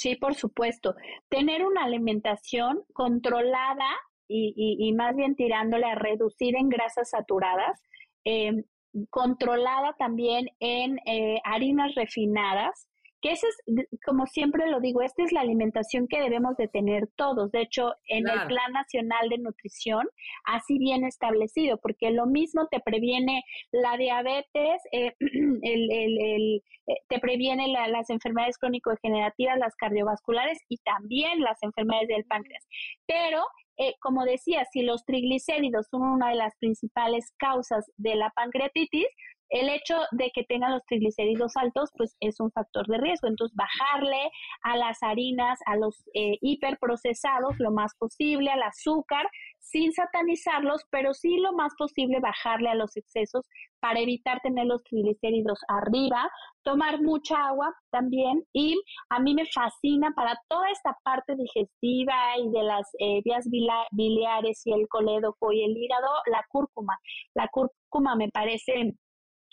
[0.00, 0.94] Sí, por supuesto.
[1.28, 3.84] Tener una alimentación controlada
[4.26, 7.82] y, más bien tirándole a reducir en grasas saturadas,
[8.24, 8.64] em,
[9.10, 12.88] controlada también en eh, harinas refinadas,
[13.20, 17.08] que eso es, como siempre lo digo, esta es la alimentación que debemos de tener
[17.16, 17.50] todos.
[17.52, 20.08] De hecho, en el Plan Nacional de Nutrición,
[20.44, 23.42] así bien establecido, porque lo mismo te previene
[23.72, 31.40] la diabetes, eh, el, el, eh, te previene las enfermedades crónico-degenerativas, las cardiovasculares y también
[31.40, 32.66] las enfermedades del páncreas.
[33.06, 33.44] Pero
[33.82, 39.06] eh, como decía, si los triglicéridos son una de las principales causas de la pancreatitis,
[39.50, 43.28] el hecho de que tengan los triglicéridos altos, pues es un factor de riesgo.
[43.28, 44.30] Entonces, bajarle
[44.62, 49.28] a las harinas, a los eh, hiperprocesados lo más posible, al azúcar,
[49.58, 53.46] sin satanizarlos, pero sí lo más posible bajarle a los excesos
[53.80, 56.30] para evitar tener los triglicéridos arriba,
[56.62, 62.50] tomar mucha agua también y a mí me fascina para toda esta parte digestiva y
[62.50, 63.46] de las eh, vías
[63.92, 66.98] biliares y el colédoco y el hígado, la cúrcuma.
[67.34, 68.94] La cúrcuma me parece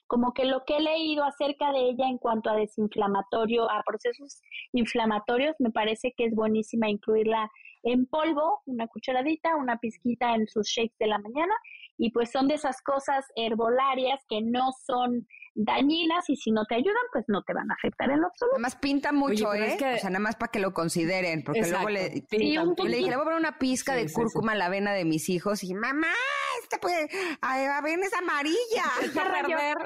[0.07, 4.41] como que lo que he leído acerca de ella en cuanto a desinflamatorio, a procesos
[4.73, 7.51] inflamatorios, me parece que es buenísima incluirla
[7.87, 11.53] en polvo, una cucharadita, una pizquita en sus shakes de la mañana,
[11.97, 16.75] y pues son de esas cosas herbolarias que no son dañinas y si no te
[16.75, 18.57] ayudan, pues no te van a afectar en lo absoluto.
[18.57, 19.75] Nada más pinta mucho, ¿eh?
[19.75, 23.21] O sea, nada más para que lo consideren, porque luego le, le dije, le voy
[23.21, 26.13] a poner una pizca de cúrcuma en la vena de mis hijos y mamá,
[26.61, 27.07] esta pues,
[27.41, 28.57] avena es amarilla.
[29.03, 29.77] Está perder,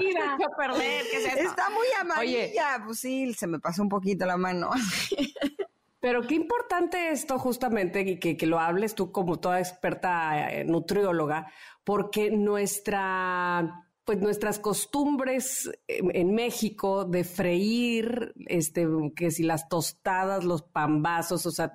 [0.58, 1.50] perder, ¿qué es eso?
[1.50, 2.84] Está muy amarilla.
[2.86, 4.70] Pues sí, se me pasó un poquito la mano.
[6.02, 11.52] Pero qué importante esto justamente y que, lo hables tú como toda experta eh, nutrióloga,
[11.84, 20.64] porque nuestra pues nuestras costumbres en, México de freír, este, que si las tostadas, los
[20.64, 21.74] pambazos, o sea,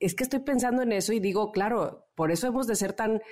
[0.00, 3.22] es que estoy pensando en eso y digo, claro, por eso hemos de ser tan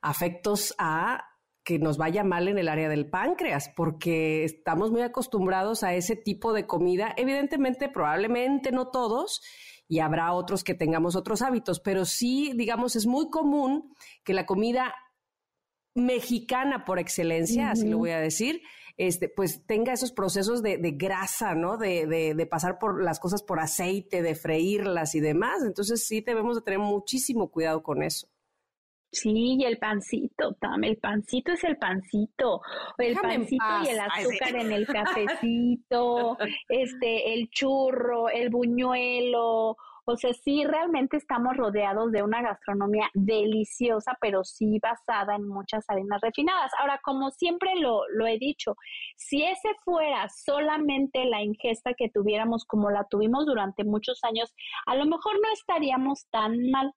[0.00, 1.27] afectos a
[1.68, 6.16] que nos vaya mal en el área del páncreas, porque estamos muy acostumbrados a ese
[6.16, 7.12] tipo de comida.
[7.14, 9.42] Evidentemente, probablemente no todos,
[9.86, 13.92] y habrá otros que tengamos otros hábitos, pero sí, digamos, es muy común
[14.24, 14.94] que la comida
[15.94, 18.62] mexicana por excelencia, así lo voy a decir,
[18.96, 21.76] este, pues tenga esos procesos de, grasa, ¿no?
[21.76, 25.62] De, de, pasar por las cosas por aceite, de freírlas y demás.
[25.66, 28.26] Entonces sí debemos de tener muchísimo cuidado con eso.
[29.10, 32.60] Sí, y el pancito, Tam, el pancito es el pancito,
[32.98, 36.36] el pancito y el azúcar en el cafecito,
[36.68, 39.76] este, el churro, el buñuelo,
[40.10, 45.84] o sea, sí realmente estamos rodeados de una gastronomía deliciosa, pero sí basada en muchas
[45.88, 46.72] harinas refinadas.
[46.78, 48.74] Ahora, como siempre lo, lo he dicho,
[49.16, 54.54] si ese fuera solamente la ingesta que tuviéramos como la tuvimos durante muchos años,
[54.86, 56.90] a lo mejor no estaríamos tan mal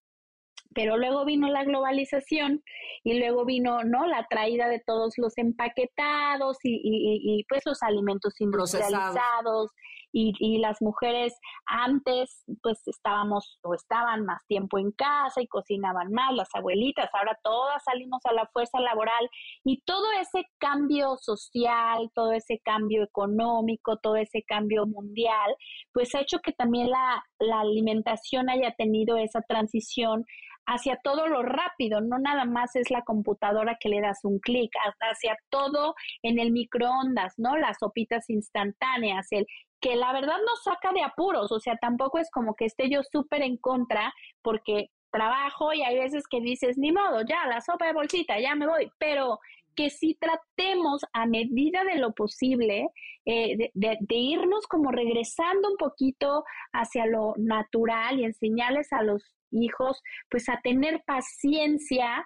[0.73, 2.63] pero luego vino la globalización
[3.03, 7.81] y luego vino no la traída de todos los empaquetados y, y, y pues los
[7.83, 9.71] alimentos industrializados
[10.13, 11.33] y, y, las mujeres
[11.65, 17.37] antes pues estábamos o estaban más tiempo en casa y cocinaban más, las abuelitas, ahora
[17.43, 19.29] todas salimos a la fuerza laboral
[19.63, 25.55] y todo ese cambio social, todo ese cambio económico, todo ese cambio mundial,
[25.93, 30.25] pues ha hecho que también la, la alimentación haya tenido esa transición
[30.71, 34.71] hacia todo lo rápido, no nada más es la computadora que le das un clic,
[35.01, 37.57] hacia todo en el microondas, ¿no?
[37.57, 39.45] Las sopitas instantáneas, el
[39.81, 43.01] que la verdad nos saca de apuros, o sea, tampoco es como que esté yo
[43.03, 47.87] súper en contra porque trabajo y hay veces que dices, ni modo, ya, la sopa
[47.87, 49.39] de bolsita, ya me voy, pero
[49.75, 52.89] que si tratemos a medida de lo posible
[53.25, 56.43] eh, de, de, irnos como regresando un poquito
[56.73, 62.25] hacia lo natural y enseñarles a los hijos pues a tener paciencia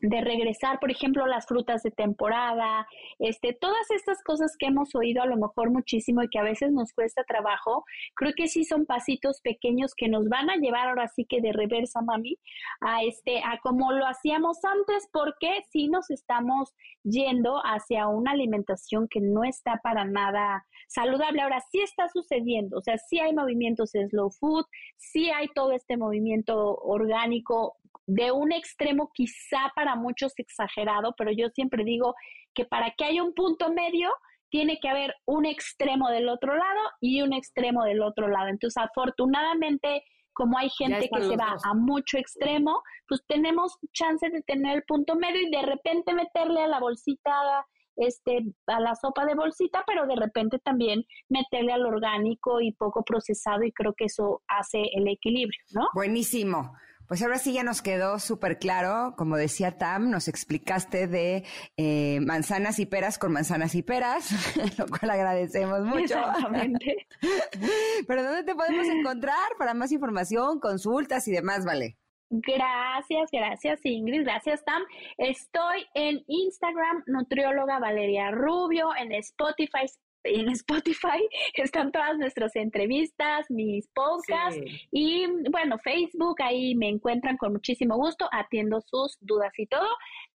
[0.00, 2.86] de regresar, por ejemplo, las frutas de temporada,
[3.18, 6.72] este, todas estas cosas que hemos oído a lo mejor muchísimo y que a veces
[6.72, 11.08] nos cuesta trabajo, creo que sí son pasitos pequeños que nos van a llevar ahora
[11.08, 12.38] sí que de reversa, mami,
[12.80, 19.08] a este, a como lo hacíamos antes, porque sí nos estamos yendo hacia una alimentación
[19.08, 21.42] que no está para nada saludable.
[21.42, 24.64] Ahora sí está sucediendo, o sea, sí hay movimientos slow food,
[24.96, 27.76] sí hay todo este movimiento orgánico
[28.12, 32.14] de un extremo quizá para muchos exagerado, pero yo siempre digo
[32.54, 34.10] que para que haya un punto medio,
[34.50, 38.48] tiene que haber un extremo del otro lado y un extremo del otro lado.
[38.48, 44.42] Entonces, afortunadamente, como hay gente que se va a mucho extremo, pues tenemos chance de
[44.42, 47.30] tener el punto medio y de repente meterle a la bolsita,
[47.94, 53.04] este, a la sopa de bolsita, pero de repente también meterle al orgánico y poco
[53.04, 55.88] procesado y creo que eso hace el equilibrio, ¿no?
[55.94, 56.72] Buenísimo.
[57.10, 61.44] Pues ahora sí ya nos quedó súper claro, como decía Tam, nos explicaste de
[61.76, 64.30] eh, manzanas y peras con manzanas y peras,
[64.78, 66.16] lo cual agradecemos mucho.
[66.16, 67.08] Exactamente.
[68.06, 71.96] Pero ¿dónde te podemos encontrar para más información, consultas y demás, Vale?
[72.30, 74.80] Gracias, gracias Ingrid, gracias Tam.
[75.18, 79.86] Estoy en Instagram, nutrióloga Valeria Rubio, en Spotify,
[80.24, 81.20] en Spotify
[81.54, 84.60] están todas nuestras entrevistas, mis podcasts
[84.90, 89.88] y bueno, Facebook, ahí me encuentran con muchísimo gusto, atiendo sus dudas y todo.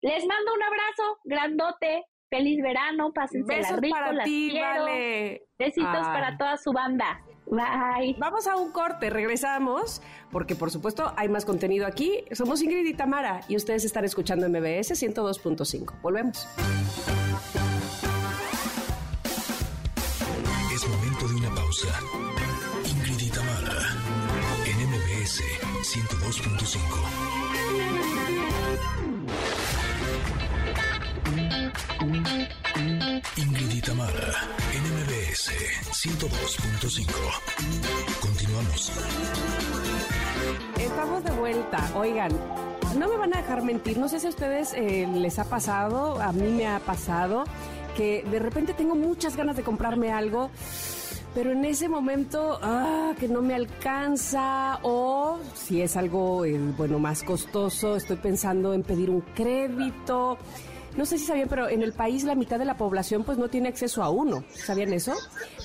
[0.02, 4.86] Les mando un abrazo grandote, feliz verano, pásense Besos rico, para las ti, quiero.
[4.86, 5.44] vale.
[5.58, 6.14] Besitos Ay.
[6.14, 7.22] para toda su banda.
[7.46, 8.16] Bye.
[8.18, 10.02] Vamos a un corte, regresamos,
[10.32, 12.24] porque por supuesto hay más contenido aquí.
[12.32, 16.02] Somos Ingrid y Tamara y ustedes están escuchando MBS 102.5.
[16.02, 16.48] Volvemos.
[21.74, 21.90] Pausa.
[22.86, 23.34] Ingrid
[24.66, 25.42] en MBS
[25.82, 26.78] 102.5.
[33.38, 34.34] Ingrid y Tamara,
[34.74, 35.52] en MBS
[35.92, 37.08] 102.5.
[38.22, 38.92] Continuamos.
[40.80, 41.92] Estamos de vuelta.
[41.96, 42.32] Oigan,
[42.98, 43.98] no me van a dejar mentir.
[43.98, 47.46] No sé si a ustedes eh, les ha pasado, a mí me ha pasado,
[47.98, 50.52] que de repente tengo muchas ganas de comprarme algo,
[51.34, 57.00] pero en ese momento, ah, que no me alcanza, o si es algo, eh, bueno,
[57.00, 60.38] más costoso, estoy pensando en pedir un crédito.
[60.96, 63.48] No sé si sabían, pero en el país la mitad de la población pues no
[63.48, 64.44] tiene acceso a uno.
[64.54, 65.14] ¿Sabían eso?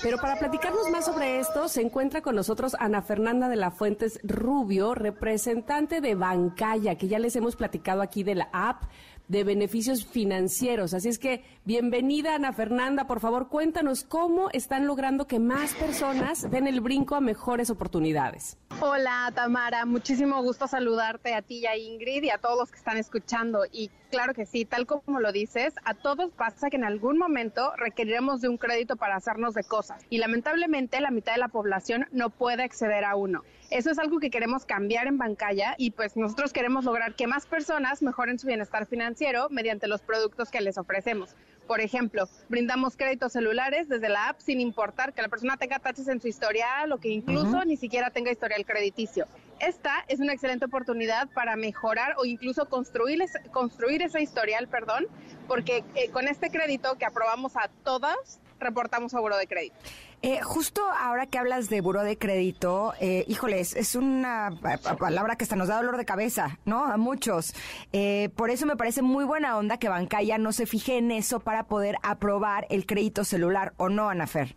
[0.01, 4.19] Pero para platicarnos más sobre esto, se encuentra con nosotros Ana Fernanda de la Fuentes
[4.23, 8.85] Rubio, representante de Bancaya, que ya les hemos platicado aquí de la app
[9.29, 10.93] de beneficios financieros.
[10.93, 16.49] Así es que, bienvenida Ana Fernanda, por favor cuéntanos cómo están logrando que más personas
[16.49, 18.57] den el brinco a mejores oportunidades.
[18.81, 22.77] Hola Tamara, muchísimo gusto saludarte a ti y a Ingrid y a todos los que
[22.77, 23.65] están escuchando.
[23.71, 27.71] Y claro que sí, tal como lo dices, a todos pasa que en algún momento
[27.77, 30.03] requeriremos de un crédito para hacernos de cosas.
[30.09, 33.43] Y lamentablemente la mitad de la población no puede acceder a uno.
[33.71, 37.45] Eso es algo que queremos cambiar en Bancaya y pues nosotros queremos lograr que más
[37.45, 41.35] personas mejoren su bienestar financiero mediante los productos que les ofrecemos.
[41.67, 46.07] Por ejemplo, brindamos créditos celulares desde la app sin importar que la persona tenga taches
[46.07, 49.27] en su historial o que incluso ni siquiera tenga historial crediticio.
[49.59, 55.05] Esta es una excelente oportunidad para mejorar o incluso construir, ese- construir ese historial, perdón,
[55.47, 59.75] porque eh, con este crédito que aprobamos a todas, reportamos a Buro de Crédito.
[60.21, 65.37] Eh, justo ahora que hablas de buro de crédito, eh, híjoles, es una pa- palabra
[65.37, 66.83] que hasta nos da dolor de cabeza, ¿no?
[66.85, 67.53] A muchos.
[67.93, 71.39] Eh, por eso me parece muy buena onda que Bancaya no se fije en eso
[71.39, 74.55] para poder aprobar el crédito celular, ¿o no, Anafer?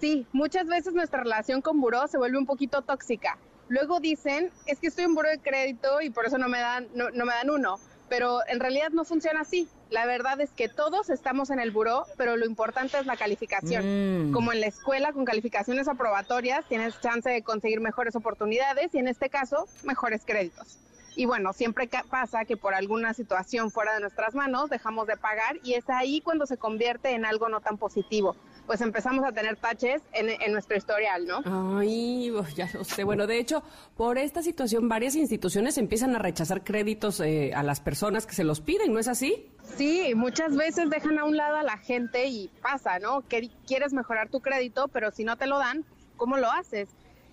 [0.00, 3.36] Sí, muchas veces nuestra relación con buró se vuelve un poquito tóxica.
[3.68, 6.88] Luego dicen, es que estoy en buró de crédito y por eso no me dan,
[6.94, 7.78] no, no me dan uno.
[8.08, 9.66] Pero en realidad no funciona así.
[9.94, 14.30] La verdad es que todos estamos en el buró, pero lo importante es la calificación.
[14.30, 14.32] Mm.
[14.32, 19.06] Como en la escuela, con calificaciones aprobatorias, tienes chance de conseguir mejores oportunidades y en
[19.06, 20.78] este caso, mejores créditos.
[21.14, 25.16] Y bueno, siempre ca- pasa que por alguna situación fuera de nuestras manos dejamos de
[25.16, 28.34] pagar y es ahí cuando se convierte en algo no tan positivo.
[28.66, 31.42] Pues empezamos a tener taches en, en nuestro historial, ¿no?
[31.78, 33.04] Ay, ya lo sé.
[33.04, 33.62] Bueno, de hecho,
[33.96, 38.44] por esta situación varias instituciones empiezan a rechazar créditos eh, a las personas que se
[38.44, 39.50] los piden, ¿no es así?
[39.76, 43.26] Sí, muchas veces dejan a un lado a la gente y pasa, ¿no?
[43.28, 45.84] Que quieres mejorar tu crédito, pero si no te lo dan,
[46.16, 46.88] ¿cómo lo haces?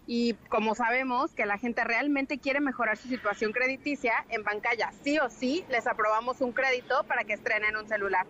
[0.08, 5.20] Y como sabemos que la gente realmente quiere mejorar su situación crediticia, en Bancaya sí
[5.20, 8.26] o sí les aprobamos un crédito para que estrenen un celular.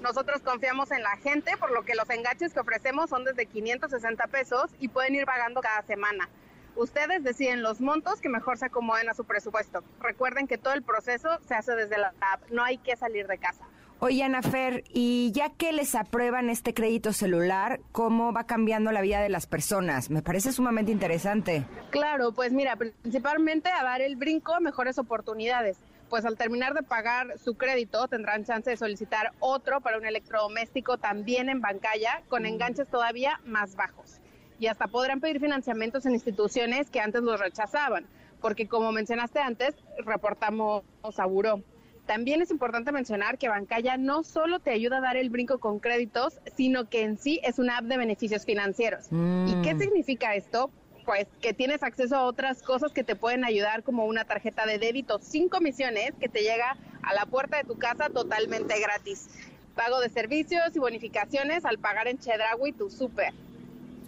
[0.00, 4.26] Nosotros confiamos en la gente, por lo que los enganches que ofrecemos son desde 560
[4.28, 6.28] pesos y pueden ir pagando cada semana.
[6.76, 9.82] Ustedes deciden los montos que mejor se acomoden a su presupuesto.
[10.00, 13.38] Recuerden que todo el proceso se hace desde la app, no hay que salir de
[13.38, 13.64] casa.
[13.98, 19.00] Oye, Ana Fer, y ya que les aprueban este crédito celular, ¿cómo va cambiando la
[19.00, 20.10] vida de las personas?
[20.10, 21.64] Me parece sumamente interesante.
[21.88, 25.78] Claro, pues mira, principalmente a dar el brinco a mejores oportunidades.
[26.08, 30.98] Pues al terminar de pagar su crédito tendrán chance de solicitar otro para un electrodoméstico
[30.98, 32.46] también en Bancaya con mm.
[32.46, 34.20] enganches todavía más bajos.
[34.58, 38.06] Y hasta podrán pedir financiamientos en instituciones que antes los rechazaban,
[38.40, 39.74] porque como mencionaste antes,
[40.04, 40.84] reportamos
[41.18, 41.62] a Buró.
[42.06, 45.80] También es importante mencionar que Bancaya no solo te ayuda a dar el brinco con
[45.80, 49.06] créditos, sino que en sí es una app de beneficios financieros.
[49.10, 49.78] ¿Y qué mm.
[49.80, 50.70] significa esto?
[51.06, 54.78] Pues que tienes acceso a otras cosas que te pueden ayudar, como una tarjeta de
[54.78, 59.28] débito sin comisiones que te llega a la puerta de tu casa totalmente gratis.
[59.76, 63.32] Pago de servicios y bonificaciones al pagar en Chedraui tu súper.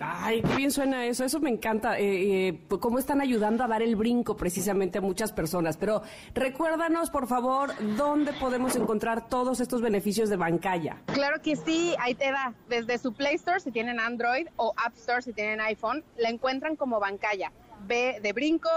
[0.00, 3.82] Ay, qué bien suena eso, eso me encanta, eh, eh, cómo están ayudando a dar
[3.82, 5.76] el brinco precisamente a muchas personas.
[5.76, 6.02] Pero
[6.34, 11.02] recuérdanos, por favor, dónde podemos encontrar todos estos beneficios de Bancaya.
[11.06, 14.94] Claro que sí, ahí te da, desde su Play Store si tienen Android o App
[14.96, 17.52] Store si tienen iPhone, la encuentran como Bancaya.
[17.86, 18.68] B de brinco,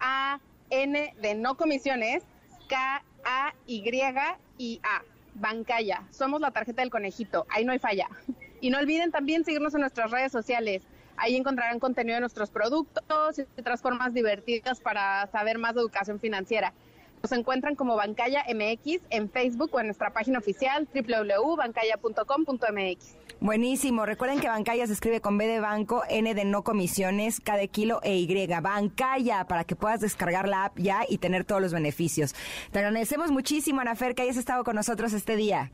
[0.00, 0.40] A,
[0.70, 2.24] N de no comisiones,
[2.68, 3.84] K, A, Y
[4.58, 5.02] y A.
[5.36, 6.04] Bancaya.
[6.10, 8.08] Somos la tarjeta del conejito, ahí no hay falla.
[8.64, 10.84] Y no olviden también seguirnos en nuestras redes sociales.
[11.18, 16.18] Ahí encontrarán contenido de nuestros productos y otras formas divertidas para saber más de educación
[16.18, 16.72] financiera.
[17.22, 23.16] Nos encuentran como Bancaya MX en Facebook o en nuestra página oficial www.bancaya.com.mx.
[23.38, 24.06] Buenísimo.
[24.06, 27.68] Recuerden que Bancaya se escribe con B de banco, N de no comisiones, K de
[27.68, 28.46] kilo e Y.
[28.62, 32.34] Bancaya, para que puedas descargar la app ya y tener todos los beneficios.
[32.72, 35.70] Te agradecemos muchísimo, Anafer, que hayas estado con nosotros este día.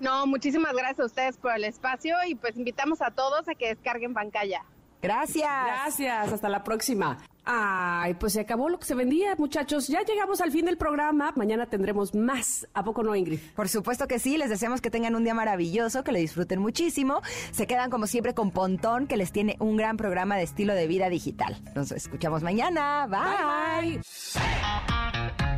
[0.00, 3.68] No, muchísimas gracias a ustedes por el espacio y pues invitamos a todos a que
[3.68, 4.64] descarguen Bancaya.
[5.00, 5.66] Gracias.
[5.66, 7.18] Gracias, hasta la próxima.
[7.44, 9.88] Ay, pues se acabó lo que se vendía, muchachos.
[9.88, 11.32] Ya llegamos al fin del programa.
[11.34, 12.66] Mañana tendremos más.
[12.74, 13.40] ¿A poco no, Ingrid?
[13.56, 14.36] Por supuesto que sí.
[14.36, 17.22] Les deseamos que tengan un día maravilloso, que lo disfruten muchísimo.
[17.52, 20.86] Se quedan como siempre con Pontón, que les tiene un gran programa de estilo de
[20.86, 21.56] vida digital.
[21.74, 23.06] Nos escuchamos mañana.
[23.06, 24.00] Bye.
[24.02, 25.57] bye.